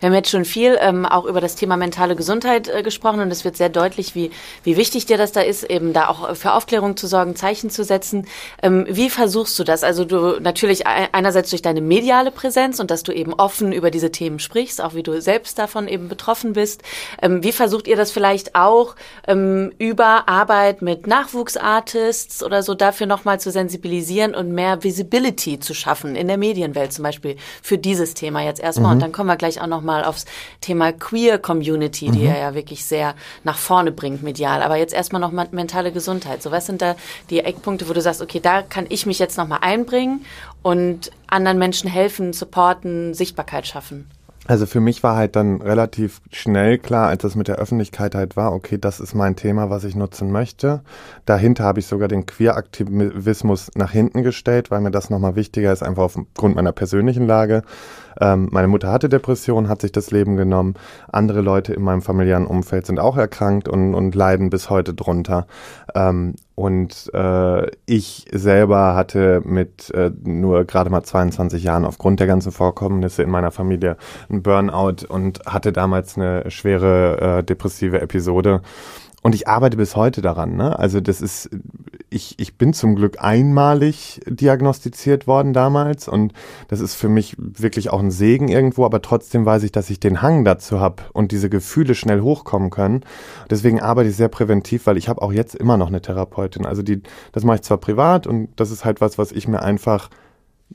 Wir 0.00 0.08
haben 0.08 0.14
jetzt 0.14 0.30
schon 0.30 0.44
viel 0.44 0.78
ähm, 0.80 1.06
auch 1.06 1.24
über 1.24 1.40
das 1.40 1.54
Thema 1.54 1.76
mentale 1.76 2.16
Gesundheit 2.16 2.68
äh, 2.68 2.82
gesprochen 2.82 3.20
und 3.20 3.30
es 3.30 3.44
wird 3.44 3.56
sehr 3.56 3.68
deutlich, 3.68 4.14
wie, 4.14 4.30
wie 4.64 4.76
wichtig 4.76 5.06
dir 5.06 5.18
das 5.18 5.32
da 5.32 5.40
ist, 5.40 5.64
eben 5.64 5.92
da 5.92 6.08
auch 6.08 6.34
für 6.36 6.52
Aufklärung 6.52 6.96
zu 6.96 7.06
sorgen, 7.06 7.36
Zeichen 7.36 7.70
zu 7.70 7.84
setzen. 7.84 8.26
Ähm, 8.62 8.86
wie 8.88 9.10
versuchst 9.10 9.58
du 9.58 9.64
das? 9.64 9.82
Also 9.82 10.04
du 10.04 10.40
natürlich 10.40 10.86
einerseits 10.86 11.50
durch 11.50 11.62
deine 11.62 11.80
mediale 11.80 12.30
Präsenz 12.30 12.80
und 12.80 12.90
dass 12.90 13.02
du 13.02 13.12
eben 13.12 13.34
offen 13.34 13.72
über 13.72 13.90
diese 13.90 14.10
Themen 14.10 14.38
sprichst, 14.38 14.80
auch 14.80 14.94
wie 14.94 15.02
du 15.02 15.20
selbst 15.20 15.58
davon 15.58 15.88
eben 15.88 16.08
betroffen 16.08 16.54
bist. 16.54 16.82
Ähm, 17.22 17.42
wie 17.42 17.52
versucht 17.52 17.88
ihr 17.88 17.96
das 17.96 18.10
vielleicht 18.10 18.54
auch 18.54 18.96
ähm, 19.26 19.72
über 19.78 20.28
Arbeit 20.28 20.82
mit 20.82 21.06
Nachwuchsartists 21.06 22.42
oder 22.42 22.62
so 22.62 22.74
dafür 22.74 23.06
nochmal 23.06 23.40
zu 23.40 23.50
sensibilisieren 23.50 24.34
und 24.34 24.52
mehr 24.52 24.82
Visibility 24.82 25.58
zu 25.58 25.74
schaffen 25.74 26.16
in 26.16 26.28
der 26.28 26.38
Medienwelt 26.38 26.92
zum 26.92 27.02
Beispiel 27.02 27.36
für 27.62 27.78
dieses 27.78 28.14
Thema 28.14 28.42
jetzt 28.42 28.60
erstmal? 28.60 28.88
Mhm. 28.88 28.96
Und 28.96 29.00
dann 29.02 29.12
kommen 29.12 29.28
wir 29.28 29.36
gleich 29.36 29.60
auch 29.60 29.65
auch 29.66 29.78
nochmal 29.78 30.04
aufs 30.04 30.24
Thema 30.60 30.92
Queer 30.92 31.38
Community, 31.38 32.10
die 32.10 32.20
mhm. 32.20 32.26
er 32.26 32.38
ja 32.38 32.54
wirklich 32.54 32.84
sehr 32.84 33.14
nach 33.44 33.58
vorne 33.58 33.92
bringt 33.92 34.22
medial. 34.22 34.62
Aber 34.62 34.76
jetzt 34.76 34.94
erstmal 34.94 35.20
noch 35.20 35.32
mentale 35.32 35.92
Gesundheit. 35.92 36.42
So, 36.42 36.50
was 36.50 36.66
sind 36.66 36.82
da 36.82 36.96
die 37.30 37.40
Eckpunkte, 37.40 37.88
wo 37.88 37.92
du 37.92 38.00
sagst, 38.00 38.22
okay, 38.22 38.40
da 38.40 38.62
kann 38.62 38.86
ich 38.88 39.06
mich 39.06 39.18
jetzt 39.18 39.36
nochmal 39.36 39.58
einbringen 39.62 40.24
und 40.62 41.10
anderen 41.26 41.58
Menschen 41.58 41.90
helfen, 41.90 42.32
supporten, 42.32 43.14
Sichtbarkeit 43.14 43.66
schaffen? 43.66 44.10
Also 44.46 44.66
für 44.66 44.80
mich 44.80 45.02
war 45.02 45.16
halt 45.16 45.34
dann 45.34 45.60
relativ 45.60 46.20
schnell 46.30 46.78
klar, 46.78 47.08
als 47.08 47.22
das 47.22 47.34
mit 47.34 47.48
der 47.48 47.56
Öffentlichkeit 47.56 48.14
halt 48.14 48.36
war, 48.36 48.52
okay, 48.52 48.78
das 48.78 49.00
ist 49.00 49.14
mein 49.14 49.34
Thema, 49.34 49.70
was 49.70 49.84
ich 49.84 49.96
nutzen 49.96 50.30
möchte. 50.30 50.82
Dahinter 51.24 51.64
habe 51.64 51.80
ich 51.80 51.86
sogar 51.86 52.06
den 52.06 52.26
Queer-Aktivismus 52.26 53.70
nach 53.74 53.90
hinten 53.90 54.22
gestellt, 54.22 54.70
weil 54.70 54.80
mir 54.80 54.92
das 54.92 55.10
nochmal 55.10 55.34
wichtiger 55.34 55.72
ist, 55.72 55.82
einfach 55.82 56.04
aufgrund 56.04 56.54
meiner 56.54 56.72
persönlichen 56.72 57.26
Lage. 57.26 57.62
Ähm, 58.20 58.48
meine 58.52 58.68
Mutter 58.68 58.92
hatte 58.92 59.08
Depressionen, 59.08 59.68
hat 59.68 59.80
sich 59.80 59.92
das 59.92 60.10
Leben 60.10 60.36
genommen. 60.36 60.74
Andere 61.10 61.40
Leute 61.40 61.74
in 61.74 61.82
meinem 61.82 62.02
familiären 62.02 62.46
Umfeld 62.46 62.86
sind 62.86 63.00
auch 63.00 63.16
erkrankt 63.16 63.68
und, 63.68 63.94
und 63.94 64.14
leiden 64.14 64.48
bis 64.50 64.70
heute 64.70 64.94
drunter. 64.94 65.46
Ähm, 65.94 66.36
und 66.56 67.10
äh, 67.12 67.70
ich 67.84 68.24
selber 68.32 68.96
hatte 68.96 69.42
mit 69.44 69.90
äh, 69.90 70.10
nur 70.24 70.64
gerade 70.64 70.88
mal 70.88 71.02
22 71.02 71.62
Jahren 71.62 71.84
aufgrund 71.84 72.18
der 72.18 72.26
ganzen 72.26 72.50
Vorkommnisse 72.50 73.22
in 73.22 73.28
meiner 73.28 73.50
Familie 73.50 73.98
einen 74.30 74.42
Burnout 74.42 75.06
und 75.06 75.40
hatte 75.44 75.70
damals 75.70 76.16
eine 76.16 76.50
schwere 76.50 77.40
äh, 77.40 77.44
depressive 77.44 78.00
Episode. 78.00 78.62
Und 79.26 79.34
ich 79.34 79.48
arbeite 79.48 79.76
bis 79.76 79.96
heute 79.96 80.22
daran. 80.22 80.54
Ne? 80.54 80.78
Also 80.78 81.00
das 81.00 81.20
ist, 81.20 81.50
ich, 82.10 82.38
ich 82.38 82.56
bin 82.58 82.72
zum 82.72 82.94
Glück 82.94 83.16
einmalig 83.18 84.20
diagnostiziert 84.24 85.26
worden 85.26 85.52
damals 85.52 86.06
und 86.06 86.32
das 86.68 86.78
ist 86.78 86.94
für 86.94 87.08
mich 87.08 87.34
wirklich 87.36 87.90
auch 87.90 87.98
ein 87.98 88.12
Segen 88.12 88.46
irgendwo, 88.46 88.84
aber 88.84 89.02
trotzdem 89.02 89.44
weiß 89.44 89.64
ich, 89.64 89.72
dass 89.72 89.90
ich 89.90 89.98
den 89.98 90.22
Hang 90.22 90.44
dazu 90.44 90.78
habe 90.78 91.02
und 91.12 91.32
diese 91.32 91.50
Gefühle 91.50 91.96
schnell 91.96 92.20
hochkommen 92.20 92.70
können. 92.70 93.00
Deswegen 93.50 93.80
arbeite 93.80 94.10
ich 94.10 94.16
sehr 94.16 94.28
präventiv, 94.28 94.86
weil 94.86 94.96
ich 94.96 95.08
habe 95.08 95.20
auch 95.22 95.32
jetzt 95.32 95.56
immer 95.56 95.76
noch 95.76 95.88
eine 95.88 96.00
Therapeutin. 96.00 96.64
Also 96.64 96.82
die, 96.82 97.02
das 97.32 97.42
mache 97.42 97.56
ich 97.56 97.62
zwar 97.62 97.78
privat 97.78 98.28
und 98.28 98.50
das 98.54 98.70
ist 98.70 98.84
halt 98.84 99.00
was, 99.00 99.18
was 99.18 99.32
ich 99.32 99.48
mir 99.48 99.60
einfach 99.60 100.08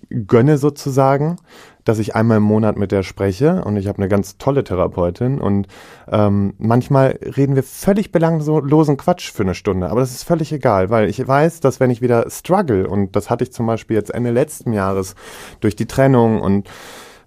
gönne 0.10 0.58
sozusagen 0.58 1.38
dass 1.84 2.00
ich 2.00 2.16
einmal 2.16 2.38
im 2.38 2.44
Monat 2.44 2.78
mit 2.78 2.92
der 2.92 3.04
spreche 3.04 3.64
und 3.64 3.78
ich 3.78 3.88
habe 3.88 3.98
eine 3.98 4.08
ganz 4.08 4.38
tolle 4.38 4.64
Therapeutin 4.64 5.40
und 5.40 5.68
ähm, 6.10 6.54
manchmal 6.58 7.20
reden 7.22 7.56
wir 7.56 7.64
völlig 7.64 8.12
belanglosen 8.12 8.98
Quatsch 8.98 9.32
für 9.32 9.44
eine 9.44 9.56
Stunde, 9.56 9.90
aber 9.90 10.02
das 10.02 10.12
ist 10.12 10.24
völlig 10.24 10.52
egal, 10.52 10.90
weil 10.90 11.10
ich 11.10 11.26
weiß, 11.26 11.60
dass 11.60 11.80
wenn 11.80 11.90
ich 11.90 12.02
wieder 12.02 12.30
struggle 12.30 12.88
und 12.88 13.16
das 13.16 13.30
hatte 13.30 13.44
ich 13.44 13.54
zum 13.54 13.66
Beispiel 13.66 13.96
jetzt 13.96 14.14
Ende 14.14 14.32
letzten 14.32 14.74
Jahres 14.74 15.16
durch 15.60 15.76
die 15.76 15.88
Trennung 15.88 16.42
und 16.42 16.70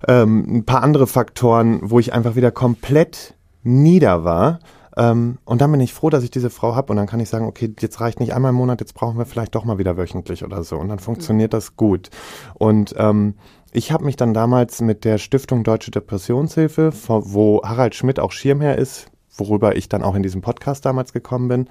ähm, 0.07 0.59
ein 0.59 0.65
paar 0.65 0.83
andere 0.83 1.07
Faktoren, 1.07 1.81
wo 1.83 1.99
ich 1.99 2.13
einfach 2.13 2.37
wieder 2.37 2.51
komplett 2.51 3.35
nieder 3.63 4.25
war, 4.25 4.61
ähm, 4.97 5.39
und 5.45 5.61
dann 5.61 5.73
bin 5.73 5.81
ich 5.81 5.93
froh, 5.93 6.11
dass 6.11 6.25
ich 6.25 6.31
diese 6.31 6.51
Frau 6.51 6.75
habe 6.77 6.93
und 6.93 6.97
dann 6.97 7.07
kann 7.07 7.21
ich 7.21 7.29
sagen, 7.29 7.47
okay, 7.47 7.73
jetzt 7.81 8.01
reicht 8.01 8.21
nicht 8.21 8.35
einmal 8.35 8.51
im 8.51 8.57
Monat, 8.57 8.81
jetzt 8.81 8.95
brauchen 8.95 9.19
wir 9.19 9.27
vielleicht 9.27 9.55
doch 9.55 9.65
mal 9.65 9.79
wieder 9.79 9.97
wöchentlich 9.97 10.45
oder 10.45 10.63
so. 10.63 10.77
Und 10.77 10.89
dann 10.89 10.99
funktioniert 10.99 11.53
mhm. 11.53 11.57
das 11.57 11.77
gut. 11.77 12.11
Und 12.55 12.95
ähm, 12.99 13.35
ich 13.73 13.91
habe 13.91 14.05
mich 14.05 14.17
dann 14.17 14.35
damals 14.35 14.81
mit 14.81 15.05
der 15.05 15.19
Stiftung 15.19 15.65
Deutsche 15.65 15.91
Depressionshilfe, 15.91 16.93
wo 17.09 17.61
Harald 17.65 17.97
Schmidt 17.97 18.21
auch 18.21 18.31
Schirmherr 18.31 18.79
ist, 18.79 19.09
worüber 19.37 19.75
ich 19.77 19.89
dann 19.89 20.05
auch 20.05 20.15
in 20.15 20.23
diesem 20.23 20.43
Podcast 20.43 20.85
damals 20.85 21.13
gekommen 21.13 21.49
bin, 21.49 21.69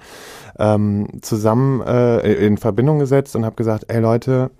ähm, 0.58 1.08
zusammen 1.22 1.80
äh, 1.80 2.20
in 2.34 2.58
Verbindung 2.58 2.98
gesetzt 2.98 3.34
und 3.36 3.46
habe 3.46 3.56
gesagt, 3.56 3.86
ey 3.88 4.00
Leute, 4.00 4.50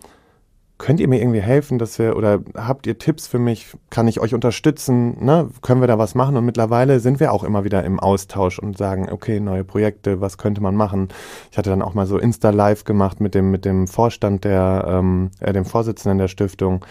könnt 0.77 0.99
ihr 0.99 1.09
mir 1.09 1.21
irgendwie 1.21 1.41
helfen, 1.41 1.79
dass 1.79 1.99
wir 1.99 2.17
oder 2.17 2.41
habt 2.57 2.87
ihr 2.87 2.99
Tipps 2.99 3.27
für 3.27 3.39
mich? 3.39 3.69
Kann 3.91 4.09
ich 4.09 4.21
euch 4.21 4.35
unterstützen? 4.35 5.25
Ne? 5.25 5.49
Können 5.63 5.81
wir 5.81 5.87
da 5.87 5.99
was 5.99 6.15
machen? 6.15 6.37
Und 6.37 6.45
mittlerweile 6.45 6.99
sind 6.99 7.21
wir 7.21 7.33
auch 7.33 7.45
immer 7.45 7.65
wieder 7.65 7.85
im 7.85 8.01
Austausch 8.01 8.59
und 8.59 8.77
sagen, 8.77 9.09
okay, 9.11 9.39
neue 9.39 9.65
Projekte, 9.65 10.21
was 10.21 10.37
könnte 10.37 10.61
man 10.61 10.75
machen? 10.75 11.09
Ich 11.53 11.59
hatte 11.59 11.71
dann 11.71 11.83
auch 11.83 11.95
mal 11.95 12.07
so 12.07 12.19
Insta 12.19 12.51
Live 12.51 12.85
gemacht 12.85 13.21
mit 13.21 13.35
dem 13.35 13.51
mit 13.51 13.65
dem 13.65 13.87
Vorstand 13.87 14.45
der 14.45 14.85
ähm, 14.89 15.31
äh, 15.39 15.53
dem 15.53 15.65
Vorsitzenden 15.65 16.19
der 16.19 16.29
Stiftung. 16.29 16.85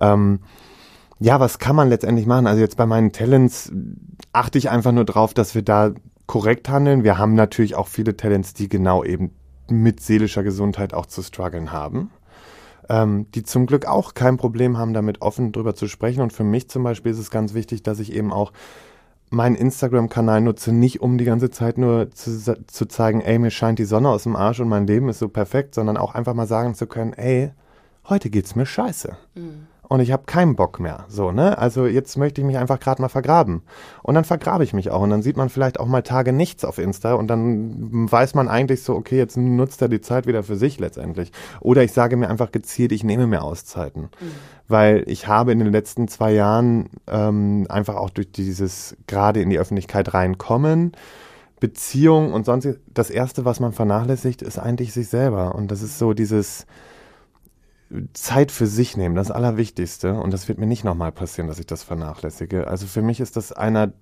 Ähm, 0.00 0.40
ja, 1.20 1.38
was 1.38 1.58
kann 1.58 1.76
man 1.76 1.90
letztendlich 1.90 2.26
machen? 2.26 2.46
Also 2.46 2.60
jetzt 2.60 2.76
bei 2.76 2.86
meinen 2.86 3.12
Talents 3.12 3.70
achte 4.32 4.56
ich 4.56 4.70
einfach 4.70 4.92
nur 4.92 5.04
drauf, 5.04 5.34
dass 5.34 5.54
wir 5.54 5.62
da 5.62 5.92
korrekt 6.26 6.68
handeln. 6.68 7.04
Wir 7.04 7.18
haben 7.18 7.34
natürlich 7.34 7.74
auch 7.74 7.88
viele 7.88 8.16
Talents, 8.16 8.54
die 8.54 8.68
genau 8.68 9.04
eben 9.04 9.32
mit 9.68 10.00
seelischer 10.00 10.42
Gesundheit 10.42 10.94
auch 10.94 11.06
zu 11.06 11.22
strugglen 11.22 11.72
haben 11.72 12.10
ähm, 12.88 13.26
die 13.32 13.42
zum 13.42 13.66
Glück 13.66 13.86
auch 13.86 14.14
kein 14.14 14.36
Problem 14.36 14.78
haben, 14.78 14.94
damit 14.94 15.22
offen 15.22 15.52
drüber 15.52 15.74
zu 15.74 15.88
sprechen. 15.88 16.20
Und 16.20 16.32
für 16.32 16.44
mich 16.44 16.68
zum 16.68 16.82
Beispiel 16.82 17.12
ist 17.12 17.18
es 17.18 17.30
ganz 17.30 17.54
wichtig, 17.54 17.82
dass 17.82 18.00
ich 18.00 18.12
eben 18.12 18.32
auch 18.32 18.52
meinen 19.30 19.56
Instagram-Kanal 19.56 20.40
nutze, 20.40 20.72
nicht 20.72 21.00
um 21.00 21.18
die 21.18 21.26
ganze 21.26 21.50
Zeit 21.50 21.76
nur 21.76 22.10
zu, 22.12 22.64
zu 22.66 22.86
zeigen, 22.86 23.20
ey, 23.20 23.38
mir 23.38 23.50
scheint 23.50 23.78
die 23.78 23.84
Sonne 23.84 24.08
aus 24.08 24.22
dem 24.22 24.36
Arsch 24.36 24.60
und 24.60 24.68
mein 24.68 24.86
Leben 24.86 25.08
ist 25.08 25.18
so 25.18 25.28
perfekt, 25.28 25.74
sondern 25.74 25.96
auch 25.98 26.14
einfach 26.14 26.34
mal 26.34 26.46
sagen 26.46 26.74
zu 26.74 26.86
können, 26.86 27.12
ey, 27.12 27.50
heute 28.08 28.30
geht's 28.30 28.56
mir 28.56 28.66
scheiße. 28.66 29.16
Mhm 29.34 29.67
und 29.88 30.00
ich 30.00 30.12
habe 30.12 30.24
keinen 30.26 30.54
Bock 30.54 30.80
mehr. 30.80 31.06
So, 31.08 31.32
ne? 31.32 31.56
Also 31.56 31.86
jetzt 31.86 32.16
möchte 32.18 32.42
ich 32.42 32.46
mich 32.46 32.58
einfach 32.58 32.78
gerade 32.78 33.00
mal 33.00 33.08
vergraben. 33.08 33.62
Und 34.02 34.14
dann 34.14 34.24
vergrabe 34.24 34.62
ich 34.62 34.74
mich 34.74 34.90
auch. 34.90 35.00
Und 35.00 35.10
dann 35.10 35.22
sieht 35.22 35.38
man 35.38 35.48
vielleicht 35.48 35.80
auch 35.80 35.86
mal 35.86 36.02
Tage 36.02 36.34
nichts 36.34 36.64
auf 36.64 36.78
Insta 36.78 37.14
und 37.14 37.28
dann 37.28 38.10
weiß 38.10 38.34
man 38.34 38.48
eigentlich 38.48 38.82
so, 38.82 38.94
okay, 38.94 39.16
jetzt 39.16 39.38
nutzt 39.38 39.80
er 39.80 39.88
die 39.88 40.02
Zeit 40.02 40.26
wieder 40.26 40.42
für 40.42 40.56
sich 40.56 40.78
letztendlich. 40.78 41.32
Oder 41.60 41.82
ich 41.84 41.92
sage 41.92 42.16
mir 42.16 42.28
einfach 42.28 42.52
gezielt, 42.52 42.92
ich 42.92 43.02
nehme 43.02 43.26
mir 43.26 43.42
Auszeiten. 43.42 44.02
Mhm. 44.02 44.30
Weil 44.68 45.04
ich 45.06 45.26
habe 45.26 45.52
in 45.52 45.58
den 45.58 45.72
letzten 45.72 46.06
zwei 46.06 46.32
Jahren 46.32 46.90
ähm, 47.06 47.66
einfach 47.70 47.96
auch 47.96 48.10
durch 48.10 48.30
dieses 48.30 48.94
gerade 49.06 49.40
in 49.40 49.48
die 49.48 49.58
Öffentlichkeit 49.58 50.12
reinkommen, 50.12 50.92
Beziehung 51.60 52.34
und 52.34 52.44
sonst 52.44 52.68
das 52.92 53.08
Erste, 53.08 53.46
was 53.46 53.58
man 53.58 53.72
vernachlässigt, 53.72 54.42
ist 54.42 54.58
eigentlich 54.58 54.92
sich 54.92 55.08
selber. 55.08 55.54
Und 55.54 55.70
das 55.70 55.80
ist 55.80 55.98
so 55.98 56.12
dieses 56.12 56.66
Zeit 58.12 58.52
für 58.52 58.66
sich 58.66 58.96
nehmen, 58.96 59.14
das 59.14 59.30
Allerwichtigste. 59.30 60.14
Und 60.14 60.32
das 60.32 60.48
wird 60.48 60.58
mir 60.58 60.66
nicht 60.66 60.84
nochmal 60.84 61.12
passieren, 61.12 61.48
dass 61.48 61.58
ich 61.58 61.66
das 61.66 61.82
vernachlässige. 61.82 62.68
Also 62.68 62.86
für 62.86 63.02
mich 63.02 63.20
ist 63.20 63.36
das 63.36 63.52
einer 63.52 63.92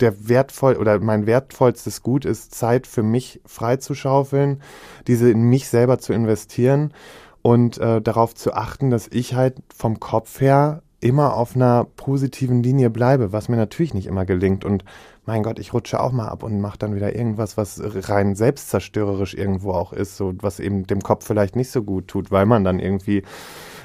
der 0.00 0.28
wertvoll 0.28 0.76
oder 0.76 0.98
mein 1.00 1.26
wertvollstes 1.26 2.02
Gut 2.02 2.24
ist, 2.24 2.54
Zeit 2.54 2.86
für 2.86 3.02
mich 3.02 3.40
freizuschaufeln, 3.46 4.60
diese 5.06 5.30
in 5.30 5.42
mich 5.44 5.68
selber 5.68 5.98
zu 5.98 6.12
investieren 6.12 6.92
und 7.40 7.78
äh, 7.78 8.02
darauf 8.02 8.34
zu 8.34 8.52
achten, 8.54 8.90
dass 8.90 9.08
ich 9.08 9.34
halt 9.34 9.56
vom 9.74 10.00
Kopf 10.00 10.40
her 10.40 10.82
immer 11.00 11.36
auf 11.36 11.56
einer 11.56 11.84
positiven 11.96 12.62
Linie 12.62 12.88
bleibe, 12.88 13.32
was 13.32 13.48
mir 13.48 13.56
natürlich 13.56 13.94
nicht 13.94 14.06
immer 14.06 14.24
gelingt. 14.24 14.64
Und 14.64 14.84
mein 15.24 15.42
Gott, 15.42 15.58
ich 15.58 15.72
rutsche 15.72 16.00
auch 16.00 16.12
mal 16.12 16.28
ab 16.28 16.42
und 16.42 16.60
mache 16.60 16.78
dann 16.78 16.94
wieder 16.96 17.14
irgendwas, 17.14 17.56
was 17.56 17.80
rein 18.08 18.34
selbstzerstörerisch 18.34 19.34
irgendwo 19.34 19.72
auch 19.72 19.92
ist, 19.92 20.16
so 20.16 20.32
was 20.40 20.58
eben 20.58 20.86
dem 20.86 21.00
Kopf 21.00 21.26
vielleicht 21.26 21.54
nicht 21.54 21.70
so 21.70 21.82
gut 21.82 22.08
tut, 22.08 22.30
weil 22.30 22.44
man 22.44 22.64
dann 22.64 22.80
irgendwie 22.80 23.22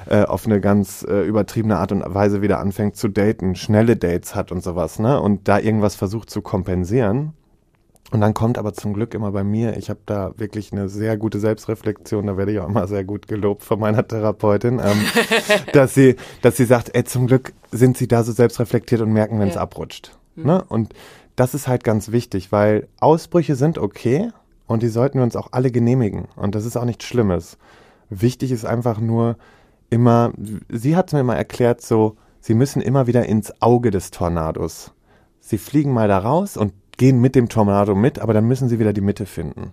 äh, 0.08 0.24
auf 0.24 0.46
eine 0.46 0.60
ganz 0.60 1.06
äh, 1.08 1.22
übertriebene 1.22 1.76
Art 1.78 1.92
und 1.92 2.02
Weise 2.06 2.42
wieder 2.42 2.58
anfängt 2.58 2.96
zu 2.96 3.08
daten, 3.08 3.54
schnelle 3.54 3.96
Dates 3.96 4.34
hat 4.34 4.50
und 4.50 4.62
sowas, 4.62 4.98
ne? 4.98 5.20
Und 5.20 5.46
da 5.46 5.58
irgendwas 5.58 5.94
versucht 5.94 6.30
zu 6.30 6.42
kompensieren. 6.42 7.34
Und 8.10 8.22
dann 8.22 8.32
kommt 8.32 8.56
aber 8.56 8.72
zum 8.72 8.94
Glück 8.94 9.12
immer 9.12 9.32
bei 9.32 9.44
mir, 9.44 9.76
ich 9.76 9.90
habe 9.90 10.00
da 10.06 10.32
wirklich 10.38 10.72
eine 10.72 10.88
sehr 10.88 11.18
gute 11.18 11.38
Selbstreflexion, 11.38 12.26
da 12.26 12.38
werde 12.38 12.52
ich 12.52 12.58
auch 12.58 12.68
immer 12.68 12.88
sehr 12.88 13.04
gut 13.04 13.28
gelobt 13.28 13.62
von 13.62 13.78
meiner 13.78 14.06
Therapeutin, 14.06 14.80
ähm, 14.82 15.04
dass 15.74 15.92
sie, 15.92 16.16
dass 16.40 16.56
sie 16.56 16.64
sagt, 16.64 16.94
ey, 16.94 17.04
zum 17.04 17.26
Glück 17.26 17.52
sind 17.70 17.98
sie 17.98 18.08
da 18.08 18.24
so 18.24 18.32
selbstreflektiert 18.32 19.02
und 19.02 19.12
merken, 19.12 19.38
wenn 19.38 19.48
es 19.48 19.56
ja. 19.56 19.60
abrutscht. 19.60 20.16
Mhm. 20.36 20.46
Ne? 20.46 20.64
Und 20.68 20.94
das 21.38 21.54
ist 21.54 21.68
halt 21.68 21.84
ganz 21.84 22.10
wichtig, 22.10 22.52
weil 22.52 22.88
Ausbrüche 22.98 23.54
sind 23.54 23.78
okay, 23.78 24.30
und 24.68 24.82
die 24.82 24.88
sollten 24.88 25.18
wir 25.18 25.24
uns 25.24 25.34
auch 25.34 25.48
alle 25.52 25.70
genehmigen. 25.70 26.28
Und 26.36 26.54
das 26.54 26.66
ist 26.66 26.76
auch 26.76 26.84
nichts 26.84 27.06
Schlimmes. 27.06 27.56
Wichtig 28.10 28.52
ist 28.52 28.64
einfach 28.64 29.00
nur 29.00 29.36
immer, 29.90 30.32
sie 30.68 30.94
hat 30.94 31.12
mir 31.12 31.24
mal 31.24 31.36
erklärt, 31.36 31.80
so, 31.80 32.16
sie 32.40 32.54
müssen 32.54 32.82
immer 32.82 33.06
wieder 33.06 33.24
ins 33.26 33.62
Auge 33.62 33.90
des 33.90 34.10
Tornados. 34.10 34.92
Sie 35.40 35.58
fliegen 35.58 35.92
mal 35.92 36.06
da 36.06 36.18
raus 36.18 36.56
und 36.56 36.74
gehen 36.98 37.20
mit 37.20 37.34
dem 37.34 37.48
Tornado 37.48 37.94
mit, 37.94 38.18
aber 38.18 38.34
dann 38.34 38.46
müssen 38.46 38.68
sie 38.68 38.78
wieder 38.78 38.92
die 38.92 39.00
Mitte 39.00 39.24
finden. 39.24 39.72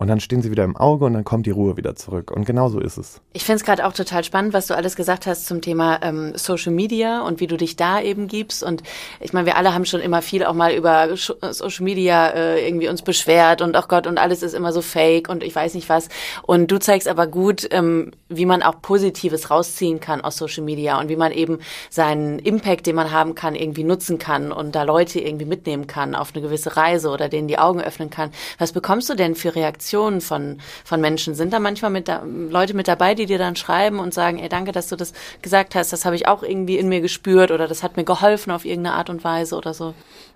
Und 0.00 0.08
dann 0.08 0.18
stehen 0.18 0.40
sie 0.40 0.50
wieder 0.50 0.64
im 0.64 0.78
Auge 0.78 1.04
und 1.04 1.12
dann 1.12 1.24
kommt 1.24 1.44
die 1.44 1.50
Ruhe 1.50 1.76
wieder 1.76 1.94
zurück. 1.94 2.30
Und 2.30 2.46
genau 2.46 2.70
so 2.70 2.80
ist 2.80 2.96
es. 2.96 3.20
Ich 3.34 3.44
finde 3.44 3.56
es 3.56 3.64
gerade 3.64 3.86
auch 3.86 3.92
total 3.92 4.24
spannend, 4.24 4.54
was 4.54 4.66
du 4.66 4.74
alles 4.74 4.96
gesagt 4.96 5.26
hast 5.26 5.44
zum 5.44 5.60
Thema 5.60 5.98
ähm, 6.00 6.32
Social 6.36 6.72
Media 6.72 7.20
und 7.20 7.38
wie 7.38 7.46
du 7.46 7.58
dich 7.58 7.76
da 7.76 8.00
eben 8.00 8.26
gibst. 8.26 8.62
Und 8.62 8.82
ich 9.20 9.34
meine, 9.34 9.44
wir 9.44 9.58
alle 9.58 9.74
haben 9.74 9.84
schon 9.84 10.00
immer 10.00 10.22
viel 10.22 10.42
auch 10.46 10.54
mal 10.54 10.72
über 10.72 11.14
Social 11.16 11.84
Media 11.84 12.28
äh, 12.28 12.66
irgendwie 12.66 12.88
uns 12.88 13.02
beschwert 13.02 13.60
und 13.60 13.76
ach 13.76 13.88
Gott, 13.88 14.06
und 14.06 14.16
alles 14.16 14.42
ist 14.42 14.54
immer 14.54 14.72
so 14.72 14.80
fake 14.80 15.28
und 15.28 15.42
ich 15.42 15.54
weiß 15.54 15.74
nicht 15.74 15.90
was. 15.90 16.08
Und 16.44 16.70
du 16.70 16.78
zeigst 16.78 17.06
aber 17.06 17.26
gut, 17.26 17.68
ähm, 17.70 18.12
wie 18.30 18.46
man 18.46 18.62
auch 18.62 18.80
Positives 18.80 19.50
rausziehen 19.50 20.00
kann 20.00 20.22
aus 20.22 20.38
Social 20.38 20.64
Media 20.64 20.98
und 20.98 21.10
wie 21.10 21.16
man 21.16 21.30
eben 21.30 21.58
seinen 21.90 22.38
Impact, 22.38 22.86
den 22.86 22.96
man 22.96 23.10
haben 23.10 23.34
kann, 23.34 23.54
irgendwie 23.54 23.84
nutzen 23.84 24.16
kann 24.16 24.50
und 24.50 24.74
da 24.74 24.84
Leute 24.84 25.20
irgendwie 25.20 25.44
mitnehmen 25.44 25.86
kann 25.86 26.14
auf 26.14 26.30
eine 26.32 26.40
gewisse 26.40 26.78
Reise 26.78 27.10
oder 27.10 27.28
denen 27.28 27.48
die 27.48 27.58
Augen 27.58 27.82
öffnen 27.82 28.08
kann. 28.08 28.30
Was 28.56 28.72
bekommst 28.72 29.10
du 29.10 29.14
denn 29.14 29.34
für 29.34 29.54
Reaktionen? 29.54 29.89
Reaktionen 29.90 30.20
von, 30.20 30.58
von 30.84 31.00
Menschen? 31.00 31.34
Sind 31.34 31.52
da 31.52 31.60
manchmal 31.60 31.90
mit 31.90 32.08
da, 32.08 32.22
Leute 32.24 32.74
mit 32.74 32.88
dabei, 32.88 33.14
die 33.14 33.26
dir 33.26 33.38
dann 33.38 33.56
schreiben 33.56 33.98
und 33.98 34.14
sagen, 34.14 34.38
ey, 34.38 34.48
danke, 34.48 34.72
dass 34.72 34.88
du 34.88 34.96
das 34.96 35.12
gesagt 35.42 35.74
hast, 35.74 35.92
das 35.92 36.04
habe 36.04 36.16
ich 36.16 36.28
auch 36.28 36.42
irgendwie 36.42 36.78
in 36.78 36.88
mir 36.88 37.00
gespürt 37.00 37.50
oder 37.50 37.68
das 37.68 37.82
hat 37.82 37.96
mir 37.96 38.04
geholfen 38.04 38.50
auf 38.50 38.64
irgendeine 38.64 38.96
Art 38.96 39.10
und 39.10 39.24
Weise 39.24 39.56
oder 39.56 39.74
so? 39.74 39.94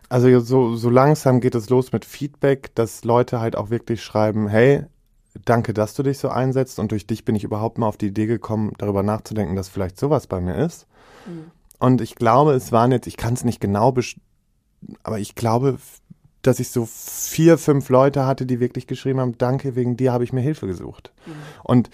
Also 0.09 0.41
so, 0.41 0.77
so 0.77 0.91
langsam 0.91 1.41
geht 1.41 1.55
es 1.55 1.71
los 1.71 1.93
mit 1.93 2.05
Feedback, 2.05 2.75
dass 2.75 3.05
Leute 3.05 3.41
halt 3.41 3.57
auch 3.57 3.71
wirklich 3.71 4.03
schreiben, 4.03 4.49
hey, 4.49 4.85
danke, 5.45 5.73
dass 5.73 5.95
du 5.95 6.03
dich 6.03 6.19
so 6.19 6.29
einsetzt 6.29 6.79
und 6.79 6.93
durch 6.93 7.07
dich 7.07 7.25
bin 7.25 7.35
ich 7.35 7.45
überhaupt 7.45 7.79
mal 7.79 7.87
auf 7.87 7.97
die 7.97 8.09
Idee 8.09 8.27
gekommen, 8.27 8.73
darüber 8.79 9.03
nachzudenken, 9.03 9.57
dass 9.57 9.69
vielleicht 9.69 9.99
sowas 9.99 10.27
bei 10.27 10.41
mir 10.41 10.57
ist. 10.57 10.87
Mhm. 11.27 11.51
Und 11.79 12.01
ich 12.01 12.15
glaube, 12.15 12.53
es 12.53 12.71
waren 12.71 12.93
jetzt, 12.93 13.07
ich 13.07 13.17
kann 13.17 13.35
es 13.35 13.45
nicht 13.45 13.61
genau, 13.61 13.95
aber 15.03 15.19
ich 15.19 15.35
glaube, 15.35 15.79
dass 16.47 16.61
ich 16.61 16.71
so 16.71 16.87
vier, 16.91 17.59
fünf 17.59 17.89
Leute 17.89 18.27
hatte, 18.27 18.47
die 18.47 18.61
wirklich 18.61 18.87
geschrieben 18.87 19.21
haben, 19.21 19.39
danke, 19.39 19.77
wegen 19.77 19.97
dir 19.97 20.13
habe 20.13 20.25
ich 20.25 20.33
mir 20.33 20.41
Hilfe 20.41 20.67
gesucht. 20.67 21.13
Mhm. 21.27 21.33
Und 21.63 21.91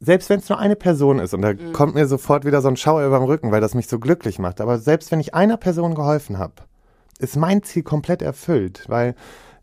selbst 0.00 0.28
wenn 0.28 0.40
es 0.40 0.48
nur 0.48 0.58
eine 0.58 0.76
Person 0.76 1.18
ist, 1.18 1.34
und 1.34 1.42
da 1.42 1.52
mhm. 1.52 1.72
kommt 1.72 1.94
mir 1.94 2.06
sofort 2.06 2.44
wieder 2.44 2.60
so 2.60 2.68
ein 2.68 2.76
Schauer 2.76 3.06
über 3.06 3.18
den 3.18 3.26
Rücken, 3.26 3.52
weil 3.52 3.60
das 3.60 3.74
mich 3.74 3.88
so 3.88 3.98
glücklich 3.98 4.38
macht, 4.38 4.60
aber 4.60 4.78
selbst 4.78 5.10
wenn 5.10 5.20
ich 5.20 5.34
einer 5.34 5.56
Person 5.56 5.94
geholfen 5.94 6.38
habe, 6.38 6.54
ist 7.18 7.36
mein 7.36 7.62
Ziel 7.62 7.82
komplett 7.82 8.20
erfüllt, 8.20 8.84
weil 8.88 9.14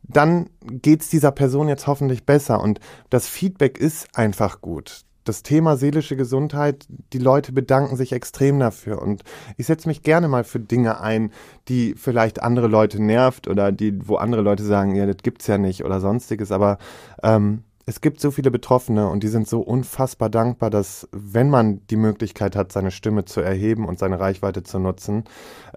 dann 0.01 0.49
geht's 0.61 1.09
dieser 1.09 1.31
Person 1.31 1.69
jetzt 1.69 1.87
hoffentlich 1.87 2.25
besser 2.25 2.61
und 2.61 2.79
das 3.09 3.27
Feedback 3.27 3.77
ist 3.77 4.07
einfach 4.17 4.59
gut 4.61 5.05
das 5.23 5.43
Thema 5.43 5.77
seelische 5.77 6.15
Gesundheit, 6.15 6.85
die 7.13 7.17
Leute 7.17 7.51
bedanken 7.51 7.95
sich 7.95 8.11
extrem 8.11 8.59
dafür. 8.59 9.01
Und 9.01 9.23
ich 9.57 9.67
setze 9.67 9.87
mich 9.87 10.03
gerne 10.03 10.27
mal 10.27 10.43
für 10.43 10.59
Dinge 10.59 10.99
ein, 11.01 11.31
die 11.67 11.95
vielleicht 11.95 12.41
andere 12.41 12.67
Leute 12.67 13.01
nervt 13.01 13.47
oder 13.47 13.71
die, 13.71 14.07
wo 14.07 14.15
andere 14.15 14.41
Leute 14.41 14.63
sagen, 14.63 14.95
ja, 14.95 15.05
das 15.05 15.17
gibt's 15.23 15.47
ja 15.47 15.57
nicht 15.57 15.83
oder 15.85 15.99
sonstiges. 15.99 16.51
Aber 16.51 16.77
ähm, 17.21 17.63
es 17.85 18.01
gibt 18.01 18.21
so 18.21 18.31
viele 18.31 18.51
Betroffene 18.51 19.09
und 19.09 19.23
die 19.23 19.27
sind 19.27 19.47
so 19.47 19.59
unfassbar 19.59 20.29
dankbar, 20.29 20.69
dass 20.69 21.07
wenn 21.11 21.49
man 21.49 21.85
die 21.87 21.97
Möglichkeit 21.97 22.55
hat, 22.55 22.71
seine 22.71 22.91
Stimme 22.91 23.25
zu 23.25 23.41
erheben 23.41 23.85
und 23.85 23.99
seine 23.99 24.19
Reichweite 24.19 24.63
zu 24.63 24.79
nutzen, 24.79 25.25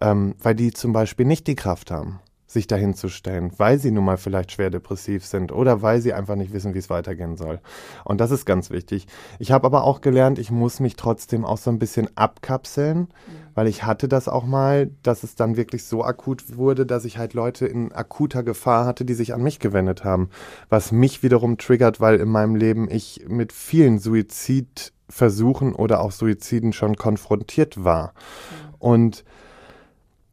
ähm, 0.01 0.35
weil 0.41 0.55
die 0.55 0.73
zum 0.73 0.93
Beispiel 0.93 1.27
nicht 1.27 1.47
die 1.47 1.57
Kraft 1.57 1.91
haben 1.91 2.21
sich 2.57 2.67
dahin 2.67 2.95
zu 2.95 3.09
stellen, 3.09 3.53
weil 3.59 3.79
sie 3.79 3.91
nun 3.91 4.07
mal 4.07 4.17
vielleicht 4.17 4.51
schwer 4.51 4.71
depressiv 4.71 5.27
sind 5.27 5.53
oder 5.53 5.83
weil 5.83 6.01
sie 6.01 6.15
einfach 6.15 6.37
nicht 6.37 6.55
wissen, 6.55 6.73
wie 6.73 6.79
es 6.79 6.89
weitergehen 6.89 7.37
soll. 7.37 7.61
Und 8.03 8.19
das 8.19 8.31
ist 8.31 8.47
ganz 8.47 8.71
wichtig. 8.71 9.07
Ich 9.39 9.53
habe 9.53 9.67
aber 9.67 9.85
auch 9.85 10.01
gelernt, 10.01 10.39
ich 10.39 10.51
muss 10.51 10.81
mich 10.81 10.97
trotzdem 10.97 11.45
auch 11.45 11.59
so 11.59 11.71
ein 11.71 11.79
bisschen 11.79 12.09
abkapseln, 12.17 13.01
mhm. 13.01 13.09
weil 13.55 13.69
ich 13.69 13.85
hatte 13.85 14.09
das 14.09 14.27
auch 14.27 14.45
mal, 14.45 14.91
dass 15.03 15.23
es 15.23 15.35
dann 15.35 15.59
wirklich 15.59 15.85
so 15.85 16.03
akut 16.03 16.57
wurde, 16.57 16.87
dass 16.87 17.05
ich 17.05 17.19
halt 17.19 17.35
Leute 17.35 17.67
in 17.67 17.93
akuter 17.93 18.43
Gefahr 18.43 18.87
hatte, 18.87 19.05
die 19.05 19.15
sich 19.15 19.35
an 19.35 19.43
mich 19.43 19.59
gewendet 19.59 20.03
haben, 20.03 20.31
was 20.71 20.93
mich 20.93 21.23
wiederum 21.23 21.59
triggert, 21.59 22.01
weil 22.01 22.19
in 22.21 22.31
meinem 22.31 22.57
Leben 22.57 22.91
ich 22.91 23.27
mit 23.29 23.53
vielen 23.53 23.99
Suizidversuchen 23.99 25.75
oder 25.75 26.01
auch 26.01 26.11
Suiziden 26.11 26.73
schon 26.73 26.97
konfrontiert 26.97 27.85
war. 27.85 28.15
Mhm. 28.15 28.75
Und 28.79 29.25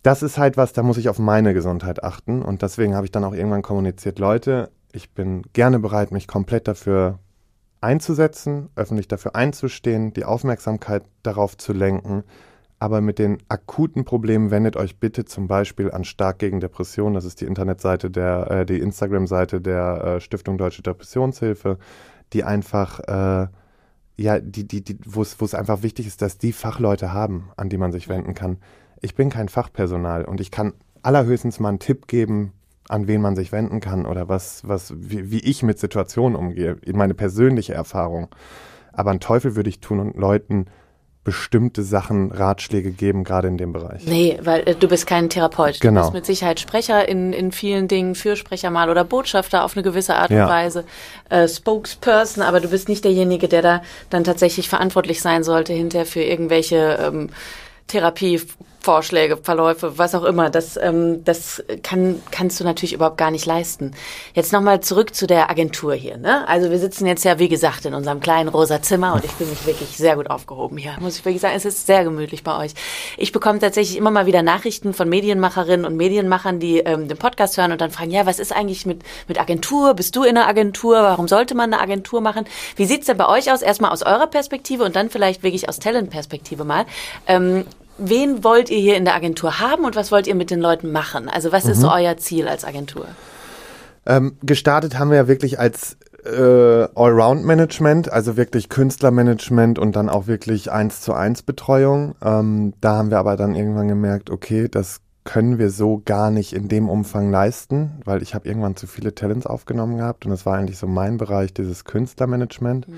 das 0.04 0.22
ist 0.22 0.38
halt 0.38 0.58
was, 0.58 0.74
da 0.74 0.84
muss 0.84 0.98
ich 0.98 1.10
auf 1.10 1.18
meine 1.18 1.54
Gesundheit 1.54 2.04
achten. 2.04 2.42
Und 2.44 2.62
deswegen 2.62 2.94
habe 2.94 3.06
ich 3.06 3.12
dann 3.12 3.24
auch 3.24 3.34
irgendwann 3.34 3.62
kommuniziert, 3.62 4.20
Leute, 4.20 4.70
ich 4.92 5.12
bin 5.12 5.44
gerne 5.54 5.80
bereit, 5.80 6.12
mich 6.12 6.28
komplett 6.28 6.68
dafür 6.68 7.20
einzusetzen, 7.80 8.70
öffentlich 8.76 9.08
dafür 9.08 9.36
einzustehen, 9.36 10.14
die 10.14 10.26
Aufmerksamkeit 10.26 11.04
darauf 11.24 11.58
zu 11.58 11.72
lenken. 11.72 12.24
Aber 12.80 13.00
mit 13.00 13.18
den 13.18 13.38
akuten 13.48 14.04
Problemen 14.04 14.52
wendet 14.52 14.76
euch 14.76 15.00
bitte 15.00 15.24
zum 15.24 15.48
Beispiel 15.48 15.90
an 15.90 16.04
Stark 16.04 16.38
gegen 16.38 16.60
Depression. 16.60 17.14
Das 17.14 17.24
ist 17.24 17.40
die 17.40 17.46
Internetseite 17.46 18.12
der, 18.12 18.52
äh, 18.52 18.66
die 18.66 18.80
Instagram-Seite 18.80 19.62
der 19.62 20.04
äh, 20.04 20.20
Stiftung 20.20 20.58
Deutsche 20.58 20.82
Depressionshilfe, 20.82 21.78
die 22.34 22.44
einfach, 22.44 23.00
äh, 23.00 23.48
ja, 24.18 24.40
die, 24.42 24.68
die, 24.68 24.84
die, 24.84 24.98
wo 25.06 25.22
es 25.22 25.56
einfach 25.56 25.82
wichtig 25.82 26.08
ist, 26.08 26.22
dass 26.22 26.38
die 26.38 26.52
Fachleute 26.52 27.14
haben, 27.14 27.52
an 27.56 27.70
die 27.70 27.78
man 27.78 27.94
sich 27.94 28.10
wenden 28.10 28.34
kann 28.34 28.58
ich 29.04 29.16
bin 29.16 29.30
kein 29.30 29.50
Fachpersonal 29.50 30.26
und 30.26 30.42
ich 30.42 30.50
kann 30.50 30.74
allerhöchstens 31.04 31.60
mal 31.60 31.70
einen 31.70 31.80
Tipp 31.80 32.08
geben, 32.08 32.54
an 32.88 33.08
wen 33.08 33.22
man 33.22 33.36
sich 33.36 33.52
wenden 33.52 33.82
kann 33.82 34.06
oder 34.06 34.30
was, 34.30 34.62
was, 34.66 34.94
wie, 34.96 35.30
wie 35.30 35.40
ich 35.40 35.62
mit 35.62 35.78
Situationen 35.78 36.36
umgehe, 36.36 36.78
meine 36.94 37.14
persönliche 37.14 37.74
Erfahrung. 37.74 38.30
Aber 38.94 39.12
einen 39.12 39.20
Teufel 39.20 39.56
würde 39.56 39.70
ich 39.70 39.80
tun 39.80 40.00
und 40.00 40.16
Leuten 40.16 40.68
bestimmte 41.24 41.84
Sachen, 41.84 42.32
Ratschläge 42.32 42.92
geben, 42.92 43.24
gerade 43.24 43.48
in 43.48 43.58
dem 43.58 43.72
Bereich. 43.72 44.06
Nee, 44.06 44.38
weil 44.42 44.68
äh, 44.68 44.76
du 44.76 44.90
bist 44.90 45.08
kein 45.08 45.30
Therapeut. 45.30 45.80
Genau. 45.80 46.02
Du 46.02 46.06
bist 46.08 46.14
mit 46.14 46.26
Sicherheit 46.26 46.60
Sprecher 46.60 47.08
in, 47.08 47.32
in 47.32 47.54
vielen 47.54 47.88
Dingen, 47.88 48.16
Fürsprecher 48.16 48.72
mal 48.72 48.90
oder 48.90 49.06
Botschafter 49.06 49.64
auf 49.64 49.76
eine 49.76 49.84
gewisse 49.84 50.16
Art 50.16 50.32
ja. 50.32 50.44
und 50.44 50.52
Weise, 50.52 50.86
äh, 51.30 51.48
Spokesperson, 51.48 52.44
aber 52.44 52.60
du 52.60 52.70
bist 52.70 52.90
nicht 52.90 53.06
derjenige, 53.06 53.48
der 53.48 53.62
da 53.62 53.82
dann 54.10 54.26
tatsächlich 54.26 54.68
verantwortlich 54.68 55.22
sein 55.22 55.44
sollte 55.44 55.72
hinterher 55.72 56.06
für 56.06 56.22
irgendwelche 56.22 57.00
ähm, 57.02 57.30
Therapievorschläge, 58.84 59.38
Verläufe, 59.38 59.98
was 59.98 60.14
auch 60.14 60.24
immer. 60.24 60.50
Das, 60.50 60.78
ähm, 60.78 61.24
das 61.24 61.64
kann, 61.82 62.22
kannst 62.32 62.60
du 62.60 62.64
natürlich 62.64 62.94
überhaupt 62.94 63.18
gar 63.18 63.32
nicht 63.32 63.46
leisten. 63.46 63.94
Jetzt 64.34 64.54
nochmal 64.54 64.82
zurück 64.82 65.16
zu 65.16 65.26
der 65.26 65.50
Agentur 65.50 65.94
hier. 65.94 66.18
Ne? 66.18 66.48
Also 66.48 66.70
wir 66.70 66.78
sitzen 66.80 67.08
jetzt 67.08 67.24
ja, 67.24 67.40
wie 67.40 67.50
gesagt, 67.50 67.86
in 67.86 67.94
unserem 67.94 68.20
kleinen 68.20 68.50
rosa 68.50 68.82
Zimmer 68.82 69.14
und 69.14 69.26
ich 69.26 69.32
fühle 69.32 69.50
mich 69.50 69.66
wirklich 69.66 69.98
sehr 69.98 70.16
gut 70.16 70.30
aufgehoben 70.30 70.78
hier. 70.78 70.96
Muss 71.00 71.18
ich 71.18 71.26
wirklich 71.26 71.42
sagen, 71.42 71.56
es 71.56 71.66
ist 71.66 71.88
sehr 71.88 72.04
gemütlich 72.04 72.44
bei 72.44 72.58
euch. 72.58 72.74
Ich 73.18 73.32
bekomme 73.32 73.60
tatsächlich 73.60 73.98
immer 73.98 74.12
mal 74.12 74.26
wieder 74.26 74.44
Nachrichten 74.44 74.94
von 74.94 75.10
Medienmacherinnen 75.10 75.86
und 75.86 75.96
Medienmachern, 75.96 76.60
die 76.60 76.80
ähm, 76.80 77.08
den 77.08 77.18
Podcast 77.18 77.58
hören 77.58 77.72
und 77.72 77.82
dann 77.82 77.92
fragen, 77.92 78.12
ja, 78.12 78.26
was 78.26 78.40
ist 78.40 78.54
eigentlich 78.54 78.86
mit, 78.86 79.02
mit 79.28 79.40
Agentur? 79.40 79.94
Bist 79.94 80.16
du 80.16 80.24
in 80.24 80.38
einer 80.38 80.48
Agentur? 80.48 81.02
Warum 81.02 81.28
sollte 81.28 81.56
man 81.56 81.74
eine 81.74 81.82
Agentur 81.82 82.22
machen? 82.22 82.46
Wie 82.76 82.86
sieht's 82.86 83.06
denn 83.06 83.18
bei 83.18 83.28
euch 83.28 83.52
aus? 83.52 83.62
Erstmal 83.62 83.92
aus 83.92 84.04
eurer 84.04 84.28
Perspektive 84.28 84.84
und 84.84 84.96
dann 84.96 85.10
vielleicht 85.10 85.44
wirklich 85.44 85.70
aus 85.70 85.80
Talent-Perspektive 85.80 86.64
mal. 86.64 86.86
Ähm, 87.28 87.66
wen 87.98 88.44
wollt 88.44 88.70
ihr 88.70 88.80
hier 88.80 88.98
in 88.98 89.06
der 89.06 89.16
Agentur 89.16 89.60
haben 89.60 89.86
und 89.86 89.96
was 89.96 90.12
wollt 90.12 90.28
ihr 90.28 90.36
mit 90.36 90.52
den 90.52 90.60
Leuten 90.60 90.92
machen? 90.92 91.30
Also 91.30 91.52
was 91.52 91.66
mhm. 91.66 91.72
ist 91.72 91.84
euer 91.84 92.18
Ziel 92.18 92.48
als 92.48 92.66
Agentur? 92.66 93.06
Ähm, 94.06 94.38
gestartet 94.44 95.00
haben 95.00 95.12
wir 95.12 95.18
ja 95.18 95.28
wirklich 95.28 95.60
als 95.60 95.98
äh, 96.26 96.88
Allround-Management, 96.96 98.12
also 98.12 98.38
wirklich 98.38 98.70
Künstlermanagement 98.70 99.80
und 99.80 99.96
dann 99.96 100.10
auch 100.10 100.28
wirklich 100.28 100.72
eins 100.72 101.02
zu 101.02 101.14
eins 101.14 101.42
Betreuung. 101.42 102.16
Ähm, 102.24 102.74
da 102.82 102.96
haben 102.96 103.12
wir 103.12 103.20
aber 103.20 103.36
dann 103.36 103.56
irgendwann 103.56 103.88
gemerkt, 103.88 104.30
okay, 104.30 104.68
das 104.68 105.02
können 105.24 105.58
wir 105.58 105.70
so 105.70 106.02
gar 106.04 106.32
nicht 106.32 106.54
in 106.54 106.68
dem 106.68 106.90
Umfang 106.90 107.32
leisten, 107.32 108.02
weil 108.04 108.22
ich 108.22 108.36
habe 108.36 108.48
irgendwann 108.48 108.76
zu 108.76 108.88
viele 108.88 109.16
Talents 109.16 109.46
aufgenommen 109.46 109.98
gehabt 109.98 110.26
und 110.26 110.32
das 110.32 110.46
war 110.46 110.58
eigentlich 110.58 110.78
so 110.78 110.88
mein 110.88 111.18
Bereich, 111.18 111.54
dieses 111.54 111.86
Künstlermanagement. 111.86 112.88
Mhm. 112.88 112.94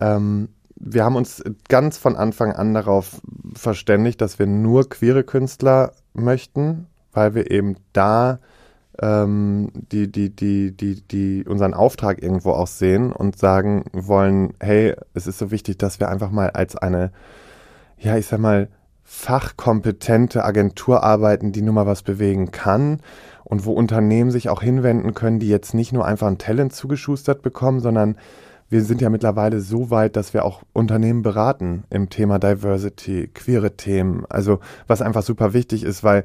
Ähm, 0.00 0.48
wir 0.86 1.04
haben 1.04 1.16
uns 1.16 1.42
ganz 1.68 1.96
von 1.96 2.14
Anfang 2.14 2.52
an 2.52 2.74
darauf 2.74 3.22
verständigt, 3.54 4.20
dass 4.20 4.38
wir 4.38 4.46
nur 4.46 4.88
queere 4.88 5.24
Künstler 5.24 5.92
möchten, 6.12 6.86
weil 7.12 7.34
wir 7.34 7.50
eben 7.50 7.76
da 7.94 8.38
ähm, 9.00 9.70
die, 9.72 10.12
die, 10.12 10.28
die, 10.28 10.76
die, 10.76 11.00
die 11.00 11.44
unseren 11.48 11.72
Auftrag 11.72 12.22
irgendwo 12.22 12.50
auch 12.50 12.66
sehen 12.66 13.12
und 13.12 13.38
sagen 13.38 13.84
wollen, 13.92 14.52
hey, 14.60 14.94
es 15.14 15.26
ist 15.26 15.38
so 15.38 15.50
wichtig, 15.50 15.78
dass 15.78 16.00
wir 16.00 16.10
einfach 16.10 16.30
mal 16.30 16.50
als 16.50 16.76
eine, 16.76 17.12
ja, 17.98 18.16
ich 18.18 18.26
sag 18.26 18.40
mal, 18.40 18.68
fachkompetente 19.04 20.44
Agentur 20.44 21.02
arbeiten, 21.02 21.52
die 21.52 21.62
nun 21.62 21.74
mal 21.74 21.86
was 21.86 22.02
bewegen 22.02 22.50
kann 22.50 23.00
und 23.44 23.64
wo 23.64 23.72
Unternehmen 23.72 24.30
sich 24.30 24.50
auch 24.50 24.62
hinwenden 24.62 25.14
können, 25.14 25.40
die 25.40 25.48
jetzt 25.48 25.72
nicht 25.72 25.92
nur 25.92 26.04
einfach 26.04 26.26
ein 26.26 26.38
Talent 26.38 26.74
zugeschustert 26.74 27.42
bekommen, 27.42 27.80
sondern 27.80 28.16
wir 28.74 28.82
sind 28.82 29.00
ja 29.00 29.08
mittlerweile 29.08 29.60
so 29.60 29.90
weit, 29.90 30.16
dass 30.16 30.34
wir 30.34 30.44
auch 30.44 30.62
Unternehmen 30.72 31.22
beraten 31.22 31.84
im 31.90 32.10
Thema 32.10 32.40
Diversity, 32.40 33.30
queere 33.32 33.76
Themen. 33.76 34.26
Also 34.28 34.58
was 34.88 35.00
einfach 35.00 35.22
super 35.22 35.52
wichtig 35.52 35.84
ist, 35.84 36.02
weil 36.02 36.24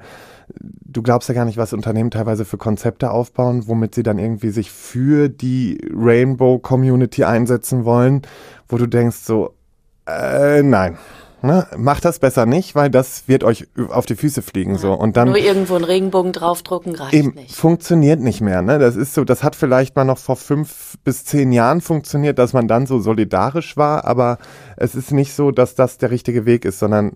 du 0.57 1.03
glaubst 1.03 1.29
ja 1.29 1.35
gar 1.35 1.45
nicht, 1.45 1.57
was 1.57 1.73
Unternehmen 1.73 2.09
teilweise 2.09 2.45
für 2.45 2.57
Konzepte 2.57 3.11
aufbauen, 3.11 3.67
womit 3.67 3.93
sie 3.93 4.01
dann 4.01 4.17
irgendwie 4.17 4.49
sich 4.49 4.71
für 4.71 5.29
die 5.29 5.77
Rainbow 5.95 6.57
Community 6.57 7.23
einsetzen 7.23 7.85
wollen, 7.85 8.23
wo 8.67 8.77
du 8.77 8.87
denkst 8.87 9.17
so, 9.17 9.53
äh, 10.07 10.63
nein, 10.63 10.97
Ne? 11.41 11.67
Macht 11.77 12.05
das 12.05 12.19
besser 12.19 12.45
nicht, 12.45 12.75
weil 12.75 12.89
das 12.89 13.27
wird 13.27 13.43
euch 13.43 13.67
auf 13.89 14.05
die 14.05 14.15
Füße 14.15 14.41
fliegen 14.41 14.77
so 14.77 14.93
und 14.93 15.15
dann 15.15 15.29
nur 15.29 15.37
irgendwo 15.37 15.75
einen 15.75 15.85
Regenbogen 15.85 16.33
draufdrucken 16.33 16.95
reicht 16.95 17.13
eben, 17.13 17.33
nicht. 17.35 17.55
Funktioniert 17.55 18.19
nicht 18.19 18.41
mehr. 18.41 18.61
Ne? 18.61 18.77
Das 18.79 18.95
ist 18.95 19.13
so, 19.13 19.23
das 19.23 19.43
hat 19.43 19.55
vielleicht 19.55 19.95
mal 19.95 20.03
noch 20.03 20.17
vor 20.17 20.35
fünf 20.35 20.97
bis 21.03 21.23
zehn 21.23 21.51
Jahren 21.51 21.81
funktioniert, 21.81 22.39
dass 22.39 22.53
man 22.53 22.67
dann 22.67 22.85
so 22.85 22.99
solidarisch 22.99 23.77
war, 23.77 24.05
aber 24.05 24.37
es 24.75 24.95
ist 24.95 25.11
nicht 25.11 25.33
so, 25.33 25.51
dass 25.51 25.75
das 25.75 25.97
der 25.97 26.11
richtige 26.11 26.45
Weg 26.45 26.65
ist, 26.65 26.79
sondern 26.79 27.13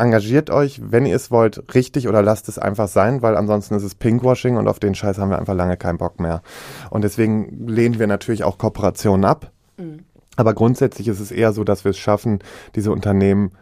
engagiert 0.00 0.50
euch, 0.50 0.80
wenn 0.82 1.06
ihr 1.06 1.14
es 1.14 1.30
wollt, 1.30 1.74
richtig 1.74 2.08
oder 2.08 2.22
lasst 2.22 2.48
es 2.48 2.58
einfach 2.58 2.88
sein, 2.88 3.22
weil 3.22 3.36
ansonsten 3.36 3.74
ist 3.74 3.82
es 3.82 3.94
Pinkwashing 3.94 4.56
und 4.56 4.66
auf 4.66 4.80
den 4.80 4.94
Scheiß 4.94 5.18
haben 5.18 5.30
wir 5.30 5.38
einfach 5.38 5.54
lange 5.54 5.76
keinen 5.76 5.98
Bock 5.98 6.18
mehr. 6.18 6.42
Und 6.88 7.04
deswegen 7.04 7.68
lehnen 7.68 7.98
wir 7.98 8.06
natürlich 8.06 8.42
auch 8.42 8.58
Kooperationen 8.58 9.24
ab. 9.24 9.52
Mhm. 9.76 10.00
Aber 10.40 10.54
grundsätzlich 10.54 11.06
ist 11.06 11.20
es 11.20 11.30
eher 11.30 11.52
so, 11.52 11.64
dass 11.64 11.84
wir 11.84 11.90
es 11.90 11.98
schaffen, 11.98 12.38
diese 12.74 12.90
Unternehmen 12.90 13.52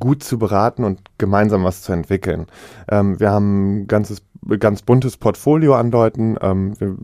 gut 0.00 0.24
zu 0.24 0.38
beraten 0.38 0.82
und 0.82 1.00
gemeinsam 1.18 1.62
was 1.62 1.82
zu 1.82 1.92
entwickeln. 1.92 2.46
Ähm, 2.88 3.20
wir 3.20 3.30
haben 3.30 3.82
ein 3.82 3.86
ganzes, 3.86 4.22
ganz 4.58 4.82
buntes 4.82 5.16
Portfolio 5.16 5.76
an 5.76 5.92
Leuten. 5.92 6.36
Ähm, 6.40 6.74
wir, 6.80 6.96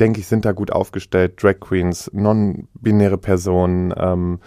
denke 0.00 0.18
ich, 0.18 0.26
sind 0.26 0.44
da 0.44 0.50
gut 0.50 0.72
aufgestellt. 0.72 1.40
Drag 1.40 1.60
Queens, 1.60 2.10
non-binäre 2.12 3.18
Personen, 3.18 3.94
ähm, 3.96 4.40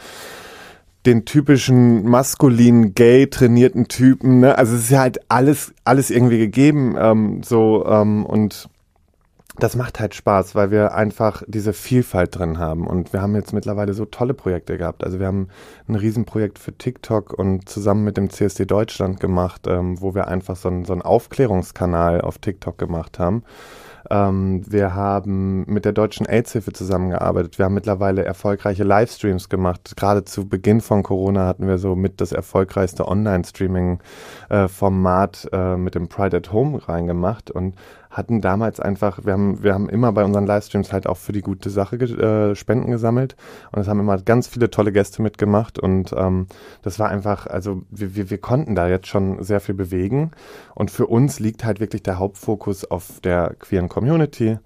den 1.05 1.25
typischen 1.25 2.05
maskulinen, 2.05 2.93
gay 2.93 3.27
trainierten 3.27 3.87
Typen. 3.87 4.39
Ne? 4.39 4.57
Also 4.57 4.75
es 4.75 4.83
ist 4.83 4.89
ja 4.89 4.99
halt 4.99 5.19
alles, 5.29 5.73
alles 5.85 6.09
irgendwie 6.09 6.39
gegeben. 6.39 6.95
Ähm, 6.97 7.43
so 7.43 7.85
ähm, 7.85 8.25
und 8.25 8.69
das 9.59 9.75
macht 9.75 9.99
halt 9.99 10.15
Spaß, 10.15 10.55
weil 10.55 10.71
wir 10.71 10.95
einfach 10.95 11.43
diese 11.47 11.73
Vielfalt 11.73 12.37
drin 12.37 12.57
haben. 12.57 12.87
Und 12.87 13.13
wir 13.13 13.21
haben 13.21 13.35
jetzt 13.35 13.53
mittlerweile 13.53 13.93
so 13.93 14.05
tolle 14.05 14.33
Projekte 14.33 14.77
gehabt. 14.77 15.03
Also 15.03 15.19
wir 15.19 15.27
haben 15.27 15.49
ein 15.87 15.95
Riesenprojekt 15.95 16.57
für 16.57 16.75
TikTok 16.75 17.33
und 17.33 17.69
zusammen 17.69 18.03
mit 18.03 18.17
dem 18.17 18.31
CSD 18.31 18.65
Deutschland 18.65 19.19
gemacht, 19.19 19.67
ähm, 19.67 20.01
wo 20.01 20.15
wir 20.15 20.27
einfach 20.27 20.55
so, 20.55 20.69
ein, 20.69 20.85
so 20.85 20.93
einen 20.93 21.03
Aufklärungskanal 21.03 22.21
auf 22.21 22.39
TikTok 22.39 22.79
gemacht 22.79 23.19
haben. 23.19 23.43
Ähm, 24.09 24.63
wir 24.69 24.95
haben 24.95 25.65
mit 25.65 25.85
der 25.85 25.93
Deutschen 25.93 26.25
AIDS-Hilfe 26.25 26.73
zusammengearbeitet. 26.73 27.57
Wir 27.57 27.63
haben 27.65 27.73
mittlerweile 27.73 28.25
erfolgreiche 28.25 28.83
Livestreams 28.83 29.47
gemacht. 29.49 29.93
Gerade 29.95 30.25
zu 30.25 30.47
Beginn 30.47 30.81
von 30.81 31.03
Corona 31.03 31.45
hatten 31.45 31.67
wir 31.67 31.77
so 31.77 31.95
mit 31.95 32.19
das 32.21 32.31
erfolgreichste 32.31 33.07
Online-Streaming-Format 33.07 35.49
äh, 35.51 35.73
äh, 35.73 35.77
mit 35.77 35.93
dem 35.95 36.09
Pride 36.09 36.37
at 36.37 36.51
Home 36.51 36.87
reingemacht 36.87 37.51
und 37.51 37.75
hatten 38.13 38.41
damals 38.41 38.79
einfach, 38.79 39.25
wir 39.25 39.33
haben, 39.33 39.63
wir 39.63 39.73
haben 39.73 39.89
immer 39.89 40.11
bei 40.13 40.23
unseren 40.23 40.45
Livestreams 40.45 40.93
halt 40.93 41.07
auch 41.07 41.17
für 41.17 41.31
die 41.31 41.41
gute 41.41 41.69
Sache 41.69 41.95
äh, 41.97 42.55
Spenden 42.55 42.91
gesammelt. 42.91 43.35
Und 43.71 43.81
es 43.81 43.87
haben 43.87 43.99
immer 43.99 44.17
ganz 44.19 44.47
viele 44.47 44.69
tolle 44.69 44.91
Gäste 44.91 45.21
mitgemacht. 45.21 45.79
Und 45.79 46.13
ähm, 46.15 46.47
das 46.83 46.99
war 46.99 47.09
einfach, 47.09 47.47
also 47.47 47.81
wir, 47.89 48.15
wir, 48.15 48.29
wir 48.29 48.37
konnten 48.37 48.75
da 48.75 48.87
jetzt 48.87 49.07
schon 49.07 49.43
sehr 49.43 49.59
viel 49.59 49.75
bewegen. 49.75 50.31
Und 50.75 50.91
für 50.91 51.07
uns 51.07 51.39
liegt 51.39 51.65
halt 51.65 51.79
wirklich 51.79 52.03
der 52.03 52.19
Hauptfokus 52.19 52.85
auf 52.85 53.19
der 53.21 53.55
queeren 53.59 53.89
Community, 53.89 54.59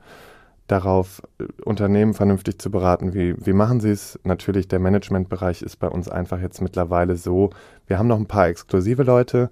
darauf, 0.67 1.21
äh, 1.39 1.45
Unternehmen 1.63 2.13
vernünftig 2.13 2.59
zu 2.59 2.69
beraten, 2.69 3.13
wie, 3.13 3.33
wie 3.45 3.53
machen 3.53 3.79
sie 3.79 3.91
es. 3.91 4.19
Natürlich, 4.23 4.67
der 4.67 4.79
Managementbereich 4.79 5.61
ist 5.61 5.77
bei 5.77 5.87
uns 5.87 6.09
einfach 6.09 6.41
jetzt 6.41 6.61
mittlerweile 6.61 7.15
so, 7.15 7.51
wir 7.87 7.97
haben 7.97 8.07
noch 8.07 8.19
ein 8.19 8.27
paar 8.27 8.49
exklusive 8.49 9.03
Leute, 9.03 9.49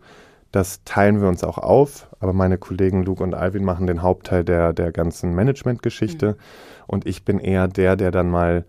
das 0.52 0.84
teilen 0.86 1.22
wir 1.22 1.28
uns 1.28 1.43
auch 1.43 1.58
auf, 1.58 2.08
aber 2.20 2.34
meine 2.34 2.58
Kollegen 2.58 3.04
Luke 3.04 3.22
und 3.22 3.34
Alvin 3.34 3.66
machen 3.66 3.88
den 3.88 4.02
Hauptteil 4.02 4.43
der, 4.43 4.74
der 4.74 4.91
ganzen 4.91 5.36
Management-Geschichte. 5.36 6.32
Mhm. 6.32 6.36
Und 6.88 7.06
ich 7.08 7.26
bin 7.26 7.39
eher 7.39 7.68
der, 7.68 7.96
der 7.96 8.12
dann 8.12 8.30
mal, 8.30 8.66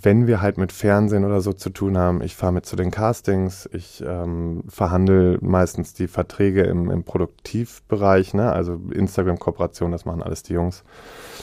wenn 0.00 0.26
wir 0.26 0.40
halt 0.40 0.58
mit 0.58 0.72
Fernsehen 0.72 1.24
oder 1.24 1.40
so 1.40 1.52
zu 1.52 1.70
tun 1.70 1.98
haben, 1.98 2.22
ich 2.22 2.36
fahre 2.36 2.52
mit 2.52 2.66
zu 2.66 2.76
den 2.76 2.90
Castings, 2.90 3.68
ich 3.72 4.02
ähm, 4.06 4.62
verhandle 4.68 5.38
meistens 5.40 5.92
die 5.92 6.08
Verträge 6.08 6.62
im, 6.62 6.90
im 6.90 7.04
Produktivbereich, 7.04 8.32
ne? 8.32 8.52
also 8.52 8.80
Instagram-Kooperation, 8.90 9.92
das 9.92 10.04
machen 10.04 10.22
alles 10.22 10.44
die 10.44 10.54
Jungs. 10.54 10.84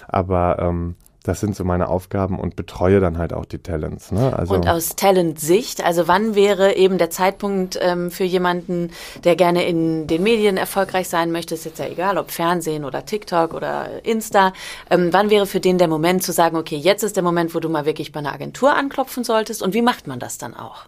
Aber 0.07 0.57
ähm, 0.59 0.95
das 1.27 1.39
sind 1.39 1.55
so 1.55 1.63
meine 1.63 1.89
Aufgaben 1.89 2.39
und 2.39 2.55
betreue 2.55 2.99
dann 2.99 3.17
halt 3.17 3.33
auch 3.33 3.45
die 3.45 3.57
Talents. 3.57 4.11
Ne? 4.11 4.33
Also 4.35 4.53
und 4.53 4.67
aus 4.67 4.95
Talent-Sicht, 4.95 5.83
also 5.83 6.07
wann 6.07 6.35
wäre 6.35 6.75
eben 6.75 6.97
der 6.97 7.09
Zeitpunkt 7.09 7.79
ähm, 7.81 8.11
für 8.11 8.23
jemanden, 8.23 8.91
der 9.23 9.35
gerne 9.35 9.65
in 9.65 10.07
den 10.07 10.23
Medien 10.23 10.57
erfolgreich 10.57 11.09
sein 11.09 11.31
möchte, 11.31 11.55
ist 11.55 11.65
jetzt 11.65 11.79
ja 11.79 11.87
egal, 11.87 12.17
ob 12.17 12.31
Fernsehen 12.31 12.85
oder 12.85 13.05
TikTok 13.05 13.53
oder 13.53 14.05
Insta, 14.05 14.53
ähm, 14.89 15.09
wann 15.11 15.29
wäre 15.29 15.47
für 15.47 15.59
den 15.59 15.77
der 15.77 15.87
Moment 15.87 16.23
zu 16.23 16.31
sagen, 16.31 16.57
okay, 16.57 16.77
jetzt 16.77 17.03
ist 17.03 17.15
der 17.15 17.23
Moment, 17.23 17.55
wo 17.55 17.59
du 17.59 17.69
mal 17.69 17.85
wirklich 17.85 18.11
bei 18.11 18.19
einer 18.19 18.33
Agentur 18.33 18.75
anklopfen 18.75 19.23
solltest 19.23 19.61
und 19.63 19.73
wie 19.73 19.81
macht 19.81 20.07
man 20.07 20.19
das 20.19 20.37
dann 20.37 20.55
auch? 20.55 20.85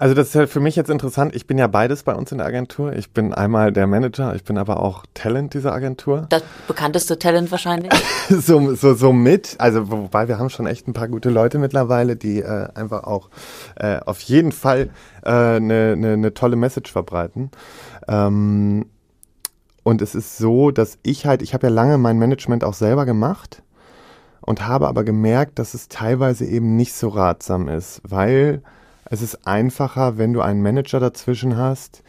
Also 0.00 0.14
das 0.14 0.28
ist 0.28 0.34
ja 0.34 0.46
für 0.46 0.60
mich 0.60 0.76
jetzt 0.76 0.90
interessant. 0.90 1.34
Ich 1.34 1.48
bin 1.48 1.58
ja 1.58 1.66
beides 1.66 2.04
bei 2.04 2.14
uns 2.14 2.30
in 2.30 2.38
der 2.38 2.46
Agentur. 2.46 2.92
Ich 2.92 3.10
bin 3.10 3.34
einmal 3.34 3.72
der 3.72 3.88
Manager, 3.88 4.32
ich 4.36 4.44
bin 4.44 4.56
aber 4.56 4.80
auch 4.80 5.04
Talent 5.12 5.54
dieser 5.54 5.72
Agentur. 5.72 6.26
Das 6.28 6.44
bekannteste 6.68 7.18
Talent 7.18 7.50
wahrscheinlich. 7.50 7.90
so, 8.30 8.76
so, 8.76 8.94
so 8.94 9.12
mit. 9.12 9.56
Also 9.58 9.90
wobei 9.90 10.28
wir 10.28 10.38
haben 10.38 10.50
schon 10.50 10.68
echt 10.68 10.86
ein 10.86 10.92
paar 10.92 11.08
gute 11.08 11.30
Leute 11.30 11.58
mittlerweile, 11.58 12.14
die 12.14 12.38
äh, 12.38 12.68
einfach 12.76 13.02
auch 13.02 13.28
äh, 13.74 13.98
auf 14.06 14.20
jeden 14.20 14.52
Fall 14.52 14.90
eine 15.22 15.56
äh, 15.56 15.60
ne, 15.60 15.96
ne, 15.96 16.16
ne 16.16 16.32
tolle 16.32 16.54
Message 16.54 16.92
verbreiten. 16.92 17.50
Ähm, 18.06 18.86
und 19.82 20.00
es 20.00 20.14
ist 20.14 20.38
so, 20.38 20.70
dass 20.70 20.98
ich 21.02 21.26
halt, 21.26 21.42
ich 21.42 21.54
habe 21.54 21.66
ja 21.66 21.72
lange 21.72 21.98
mein 21.98 22.20
Management 22.20 22.62
auch 22.62 22.74
selber 22.74 23.04
gemacht 23.04 23.64
und 24.42 24.64
habe 24.64 24.86
aber 24.86 25.02
gemerkt, 25.02 25.58
dass 25.58 25.74
es 25.74 25.88
teilweise 25.88 26.44
eben 26.44 26.76
nicht 26.76 26.94
so 26.94 27.08
ratsam 27.08 27.66
ist, 27.66 28.00
weil 28.04 28.62
es 29.10 29.22
ist 29.22 29.46
einfacher, 29.46 30.18
wenn 30.18 30.32
du 30.32 30.40
einen 30.40 30.62
Manager 30.62 31.00
dazwischen 31.00 31.56
hast, 31.56 32.02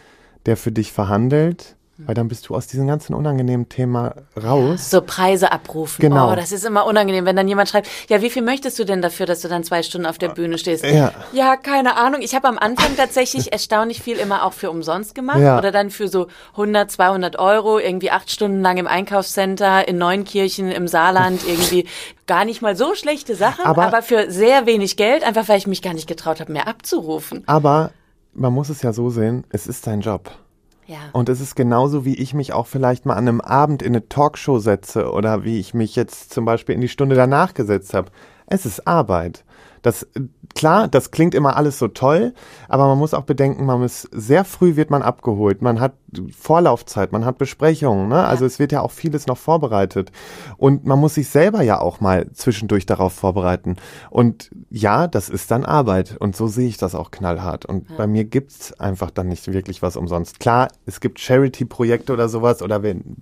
der 0.46 0.58
für 0.58 0.72
dich 0.72 0.92
verhandelt 0.92 1.76
weil 2.06 2.16
dann 2.16 2.28
bist 2.28 2.48
du 2.48 2.56
aus 2.56 2.68
diesem 2.68 2.88
ganzen 2.88 3.14
unangenehmen 3.14 3.68
Thema 3.68 4.14
raus. 4.42 4.90
So 4.90 5.02
Preise 5.02 5.52
abrufen. 5.52 6.02
Genau. 6.02 6.32
Oh, 6.32 6.36
das 6.36 6.52
ist 6.52 6.66
immer 6.66 6.86
unangenehm, 6.86 7.26
wenn 7.26 7.36
dann 7.36 7.48
jemand 7.48 7.70
schreibt, 7.70 7.90
ja, 8.08 8.22
wie 8.22 8.30
viel 8.30 8.42
möchtest 8.42 8.80
du 8.80 8.86
denn 8.86 9.02
dafür, 9.02 9.26
dass 9.26 9.42
du 9.42 9.50
dann 9.50 9.64
zwei 9.64 9.84
Stunden 9.84 10.08
auf 10.08 10.18
der 10.18 10.30
Bühne 10.30 10.58
stehst? 10.58 10.86
Ja, 10.86 11.12
ja 11.34 11.58
keine 11.58 11.98
Ahnung. 11.98 12.22
Ich 12.22 12.36
habe 12.36 12.48
am 12.48 12.58
Anfang 12.58 12.96
tatsächlich 12.96 13.52
erstaunlich 13.52 14.02
viel 14.02 14.18
immer 14.18 14.46
auch 14.46 14.54
für 14.54 14.72
umsonst 14.72 15.14
gemacht 15.14 15.40
ja. 15.40 15.58
oder 15.58 15.72
dann 15.72 15.90
für 15.90 16.08
so 16.08 16.28
100, 16.52 16.90
200 16.90 17.38
Euro 17.38 17.80
irgendwie 17.80 18.12
acht 18.12 18.32
Stunden 18.32 18.62
lang 18.62 18.78
im 18.78 18.88
Einkaufscenter 18.88 19.88
in 19.88 19.98
Neunkirchen 19.98 20.72
im 20.72 20.88
Saarland 20.88 21.46
irgendwie 21.46 21.86
gar 22.28 22.46
nicht 22.46 22.62
mal 22.62 22.76
so 22.76 22.96
schlechte 22.96 23.36
Sachen, 23.36 23.66
aber, 23.66 23.88
aber 23.88 24.02
für 24.04 24.32
sehr 24.32 24.66
wenig 24.66 24.98
Geld, 24.98 25.24
einfach 25.24 25.50
weil 25.50 25.58
ich 25.58 25.68
mich 25.68 25.82
gar 25.82 25.94
nicht 25.94 26.08
getraut 26.08 26.40
habe, 26.40 26.52
mehr 26.52 26.68
abzurufen. 26.68 27.44
Aber 27.48 27.92
man 28.34 28.54
muss 28.54 28.70
es 28.70 28.82
ja 28.84 28.94
so 28.94 29.10
sehen, 29.10 29.44
es 29.50 29.68
ist 29.68 29.88
dein 29.88 30.02
Job. 30.02 30.32
Und 31.14 31.30
es 31.30 31.40
ist 31.40 31.56
genauso, 31.56 32.04
wie 32.04 32.16
ich 32.16 32.34
mich 32.34 32.54
auch 32.54 32.68
vielleicht 32.68 33.06
mal 33.06 33.16
an 33.16 33.28
einem 33.28 33.42
Abend 33.42 33.82
in 33.82 33.90
eine 33.90 34.10
Talkshow 34.10 34.60
setze 34.60 35.12
oder 35.12 35.44
wie 35.44 35.60
ich 35.60 35.74
mich 35.74 35.96
jetzt 35.96 36.34
zum 36.34 36.46
Beispiel 36.46 36.76
in 36.76 36.82
die 36.82 36.88
Stunde 36.88 37.16
danach 37.16 37.54
gesetzt 37.54 37.94
habe. 37.94 38.12
Es 38.48 38.66
ist 38.66 38.88
Arbeit. 38.88 39.46
Das, 39.82 40.08
klar, 40.56 40.88
das 40.88 41.12
klingt 41.12 41.36
immer 41.36 41.56
alles 41.56 41.80
so 41.80 41.88
toll, 41.88 42.34
aber 42.68 42.88
man 42.88 42.98
muss 42.98 43.14
auch 43.14 43.24
bedenken, 43.24 43.66
man 43.66 43.84
ist, 43.84 44.10
sehr 44.12 44.46
früh 44.46 44.76
wird 44.76 44.90
man 44.90 45.02
abgeholt. 45.02 45.62
Man 45.62 45.80
hat 45.80 45.94
Vorlaufzeit, 46.36 47.12
man 47.12 47.26
hat 47.26 47.38
Besprechungen, 47.38 48.08
ne? 48.08 48.26
Also 48.26 48.46
es 48.46 48.60
wird 48.60 48.72
ja 48.72 48.82
auch 48.82 48.92
vieles 48.92 49.28
noch 49.28 49.38
vorbereitet. 49.38 50.12
Und 50.58 50.86
man 50.86 51.00
muss 51.00 51.16
sich 51.16 51.30
selber 51.30 51.62
ja 51.62 51.80
auch 51.80 52.02
mal 52.02 52.32
zwischendurch 52.34 52.86
darauf 52.86 53.14
vorbereiten. 53.14 53.76
Und 54.10 54.50
ja, 54.70 55.08
das 55.08 55.30
ist 55.30 55.52
dann 55.52 55.66
Arbeit. 55.66 56.18
Und 56.20 56.36
so 56.36 56.48
sehe 56.48 56.68
ich 56.68 56.78
das 56.78 56.96
auch 56.96 57.12
knallhart. 57.12 57.66
Und 57.66 57.90
ja. 57.90 57.98
bei 57.98 58.08
mir 58.08 58.26
gibt's 58.26 58.78
einfach 58.80 59.12
dann 59.12 59.28
nicht 59.28 59.52
wirklich 59.52 59.82
was 59.82 59.96
umsonst. 59.96 60.40
Klar, 60.40 60.70
es 60.86 61.00
gibt 61.00 61.20
Charity-Projekte 61.20 62.14
oder 62.14 62.30
sowas 62.30 62.62
oder 62.62 62.84
wenn 62.84 63.18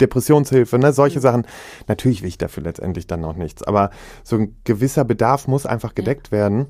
Depressionshilfe, 0.00 0.78
ne, 0.78 0.92
solche 0.92 1.18
mhm. 1.18 1.22
Sachen. 1.22 1.46
Natürlich 1.88 2.22
will 2.22 2.28
ich 2.28 2.38
dafür 2.38 2.62
letztendlich 2.62 3.06
dann 3.06 3.20
noch 3.20 3.36
nichts. 3.36 3.62
Aber 3.62 3.90
so 4.24 4.36
ein 4.36 4.56
gewisser 4.64 5.04
Bedarf 5.04 5.48
muss 5.48 5.66
einfach 5.66 5.94
gedeckt 5.94 6.28
ja. 6.28 6.32
werden 6.32 6.66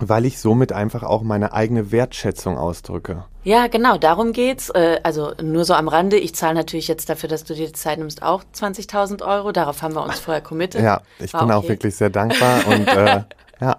weil 0.00 0.24
ich 0.24 0.38
somit 0.38 0.72
einfach 0.72 1.02
auch 1.02 1.22
meine 1.22 1.52
eigene 1.52 1.90
Wertschätzung 1.90 2.56
ausdrücke. 2.56 3.24
Ja, 3.42 3.66
genau, 3.66 3.98
darum 3.98 4.32
geht's. 4.32 4.70
Äh, 4.70 5.00
also 5.02 5.32
nur 5.42 5.64
so 5.64 5.74
am 5.74 5.88
Rande. 5.88 6.18
Ich 6.18 6.34
zahle 6.34 6.54
natürlich 6.54 6.88
jetzt 6.88 7.08
dafür, 7.08 7.28
dass 7.28 7.44
du 7.44 7.54
dir 7.54 7.66
die 7.66 7.72
Zeit 7.72 7.98
nimmst, 7.98 8.22
auch 8.22 8.44
20.000 8.54 9.26
Euro. 9.26 9.52
Darauf 9.52 9.82
haben 9.82 9.94
wir 9.94 10.02
uns 10.02 10.20
vorher 10.20 10.42
committed. 10.42 10.82
Ja, 10.82 11.02
ich 11.18 11.32
War 11.32 11.40
bin 11.40 11.50
okay. 11.50 11.58
auch 11.58 11.68
wirklich 11.68 11.96
sehr 11.96 12.10
dankbar 12.10 12.66
und 12.66 12.88
äh, 12.88 13.22
ja. 13.60 13.76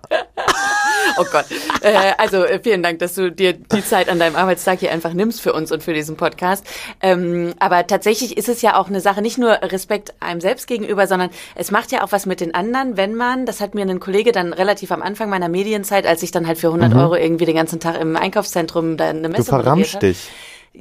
Oh 1.18 1.26
Gott. 1.32 1.45
Äh, 1.82 2.14
also 2.18 2.43
äh, 2.43 2.60
vielen 2.62 2.84
Dank, 2.84 2.99
dass 2.99 3.16
du 3.16 3.32
dir 3.32 3.53
die 3.53 3.84
Zeit 3.84 4.10
an 4.10 4.20
deinem 4.20 4.36
Arbeitstag 4.36 4.80
hier 4.80 4.91
einfach 4.91 5.14
nimmst 5.14 5.41
für 5.41 5.53
uns 5.53 5.72
und 5.72 5.84
für 5.84 5.93
diesen 5.93 6.18
Podcast. 6.18 6.66
Ähm, 7.01 7.53
aber 7.60 7.88
tatsächlich 7.88 8.38
ist 8.38 8.49
es 8.49 8.62
ja 8.62 8.78
auch 8.78 8.88
eine 8.88 9.01
Sache, 9.01 9.22
nicht 9.22 9.38
nur 9.38 9.51
Respekt 9.51 10.14
einem 10.20 10.41
selbst 10.41 10.68
gegenüber, 10.68 11.07
sondern 11.07 11.30
es 11.55 11.72
macht 11.72 11.91
ja 11.91 12.03
auch 12.03 12.12
was 12.12 12.26
mit 12.26 12.41
den 12.41 12.53
anderen, 12.53 12.97
wenn 12.97 13.16
man, 13.16 13.45
das 13.45 13.62
hat 13.62 13.76
mir 13.76 13.86
ein 13.86 13.99
Kollege 13.99 14.32
dann 14.32 14.53
relativ 14.53 14.91
am 14.91 15.01
Anfang 15.01 15.30
meiner 15.30 15.49
Medienzeit, 15.49 16.05
als 16.05 16.24
ich 16.24 16.32
dann 16.32 16.47
halt 16.47 16.57
für 16.57 16.68
100 16.68 16.93
mhm. 16.93 16.99
Euro 16.99 17.16
irgendwie 17.16 17.45
den 17.45 17.55
ganzen 17.55 17.80
Tag 17.80 17.99
im 17.99 18.16
Einkaufszentrum 18.16 18.97
da 18.97 19.10
eine 19.10 19.30
Messe 19.30 19.43
Du 19.43 19.49
verramscht 19.49 20.01
dich. 20.01 20.30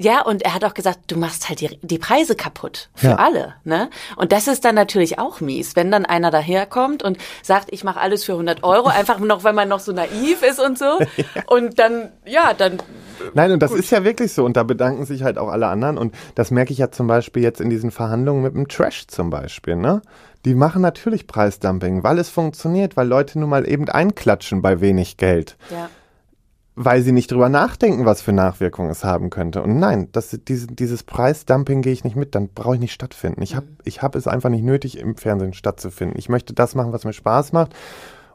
Ja, 0.01 0.23
und 0.23 0.43
er 0.43 0.55
hat 0.55 0.65
auch 0.65 0.75
gesagt, 0.75 1.01
du 1.09 1.19
machst 1.19 1.49
halt 1.49 1.61
die, 1.61 1.77
die 1.83 1.99
Preise 1.99 2.37
kaputt 2.37 2.89
für 2.95 3.09
ja. 3.09 3.17
alle. 3.17 3.55
Ne? 3.65 3.91
Und 4.15 4.31
das 4.31 4.47
ist 4.47 4.65
dann 4.65 4.77
natürlich 4.77 5.19
auch 5.19 5.41
mies, 5.41 5.75
wenn 5.75 5.91
dann 5.91 6.07
einer 6.07 6.31
daherkommt 6.31 7.03
und 7.03 7.19
sagt, 7.43 7.73
ich 7.73 7.83
mache 7.83 7.99
alles 7.99 8.23
für 8.23 8.33
100 8.33 8.63
Euro, 8.63 8.87
einfach 8.87 9.19
noch, 9.19 9.43
weil 9.43 9.55
man 9.55 9.69
noch 9.69 9.81
so 9.81 9.91
naiv 9.91 10.45
ist 10.45 10.61
und 10.61 10.79
so. 10.79 10.85
ja. 11.17 11.25
Und 11.49 11.81
dann, 11.81 12.13
ja, 12.25 12.55
dann 12.55 12.79
Nein, 13.35 13.51
und 13.51 13.61
das 13.61 13.73
Gut. 13.73 13.81
ist 13.81 13.91
ja 13.91 14.05
wirklich 14.05 14.33
so. 14.33 14.45
Und 14.45 14.57
da 14.57 14.63
bedanken 14.63 15.05
sich 15.05 15.25
halt 15.25 15.37
auch 15.37 15.49
alle 15.49 15.67
anderen. 15.67 15.99
Und 15.99 16.15
das 16.37 16.53
merke 16.53 16.73
ich 16.73 16.79
ja 16.79 16.93
zum 16.93 17.09
Beispiel 17.09 17.43
jetzt 17.43 17.61
in 17.61 17.69
diesen 17.69 17.91
Verhandlungen 17.91 18.45
mit 18.45 18.55
dem 18.55 18.69
Trash 18.69 19.09
zum 19.09 19.31
Beispiel. 19.31 19.75
Ne? 19.75 20.03
Die 20.45 20.55
machen 20.55 20.81
natürlich 20.81 21.27
Preisdumping, 21.27 22.05
weil 22.05 22.19
es 22.19 22.29
funktioniert, 22.29 22.97
weil 22.97 23.09
Leute 23.09 23.41
nun 23.41 23.51
mal 23.51 23.69
eben 23.69 23.89
einklatschen 23.89 24.63
bei 24.63 24.81
wenig 24.81 25.17
Geld. 25.17 25.57
Ja 25.71 25.91
weil 26.81 27.03
sie 27.03 27.11
nicht 27.11 27.33
drüber 27.33 27.49
nachdenken, 27.49 28.05
was 28.05 28.23
für 28.23 28.33
Nachwirkungen 28.33 28.91
es 28.91 29.03
haben 29.03 29.31
könnte. 29.31 29.63
Und 29.63 29.81
nein, 29.81 30.09
das, 30.13 30.39
diese, 30.47 30.69
dieses 30.69 31.03
Preisdumping 31.03 31.83
gehe 31.83 31.93
ich 31.93 32.05
nicht 32.05 32.15
mit, 32.15 32.37
dann 32.37 32.49
brauche 32.49 32.77
ich 32.77 32.81
nicht 32.81 32.93
stattfinden. 32.93 33.43
Ich 33.43 33.57
habe 33.57 33.67
mhm. 33.67 33.79
ich 33.83 34.01
hab 34.01 34.15
es 34.15 34.29
einfach 34.29 34.49
nicht 34.49 34.63
nötig, 34.63 34.97
im 34.99 35.17
Fernsehen 35.17 35.55
stattzufinden. 35.55 36.17
Ich 36.17 36.29
möchte 36.29 36.55
das 36.55 36.77
machen, 36.77 36.93
was 36.93 37.05
mir 37.05 37.13
Spaß 37.13 37.53
macht 37.53 37.75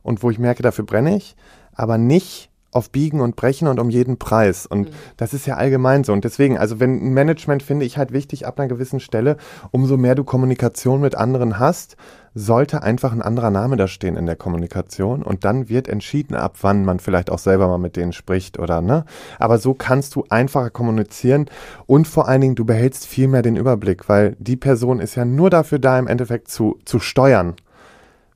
und 0.01 0.23
wo 0.23 0.29
ich 0.29 0.39
merke, 0.39 0.61
dafür 0.61 0.85
brenne 0.85 1.15
ich, 1.15 1.37
aber 1.73 1.97
nicht 1.97 2.49
auf 2.71 2.89
Biegen 2.89 3.21
und 3.21 3.37
Brechen 3.37 3.67
und 3.69 3.79
um 3.79 3.89
jeden 3.89 4.17
Preis. 4.17 4.65
Und 4.65 4.89
mhm. 4.89 4.93
das 5.15 5.33
ist 5.33 5.45
ja 5.45 5.55
allgemein 5.55 6.03
so. 6.03 6.11
Und 6.11 6.25
deswegen, 6.25 6.57
also 6.57 6.81
wenn 6.81 7.13
Management 7.13 7.63
finde 7.63 7.85
ich 7.85 7.97
halt 7.97 8.11
wichtig 8.11 8.45
ab 8.45 8.59
einer 8.59 8.67
gewissen 8.67 8.99
Stelle, 8.99 9.37
umso 9.71 9.95
mehr 9.95 10.15
du 10.15 10.25
Kommunikation 10.25 10.99
mit 10.99 11.15
anderen 11.15 11.59
hast, 11.59 11.95
sollte 12.35 12.81
einfach 12.81 13.11
ein 13.11 13.21
anderer 13.21 13.51
Name 13.51 13.77
da 13.77 13.87
stehen 13.87 14.17
in 14.17 14.25
der 14.25 14.35
Kommunikation 14.35 15.23
und 15.23 15.45
dann 15.45 15.69
wird 15.69 15.87
entschieden, 15.87 16.35
ab 16.35 16.57
wann 16.61 16.83
man 16.83 16.99
vielleicht 16.99 17.29
auch 17.29 17.39
selber 17.39 17.67
mal 17.67 17.77
mit 17.77 17.95
denen 17.95 18.13
spricht 18.13 18.57
oder 18.59 18.81
ne. 18.81 19.05
Aber 19.39 19.59
so 19.59 19.73
kannst 19.73 20.15
du 20.15 20.25
einfacher 20.29 20.69
kommunizieren 20.69 21.45
und 21.85 22.07
vor 22.07 22.27
allen 22.27 22.41
Dingen 22.41 22.55
du 22.55 22.65
behältst 22.65 23.05
viel 23.05 23.27
mehr 23.27 23.41
den 23.41 23.55
Überblick, 23.55 24.09
weil 24.09 24.35
die 24.39 24.55
Person 24.55 24.99
ist 24.99 25.15
ja 25.15 25.25
nur 25.25 25.49
dafür 25.49 25.79
da, 25.79 25.99
im 25.99 26.07
Endeffekt 26.07 26.49
zu, 26.49 26.79
zu 26.85 26.99
steuern. 26.99 27.55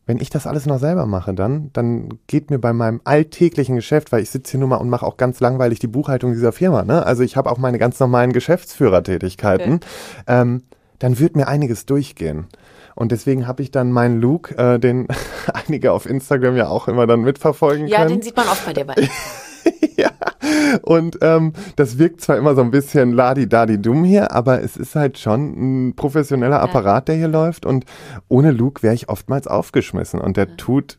Wenn 0.05 0.19
ich 0.21 0.29
das 0.29 0.47
alles 0.47 0.65
noch 0.65 0.79
selber 0.79 1.05
mache, 1.05 1.33
dann, 1.33 1.69
dann 1.73 2.19
geht 2.27 2.49
mir 2.49 2.59
bei 2.59 2.71
meinem 2.71 3.01
alltäglichen 3.03 3.75
Geschäft, 3.75 4.13
weil 4.13 4.21
ich 4.23 4.29
sitze 4.29 4.51
hier 4.51 4.59
nur 4.61 4.69
mal 4.69 4.77
und 4.77 4.89
mache 4.89 5.05
auch 5.05 5.17
ganz 5.17 5.41
langweilig 5.41 5.79
die 5.79 5.87
Buchhaltung 5.87 6.31
dieser 6.31 6.53
Firma, 6.53 6.83
ne? 6.83 7.05
Also 7.05 7.23
ich 7.23 7.35
habe 7.35 7.51
auch 7.51 7.57
meine 7.57 7.77
ganz 7.77 7.99
normalen 7.99 8.31
Geschäftsführertätigkeiten. 8.31 9.73
Okay. 9.73 9.85
Ähm, 10.27 10.63
dann 10.99 11.19
wird 11.19 11.35
mir 11.35 11.47
einiges 11.49 11.85
durchgehen. 11.85 12.47
Und 12.97 13.11
deswegen 13.11 13.47
habe 13.47 13.61
ich 13.61 13.69
dann 13.69 13.91
meinen 13.91 14.19
Look, 14.19 14.57
äh, 14.57 14.79
den 14.79 15.07
einige 15.53 15.91
auf 15.91 16.09
Instagram 16.09 16.57
ja 16.57 16.67
auch 16.67 16.87
immer 16.87 17.05
dann 17.05 17.21
mitverfolgen 17.21 17.87
ja, 17.87 17.99
können. 17.99 18.09
Ja, 18.09 18.15
den 18.15 18.21
sieht 18.23 18.35
man 18.35 18.47
oft 18.47 18.65
bei 18.65 18.73
dir 18.73 18.85
bei. 18.85 18.95
ja. 19.97 20.09
Und 20.81 21.19
ähm, 21.21 21.53
das 21.75 21.99
wirkt 21.99 22.21
zwar 22.21 22.37
immer 22.37 22.55
so 22.55 22.61
ein 22.61 22.71
bisschen 22.71 23.11
ladi-dadi-dumm 23.11 24.03
hier, 24.03 24.31
aber 24.31 24.63
es 24.63 24.77
ist 24.77 24.95
halt 24.95 25.19
schon 25.19 25.89
ein 25.89 25.95
professioneller 25.95 26.59
Apparat, 26.59 27.07
der 27.07 27.15
hier 27.15 27.27
läuft. 27.27 27.67
Und 27.67 27.85
ohne 28.27 28.51
Luke 28.51 28.81
wäre 28.81 28.95
ich 28.95 29.09
oftmals 29.09 29.45
aufgeschmissen. 29.45 30.19
Und 30.19 30.35
der 30.35 30.57
tut 30.57 30.97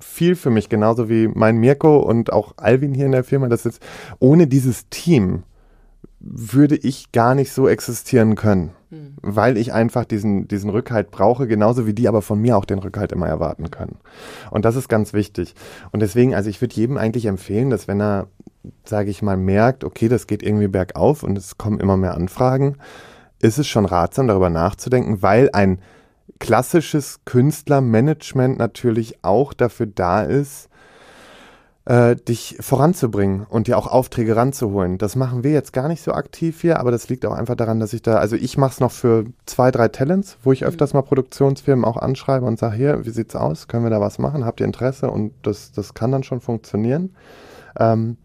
viel 0.00 0.36
für 0.36 0.50
mich, 0.50 0.68
genauso 0.68 1.08
wie 1.08 1.28
mein 1.28 1.56
Mirko 1.56 1.98
und 1.98 2.30
auch 2.30 2.52
Alvin 2.58 2.92
hier 2.92 3.06
in 3.06 3.12
der 3.12 3.24
Firma. 3.24 3.48
Das 3.48 3.64
ist 3.64 3.80
ohne 4.18 4.46
dieses 4.46 4.88
Team 4.90 5.44
würde 6.20 6.76
ich 6.76 7.12
gar 7.12 7.34
nicht 7.34 7.52
so 7.52 7.68
existieren 7.68 8.34
können, 8.34 8.72
hm. 8.90 9.14
weil 9.20 9.56
ich 9.56 9.72
einfach 9.72 10.04
diesen, 10.04 10.48
diesen 10.48 10.70
Rückhalt 10.70 11.10
brauche, 11.10 11.46
genauso 11.46 11.86
wie 11.86 11.94
die 11.94 12.08
aber 12.08 12.22
von 12.22 12.40
mir 12.40 12.56
auch 12.56 12.64
den 12.64 12.78
Rückhalt 12.78 13.12
immer 13.12 13.28
erwarten 13.28 13.70
können. 13.70 13.98
Und 14.50 14.64
das 14.64 14.76
ist 14.76 14.88
ganz 14.88 15.12
wichtig. 15.12 15.54
Und 15.92 16.00
deswegen, 16.00 16.34
also 16.34 16.48
ich 16.48 16.60
würde 16.60 16.74
jedem 16.74 16.96
eigentlich 16.96 17.26
empfehlen, 17.26 17.70
dass 17.70 17.88
wenn 17.88 18.00
er, 18.00 18.28
sage 18.84 19.10
ich 19.10 19.22
mal, 19.22 19.36
merkt, 19.36 19.84
okay, 19.84 20.08
das 20.08 20.26
geht 20.26 20.42
irgendwie 20.42 20.68
bergauf 20.68 21.22
und 21.22 21.36
es 21.36 21.58
kommen 21.58 21.80
immer 21.80 21.96
mehr 21.96 22.14
Anfragen, 22.14 22.76
ist 23.40 23.58
es 23.58 23.68
schon 23.68 23.84
ratsam, 23.84 24.26
darüber 24.26 24.50
nachzudenken, 24.50 25.22
weil 25.22 25.50
ein 25.52 25.80
klassisches 26.38 27.20
Künstlermanagement 27.24 28.58
natürlich 28.58 29.22
auch 29.22 29.52
dafür 29.52 29.86
da 29.86 30.22
ist, 30.22 30.67
äh, 31.88 32.16
dich 32.16 32.58
voranzubringen 32.60 33.46
und 33.48 33.66
dir 33.66 33.78
auch 33.78 33.86
Aufträge 33.86 34.36
ranzuholen. 34.36 34.98
Das 34.98 35.16
machen 35.16 35.42
wir 35.42 35.52
jetzt 35.52 35.72
gar 35.72 35.88
nicht 35.88 36.02
so 36.02 36.12
aktiv 36.12 36.60
hier, 36.60 36.80
aber 36.80 36.90
das 36.90 37.08
liegt 37.08 37.24
auch 37.24 37.32
einfach 37.32 37.54
daran, 37.54 37.80
dass 37.80 37.94
ich 37.94 38.02
da, 38.02 38.16
also 38.16 38.36
ich 38.36 38.58
mache 38.58 38.72
es 38.72 38.80
noch 38.80 38.92
für 38.92 39.24
zwei, 39.46 39.70
drei 39.70 39.88
Talents, 39.88 40.36
wo 40.42 40.52
ich 40.52 40.66
öfters 40.66 40.92
mhm. 40.92 40.98
mal 40.98 41.02
Produktionsfirmen 41.02 41.86
auch 41.86 41.96
anschreibe 41.96 42.44
und 42.44 42.58
sage, 42.58 42.76
hier, 42.76 43.06
wie 43.06 43.10
sieht's 43.10 43.34
aus? 43.34 43.68
Können 43.68 43.84
wir 43.84 43.90
da 43.90 44.02
was 44.02 44.18
machen? 44.18 44.44
Habt 44.44 44.60
ihr 44.60 44.66
Interesse? 44.66 45.10
Und 45.10 45.32
das, 45.42 45.72
das 45.72 45.94
kann 45.94 46.12
dann 46.12 46.24
schon 46.24 46.42
funktionieren. 46.42 47.14
Ähm, 47.78 48.18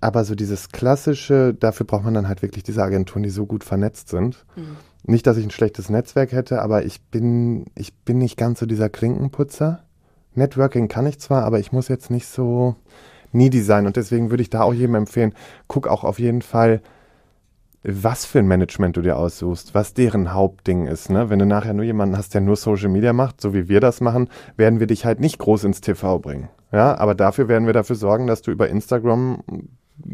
aber 0.00 0.24
so 0.24 0.34
dieses 0.34 0.70
klassische, 0.70 1.52
dafür 1.52 1.84
braucht 1.84 2.04
man 2.04 2.14
dann 2.14 2.26
halt 2.26 2.40
wirklich 2.40 2.64
diese 2.64 2.82
Agenturen, 2.82 3.22
die 3.22 3.28
so 3.28 3.44
gut 3.44 3.64
vernetzt 3.64 4.08
sind. 4.08 4.46
Mhm. 4.56 4.78
Nicht, 5.02 5.26
dass 5.26 5.36
ich 5.36 5.44
ein 5.44 5.50
schlechtes 5.50 5.90
Netzwerk 5.90 6.32
hätte, 6.32 6.62
aber 6.62 6.86
ich 6.86 7.02
bin, 7.02 7.66
ich 7.74 7.94
bin 7.94 8.16
nicht 8.16 8.38
ganz 8.38 8.60
so 8.60 8.66
dieser 8.66 8.88
Klinkenputzer. 8.88 9.82
Networking 10.34 10.88
kann 10.88 11.06
ich 11.06 11.18
zwar, 11.18 11.44
aber 11.44 11.58
ich 11.58 11.72
muss 11.72 11.88
jetzt 11.88 12.10
nicht 12.10 12.26
so, 12.26 12.76
needy 13.32 13.60
sein. 13.60 13.86
Und 13.86 13.96
deswegen 13.96 14.30
würde 14.30 14.42
ich 14.42 14.50
da 14.50 14.62
auch 14.62 14.74
jedem 14.74 14.94
empfehlen, 14.94 15.34
guck 15.68 15.88
auch 15.88 16.04
auf 16.04 16.18
jeden 16.18 16.42
Fall, 16.42 16.80
was 17.82 18.26
für 18.26 18.40
ein 18.40 18.46
Management 18.46 18.96
du 18.96 19.02
dir 19.02 19.16
aussuchst, 19.16 19.74
was 19.74 19.94
deren 19.94 20.34
Hauptding 20.34 20.86
ist. 20.86 21.08
Ne? 21.08 21.30
Wenn 21.30 21.38
du 21.38 21.46
nachher 21.46 21.72
nur 21.72 21.84
jemanden 21.84 22.16
hast, 22.16 22.34
der 22.34 22.42
nur 22.42 22.56
Social 22.56 22.90
Media 22.90 23.14
macht, 23.14 23.40
so 23.40 23.54
wie 23.54 23.68
wir 23.68 23.80
das 23.80 24.02
machen, 24.02 24.28
werden 24.56 24.80
wir 24.80 24.86
dich 24.86 25.06
halt 25.06 25.20
nicht 25.20 25.38
groß 25.38 25.64
ins 25.64 25.80
TV 25.80 26.18
bringen. 26.18 26.50
Ja, 26.72 26.96
aber 26.98 27.14
dafür 27.14 27.48
werden 27.48 27.66
wir 27.66 27.72
dafür 27.72 27.96
sorgen, 27.96 28.26
dass 28.26 28.42
du 28.42 28.50
über 28.50 28.68
Instagram 28.68 29.42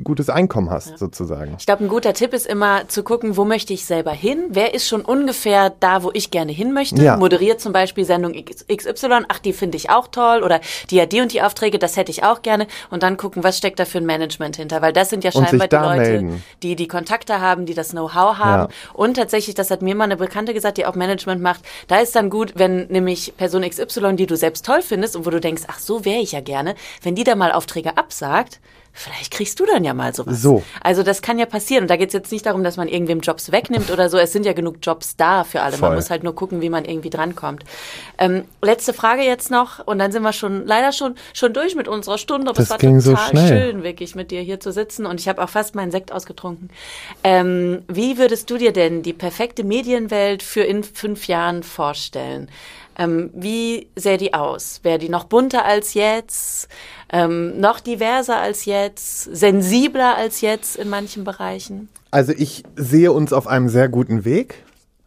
gutes 0.05 0.29
Einkommen 0.31 0.71
hast, 0.71 0.91
ja. 0.91 0.99
sozusagen. 0.99 1.57
Ich 1.59 1.67
glaube, 1.67 1.85
ein 1.85 1.89
guter 1.89 2.13
Tipp 2.13 2.33
ist 2.33 2.47
immer 2.47 2.89
zu 2.89 3.03
gucken, 3.03 3.37
wo 3.37 3.45
möchte 3.45 3.73
ich 3.73 3.85
selber 3.85 4.13
hin? 4.13 4.45
Wer 4.51 4.75
ist 4.75 4.89
schon 4.89 5.03
ungefähr 5.03 5.71
da, 5.81 6.03
wo 6.03 6.11
ich 6.13 6.31
gerne 6.31 6.53
hin 6.53 6.73
möchte? 6.73 7.03
Ja. 7.03 7.17
Moderiert 7.17 7.61
zum 7.61 7.73
Beispiel 7.73 8.05
Sendung 8.05 8.33
XY, 8.33 9.25
ach, 9.29 9.39
die 9.39 9.53
finde 9.53 9.77
ich 9.77 9.91
auch 9.91 10.09
toll 10.09 10.43
oder 10.43 10.61
die 10.91 11.01
hat 11.01 11.13
die 11.13 11.21
und 11.21 11.33
die 11.33 11.43
Aufträge, 11.43 11.79
das 11.79 11.97
hätte 11.97 12.11
ich 12.11 12.25
auch 12.25 12.43
gerne. 12.43 12.67
Und 12.91 13.03
dann 13.03 13.17
gucken, 13.17 13.45
was 13.45 13.59
steckt 13.59 13.79
da 13.79 13.85
für 13.85 13.99
ein 13.99 14.07
Management 14.07 14.57
hinter? 14.57 14.83
Weil 14.83 14.93
das 14.93 15.11
sind 15.11 15.25
ja 15.25 15.33
scheinbar 15.33 15.69
die 15.69 15.77
Leute, 15.77 16.11
melden. 16.11 16.45
die 16.63 16.77
die 16.77 16.89
Kontakte 16.89 17.41
haben, 17.41 17.67
die 17.67 17.75
das 17.75 17.91
Know-how 17.91 18.39
haben. 18.39 18.71
Ja. 18.71 18.93
Und 18.95 19.15
tatsächlich, 19.15 19.55
das 19.55 19.71
hat 19.71 19.83
mir 19.83 19.95
mal 19.95 20.05
eine 20.05 20.17
Bekannte 20.17 20.55
gesagt, 20.55 20.79
die 20.79 20.87
auch 20.87 20.95
Management 20.95 21.43
macht, 21.43 21.63
da 21.89 21.99
ist 21.99 22.15
dann 22.17 22.31
gut, 22.31 22.53
wenn 22.57 22.87
nämlich 22.89 23.37
Person 23.37 23.69
XY, 23.69 24.17
die 24.17 24.27
du 24.27 24.37
selbst 24.37 24.65
toll 24.65 24.83
findest 24.83 25.17
und 25.17 25.27
wo 25.27 25.31
du 25.31 25.41
denkst, 25.41 25.63
ach, 25.69 25.79
so 25.79 26.05
wäre 26.05 26.21
ich 26.21 26.33
ja 26.33 26.41
gerne, 26.41 26.75
wenn 27.03 27.15
die 27.15 27.25
da 27.25 27.35
mal 27.35 27.53
Aufträge 27.53 27.97
absagt, 27.97 28.61
vielleicht 28.97 29.33
kriegst 29.33 29.61
du 29.61 29.67
dann 29.67 29.85
ja 29.85 29.95
mal 29.95 30.15
sowas. 30.15 30.41
So. 30.41 30.63
Also 30.83 31.03
das 31.03 31.23
kann 31.23 31.39
ja 31.39 31.47
passieren. 31.47 31.85
Und 31.85 31.89
da 31.89 31.97
geht 31.97 32.09
es 32.09 32.15
jetzt 32.15 32.33
nicht 32.33 32.47
darum, 32.47 32.65
dass 32.65 32.77
man 32.77 32.89
irgendwem 32.89 33.21
Jobs 33.21 33.53
wegnimmt 33.53 33.91
oder 33.91 34.09
so. 34.09 34.19
Es 34.19 34.33
sind 34.33 34.47
ja 34.47 34.53
genug 34.53 34.79
Jobs 34.83 35.17
da 35.17 35.45
für 35.45 35.63
alle. 35.63 35.77
Voll. 35.77 35.91
Man 35.91 35.99
muss 35.99 36.11
halt 36.11 36.25
nur 36.25 36.35
gucken, 36.35 36.63
wie 36.63 36.71
man 36.71 36.85
irgendwie 36.85 37.11
drankommt. 37.11 37.65
Ähm, 38.19 38.45
letzte 38.63 38.93
Frage 38.93 39.23
jetzt 39.23 39.51
noch. 39.51 39.87
Und 39.87 39.99
dann 39.99 40.13
sind 40.13 40.23
wir 40.23 40.33
schon 40.33 40.67
leider 40.67 40.93
schon, 40.93 41.15
schon 41.35 41.53
durch 41.53 41.75
mit 41.75 41.89
unserer 41.89 42.19
Stunde. 42.19 42.49
Aber 42.49 42.57
das 42.57 42.65
es 42.65 42.71
war 42.71 42.79
ging 42.79 43.01
total 43.01 43.37
so 43.37 43.47
schön, 43.47 43.83
wirklich 43.83 44.15
mit 44.15 44.31
dir 44.31 44.41
hier 44.41 44.61
zu 44.61 44.73
sitzen. 44.73 45.07
Und 45.07 45.21
ich 45.21 45.29
habe 45.29 45.43
auch 45.43 45.51
fast 45.51 45.75
meinen 45.75 45.91
Sekt 45.91 46.11
ausgetrunken. 46.13 46.71
Ähm, 47.23 47.83
wie 47.89 48.19
würdest 48.19 48.51
du 48.51 48.57
dir 48.57 48.73
denn 48.73 49.03
die 49.03 49.13
perfekte 49.13 49.63
Medienwelt 49.63 50.43
für 50.43 50.63
in 50.63 50.83
fünf 50.83 51.29
Jahren 51.29 51.63
vorstellen? 51.63 52.49
Ähm, 52.99 53.31
wie 53.35 53.89
sähe 53.97 54.17
die 54.17 54.35
aus? 54.35 54.81
Wäre 54.83 54.99
die 54.99 55.09
noch 55.09 55.25
bunter 55.25 55.65
als 55.65 55.95
jetzt? 55.95 56.69
Ähm, 57.13 57.61
noch 57.61 57.81
diverser 57.81 58.39
als 58.39 58.65
jetzt? 58.65 59.25
Sensibler 59.25 60.17
als 60.17 60.41
jetzt 60.41 60.77
in 60.77 60.89
manchen 60.89 61.25
Bereichen? 61.25 61.89
Also 62.11 62.33
ich 62.33 62.63
sehe 62.77 63.13
uns 63.13 63.33
auf 63.33 63.47
einem 63.47 63.69
sehr 63.69 63.89
guten 63.89 64.25
Weg. 64.25 64.65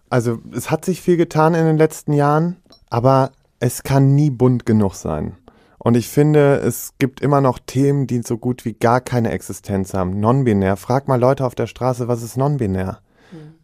Also 0.10 0.40
es 0.52 0.70
hat 0.70 0.86
sich 0.86 1.02
viel 1.02 1.18
getan 1.18 1.56
in 1.56 1.66
den 1.66 1.78
letzten 1.78 2.14
Jahren, 2.14 2.58
aber 2.90 3.32
es 3.60 3.84
kann 3.84 4.16
nie 4.16 4.30
bunt 4.30 4.66
genug 4.66 4.94
sein. 4.94 5.36
Und 5.78 5.96
ich 5.96 6.10
finde, 6.10 6.58
es 6.58 6.94
gibt 7.00 7.22
immer 7.22 7.42
noch 7.42 7.58
Themen, 7.58 8.06
die 8.06 8.22
so 8.22 8.38
gut 8.38 8.66
wie 8.66 8.74
gar 8.74 9.00
keine 9.02 9.32
Existenz 9.32 9.94
haben. 9.94 10.20
Non-binär. 10.20 10.76
Frag 10.76 11.08
mal 11.08 11.20
Leute 11.20 11.46
auf 11.46 11.56
der 11.56 11.68
Straße, 11.68 12.08
was 12.08 12.22
ist 12.22 12.38
non-binär? 12.38 13.00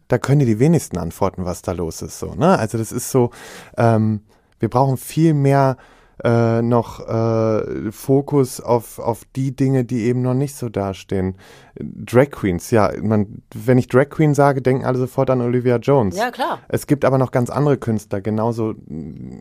Da 0.08 0.18
können 0.18 0.40
die 0.40 0.46
die 0.46 0.58
wenigsten 0.58 0.98
antworten, 0.98 1.44
was 1.44 1.62
da 1.62 1.72
los 1.72 2.02
ist. 2.02 2.18
So, 2.18 2.34
ne? 2.34 2.58
Also 2.58 2.78
das 2.78 2.92
ist 2.92 3.10
so, 3.10 3.30
ähm, 3.76 4.20
wir 4.58 4.68
brauchen 4.68 4.96
viel 4.96 5.34
mehr 5.34 5.76
äh, 6.24 6.62
noch 6.62 7.06
äh, 7.06 7.92
Fokus 7.92 8.60
auf, 8.60 8.98
auf 8.98 9.24
die 9.36 9.54
Dinge, 9.54 9.84
die 9.84 10.04
eben 10.04 10.22
noch 10.22 10.34
nicht 10.34 10.56
so 10.56 10.68
dastehen. 10.68 11.36
Drag 11.78 12.30
Queens, 12.30 12.70
ja, 12.70 12.90
man, 13.02 13.42
wenn 13.54 13.76
ich 13.76 13.88
Drag 13.88 14.08
Queen 14.08 14.34
sage, 14.34 14.62
denken 14.62 14.86
alle 14.86 14.98
sofort 14.98 15.28
an 15.28 15.42
Olivia 15.42 15.76
Jones. 15.76 16.16
Ja, 16.16 16.30
klar. 16.30 16.60
Es 16.68 16.86
gibt 16.86 17.04
aber 17.04 17.18
noch 17.18 17.32
ganz 17.32 17.50
andere 17.50 17.76
Künstler, 17.76 18.22
genauso 18.22 18.74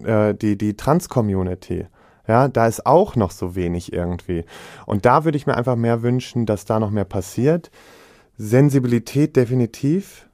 äh, 0.04 0.34
die, 0.34 0.58
die 0.58 0.76
Trans-Community. 0.76 1.88
Ja, 2.28 2.48
da 2.48 2.68
ist 2.68 2.86
auch 2.86 3.16
noch 3.16 3.32
so 3.32 3.56
wenig 3.56 3.94
irgendwie. 3.94 4.46
Und 4.86 5.06
da 5.06 5.26
würde 5.26 5.38
ich 5.38 5.46
mir 5.46 5.56
einfach 5.56 5.76
mehr 5.76 6.02
wünschen, 6.02 6.46
dass 6.46 6.66
da 6.66 6.80
noch 6.80 6.90
mehr 6.90 7.06
passiert. 7.06 7.70
Sensibilität 8.38 9.36
definitiv. 9.36 10.28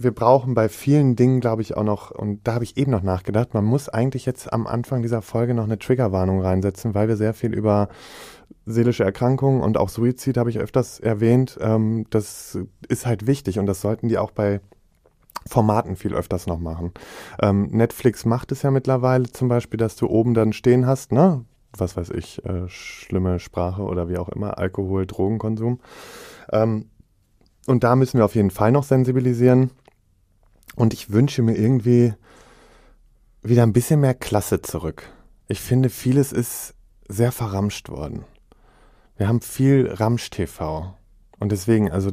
Wir 0.00 0.12
brauchen 0.12 0.54
bei 0.54 0.68
vielen 0.68 1.16
Dingen, 1.16 1.40
glaube 1.40 1.60
ich, 1.60 1.76
auch 1.76 1.82
noch, 1.82 2.12
und 2.12 2.46
da 2.46 2.54
habe 2.54 2.62
ich 2.62 2.76
eben 2.76 2.92
noch 2.92 3.02
nachgedacht, 3.02 3.52
man 3.52 3.64
muss 3.64 3.88
eigentlich 3.88 4.26
jetzt 4.26 4.52
am 4.52 4.68
Anfang 4.68 5.02
dieser 5.02 5.22
Folge 5.22 5.54
noch 5.54 5.64
eine 5.64 5.78
Triggerwarnung 5.78 6.40
reinsetzen, 6.40 6.94
weil 6.94 7.08
wir 7.08 7.16
sehr 7.16 7.34
viel 7.34 7.52
über 7.52 7.88
seelische 8.64 9.02
Erkrankungen 9.02 9.60
und 9.60 9.76
auch 9.76 9.88
Suizid 9.88 10.36
habe 10.36 10.50
ich 10.50 10.58
öfters 10.60 11.00
erwähnt. 11.00 11.58
Ähm, 11.60 12.06
das 12.10 12.56
ist 12.88 13.06
halt 13.06 13.26
wichtig 13.26 13.58
und 13.58 13.66
das 13.66 13.80
sollten 13.80 14.08
die 14.08 14.18
auch 14.18 14.30
bei 14.30 14.60
Formaten 15.48 15.96
viel 15.96 16.14
öfters 16.14 16.46
noch 16.46 16.60
machen. 16.60 16.92
Ähm, 17.40 17.68
Netflix 17.72 18.24
macht 18.24 18.52
es 18.52 18.62
ja 18.62 18.70
mittlerweile 18.70 19.24
zum 19.32 19.48
Beispiel, 19.48 19.78
dass 19.78 19.96
du 19.96 20.06
oben 20.06 20.32
dann 20.32 20.52
stehen 20.52 20.86
hast, 20.86 21.10
ne? 21.10 21.44
Was 21.76 21.96
weiß 21.96 22.10
ich, 22.10 22.44
äh, 22.44 22.68
schlimme 22.68 23.40
Sprache 23.40 23.82
oder 23.82 24.08
wie 24.08 24.18
auch 24.18 24.28
immer, 24.28 24.58
Alkohol, 24.58 25.06
Drogenkonsum. 25.06 25.80
Ähm, 26.52 26.86
und 27.66 27.84
da 27.84 27.96
müssen 27.96 28.18
wir 28.18 28.24
auf 28.24 28.34
jeden 28.34 28.50
Fall 28.50 28.72
noch 28.72 28.84
sensibilisieren. 28.84 29.70
Und 30.78 30.94
ich 30.94 31.10
wünsche 31.10 31.42
mir 31.42 31.56
irgendwie 31.56 32.14
wieder 33.42 33.64
ein 33.64 33.72
bisschen 33.72 33.98
mehr 33.98 34.14
Klasse 34.14 34.62
zurück. 34.62 35.10
Ich 35.48 35.60
finde, 35.60 35.90
vieles 35.90 36.30
ist 36.30 36.74
sehr 37.08 37.32
verramscht 37.32 37.88
worden. 37.88 38.24
Wir 39.16 39.26
haben 39.26 39.40
viel 39.40 39.90
Ramsch-TV. 39.90 40.94
Und 41.40 41.50
deswegen, 41.50 41.90
also 41.90 42.12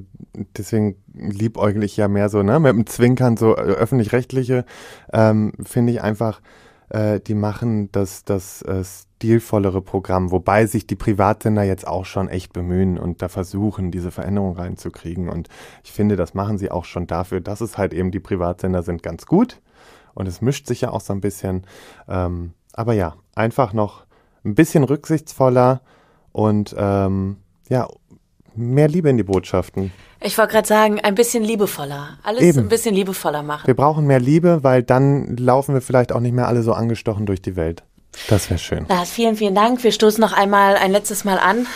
deswegen 0.57 0.95
liebäugel 1.13 1.83
ich 1.83 1.95
ja 1.95 2.07
mehr 2.07 2.27
so, 2.27 2.41
ne, 2.41 2.59
mit 2.59 2.71
dem 2.71 2.87
Zwinkern 2.87 3.37
so 3.37 3.55
äh, 3.55 3.59
öffentlich-rechtliche, 3.59 4.65
ähm, 5.13 5.53
finde 5.63 5.91
ich 5.91 6.01
einfach, 6.01 6.41
äh, 6.89 7.19
die 7.19 7.35
machen 7.35 7.91
das, 7.91 8.23
das 8.23 8.61
äh, 8.63 8.83
stilvollere 8.83 9.81
Programm, 9.81 10.31
wobei 10.31 10.65
sich 10.65 10.87
die 10.87 10.95
Privatsender 10.95 11.63
jetzt 11.63 11.87
auch 11.87 12.05
schon 12.05 12.29
echt 12.29 12.53
bemühen 12.53 12.97
und 12.97 13.21
da 13.21 13.27
versuchen, 13.27 13.91
diese 13.91 14.11
Veränderung 14.11 14.55
reinzukriegen. 14.55 15.29
Und 15.29 15.49
ich 15.83 15.91
finde, 15.91 16.15
das 16.15 16.33
machen 16.33 16.57
sie 16.57 16.71
auch 16.71 16.85
schon 16.85 17.07
dafür, 17.07 17.41
dass 17.41 17.61
es 17.61 17.77
halt 17.77 17.93
eben 17.93 18.11
die 18.11 18.19
Privatsender 18.19 18.83
sind 18.83 19.03
ganz 19.03 19.25
gut. 19.25 19.61
Und 20.13 20.27
es 20.27 20.41
mischt 20.41 20.67
sich 20.67 20.81
ja 20.81 20.91
auch 20.91 21.01
so 21.01 21.13
ein 21.13 21.21
bisschen. 21.21 21.65
Ähm, 22.07 22.53
aber 22.73 22.93
ja, 22.93 23.15
einfach 23.35 23.73
noch 23.73 24.05
ein 24.43 24.55
bisschen 24.55 24.83
rücksichtsvoller 24.83 25.81
und 26.31 26.75
ähm, 26.77 27.37
ja, 27.67 27.87
mehr 28.55 28.87
Liebe 28.87 29.09
in 29.09 29.17
die 29.17 29.23
Botschaften. 29.23 29.91
Ich 30.21 30.37
wollte 30.37 30.53
gerade 30.53 30.67
sagen, 30.67 30.99
ein 30.99 31.15
bisschen 31.15 31.43
liebevoller. 31.43 32.17
Alles 32.23 32.41
Eben. 32.41 32.59
ein 32.59 32.69
bisschen 32.69 32.95
liebevoller 32.95 33.43
machen. 33.43 33.67
Wir 33.67 33.75
brauchen 33.75 34.07
mehr 34.07 34.19
Liebe, 34.19 34.63
weil 34.63 34.83
dann 34.83 35.37
laufen 35.37 35.73
wir 35.73 35.81
vielleicht 35.81 36.11
auch 36.11 36.19
nicht 36.19 36.33
mehr 36.33 36.47
alle 36.47 36.63
so 36.63 36.73
angestochen 36.73 37.25
durch 37.25 37.41
die 37.41 37.55
Welt. 37.55 37.83
Das 38.29 38.49
wäre 38.49 38.57
schön. 38.57 38.85
Lars, 38.87 39.09
vielen, 39.09 39.35
vielen 39.35 39.55
Dank. 39.55 39.83
Wir 39.83 39.91
stoßen 39.91 40.21
noch 40.21 40.33
einmal 40.33 40.75
ein 40.75 40.91
letztes 40.91 41.25
Mal 41.25 41.37
an. 41.37 41.67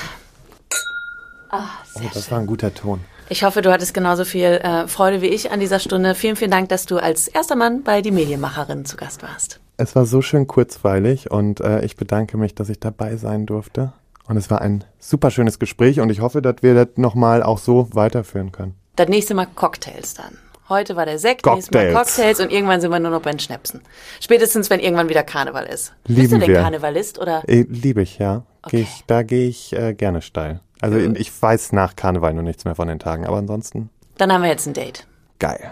Ah, 1.49 1.65
oh, 1.95 1.99
das 2.13 2.25
schön. 2.25 2.31
war 2.31 2.39
ein 2.39 2.47
guter 2.47 2.73
Ton. 2.73 3.01
Ich 3.31 3.43
hoffe, 3.43 3.61
du 3.61 3.71
hattest 3.71 3.93
genauso 3.93 4.25
viel 4.25 4.45
äh, 4.45 4.87
Freude 4.87 5.21
wie 5.21 5.27
ich 5.27 5.51
an 5.51 5.59
dieser 5.59 5.79
Stunde. 5.79 6.15
Vielen, 6.15 6.35
vielen 6.35 6.49
Dank, 6.51 6.69
dass 6.69 6.87
du 6.87 6.97
als 6.97 7.27
erster 7.27 7.55
Mann 7.55 7.83
bei 7.83 8.01
Die 8.01 8.11
Medienmacherin 8.11 8.85
zu 8.85 8.97
Gast 8.97 9.21
warst. 9.21 9.59
Es 9.77 9.95
war 9.95 10.05
so 10.05 10.21
schön 10.21 10.47
kurzweilig 10.47 11.29
und 11.29 11.61
äh, 11.61 11.85
ich 11.85 11.95
bedanke 11.95 12.37
mich, 12.37 12.55
dass 12.55 12.69
ich 12.69 12.79
dabei 12.79 13.17
sein 13.17 13.45
durfte. 13.45 13.93
Und 14.29 14.37
es 14.37 14.51
war 14.51 14.61
ein 14.61 14.83
super 14.99 15.31
schönes 15.31 15.57
Gespräch 15.57 15.99
und 15.99 16.11
ich 16.11 16.21
hoffe, 16.21 16.43
dass 16.43 16.57
wir 16.61 16.75
das 16.75 16.89
nochmal 16.97 17.41
auch 17.41 17.57
so 17.57 17.89
weiterführen 17.93 18.51
können. 18.51 18.75
Das 18.95 19.09
nächste 19.09 19.33
Mal 19.33 19.47
Cocktails 19.47 20.13
dann. 20.13 20.37
Heute 20.69 20.95
war 20.95 21.07
der 21.07 21.17
Sekt, 21.17 21.41
Cocktails. 21.41 21.71
nächstes 21.71 21.93
Mal 21.93 22.03
Cocktails 22.03 22.39
und 22.39 22.51
irgendwann 22.51 22.79
sind 22.79 22.91
wir 22.91 22.99
nur 22.99 23.09
noch 23.09 23.23
beim 23.23 23.39
Schnäpsen. 23.39 23.81
Spätestens, 24.19 24.69
wenn 24.69 24.81
irgendwann 24.81 25.09
wieder 25.09 25.23
Karneval 25.23 25.65
ist. 25.65 25.93
Lieben 26.05 26.21
Bist 26.21 26.31
du 26.33 26.37
denn 26.37 26.47
wir. 26.47 26.61
Karnevalist 26.61 27.17
oder? 27.17 27.41
Äh, 27.47 27.65
liebe 27.69 28.03
ich, 28.03 28.19
ja. 28.19 28.43
Okay. 28.61 28.77
Geh 28.77 28.81
ich, 28.83 29.03
da 29.07 29.23
gehe 29.23 29.49
ich 29.49 29.73
äh, 29.73 29.95
gerne 29.95 30.21
steil. 30.21 30.59
Also 30.79 30.99
mhm. 30.99 31.15
ich 31.17 31.31
weiß 31.41 31.71
nach 31.71 31.95
Karneval 31.95 32.35
noch 32.35 32.43
nichts 32.43 32.65
mehr 32.65 32.75
von 32.75 32.87
den 32.87 32.99
Tagen, 32.99 33.25
aber 33.25 33.37
ansonsten. 33.37 33.89
Dann 34.19 34.31
haben 34.31 34.43
wir 34.43 34.49
jetzt 34.49 34.67
ein 34.67 34.73
Date. 34.73 35.07
Geil. 35.39 35.71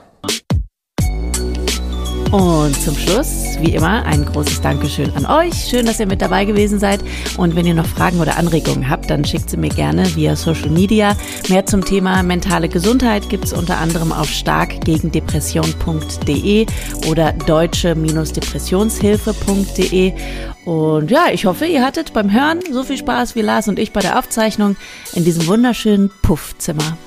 Und 2.31 2.79
zum 2.81 2.97
Schluss, 2.97 3.57
wie 3.61 3.73
immer, 3.73 4.03
ein 4.03 4.25
großes 4.25 4.59
Dankeschön 4.59 5.15
an 5.15 5.25
euch. 5.25 5.53
Schön, 5.69 5.85
dass 5.85 6.01
ihr 6.01 6.07
mit 6.07 6.21
dabei 6.21 6.43
gewesen 6.43 6.77
seid. 6.77 6.99
Und 7.37 7.55
wenn 7.55 7.65
ihr 7.65 7.73
noch 7.73 7.85
Fragen 7.85 8.19
oder 8.19 8.37
Anregungen 8.37 8.89
habt, 8.89 9.09
dann 9.09 9.23
schickt 9.23 9.49
sie 9.49 9.55
mir 9.55 9.69
gerne 9.69 10.13
via 10.13 10.35
Social 10.35 10.69
Media. 10.69 11.15
Mehr 11.47 11.65
zum 11.65 11.85
Thema 11.85 12.21
mentale 12.23 12.67
Gesundheit 12.67 13.29
gibt 13.29 13.45
es 13.45 13.53
unter 13.53 13.77
anderem 13.77 14.11
auf 14.11 14.27
starkgegendepression.de 14.27 16.65
oder 17.07 17.31
deutsche-depressionshilfe.de. 17.31 20.13
Und 20.65 21.09
ja, 21.09 21.27
ich 21.31 21.45
hoffe, 21.45 21.65
ihr 21.65 21.85
hattet 21.85 22.11
beim 22.11 22.33
Hören 22.33 22.59
so 22.73 22.83
viel 22.83 22.97
Spaß 22.97 23.35
wie 23.35 23.41
Lars 23.41 23.69
und 23.69 23.79
ich 23.79 23.93
bei 23.93 24.01
der 24.01 24.19
Aufzeichnung 24.19 24.75
in 25.13 25.23
diesem 25.23 25.47
wunderschönen 25.47 26.11
Puffzimmer. 26.21 26.97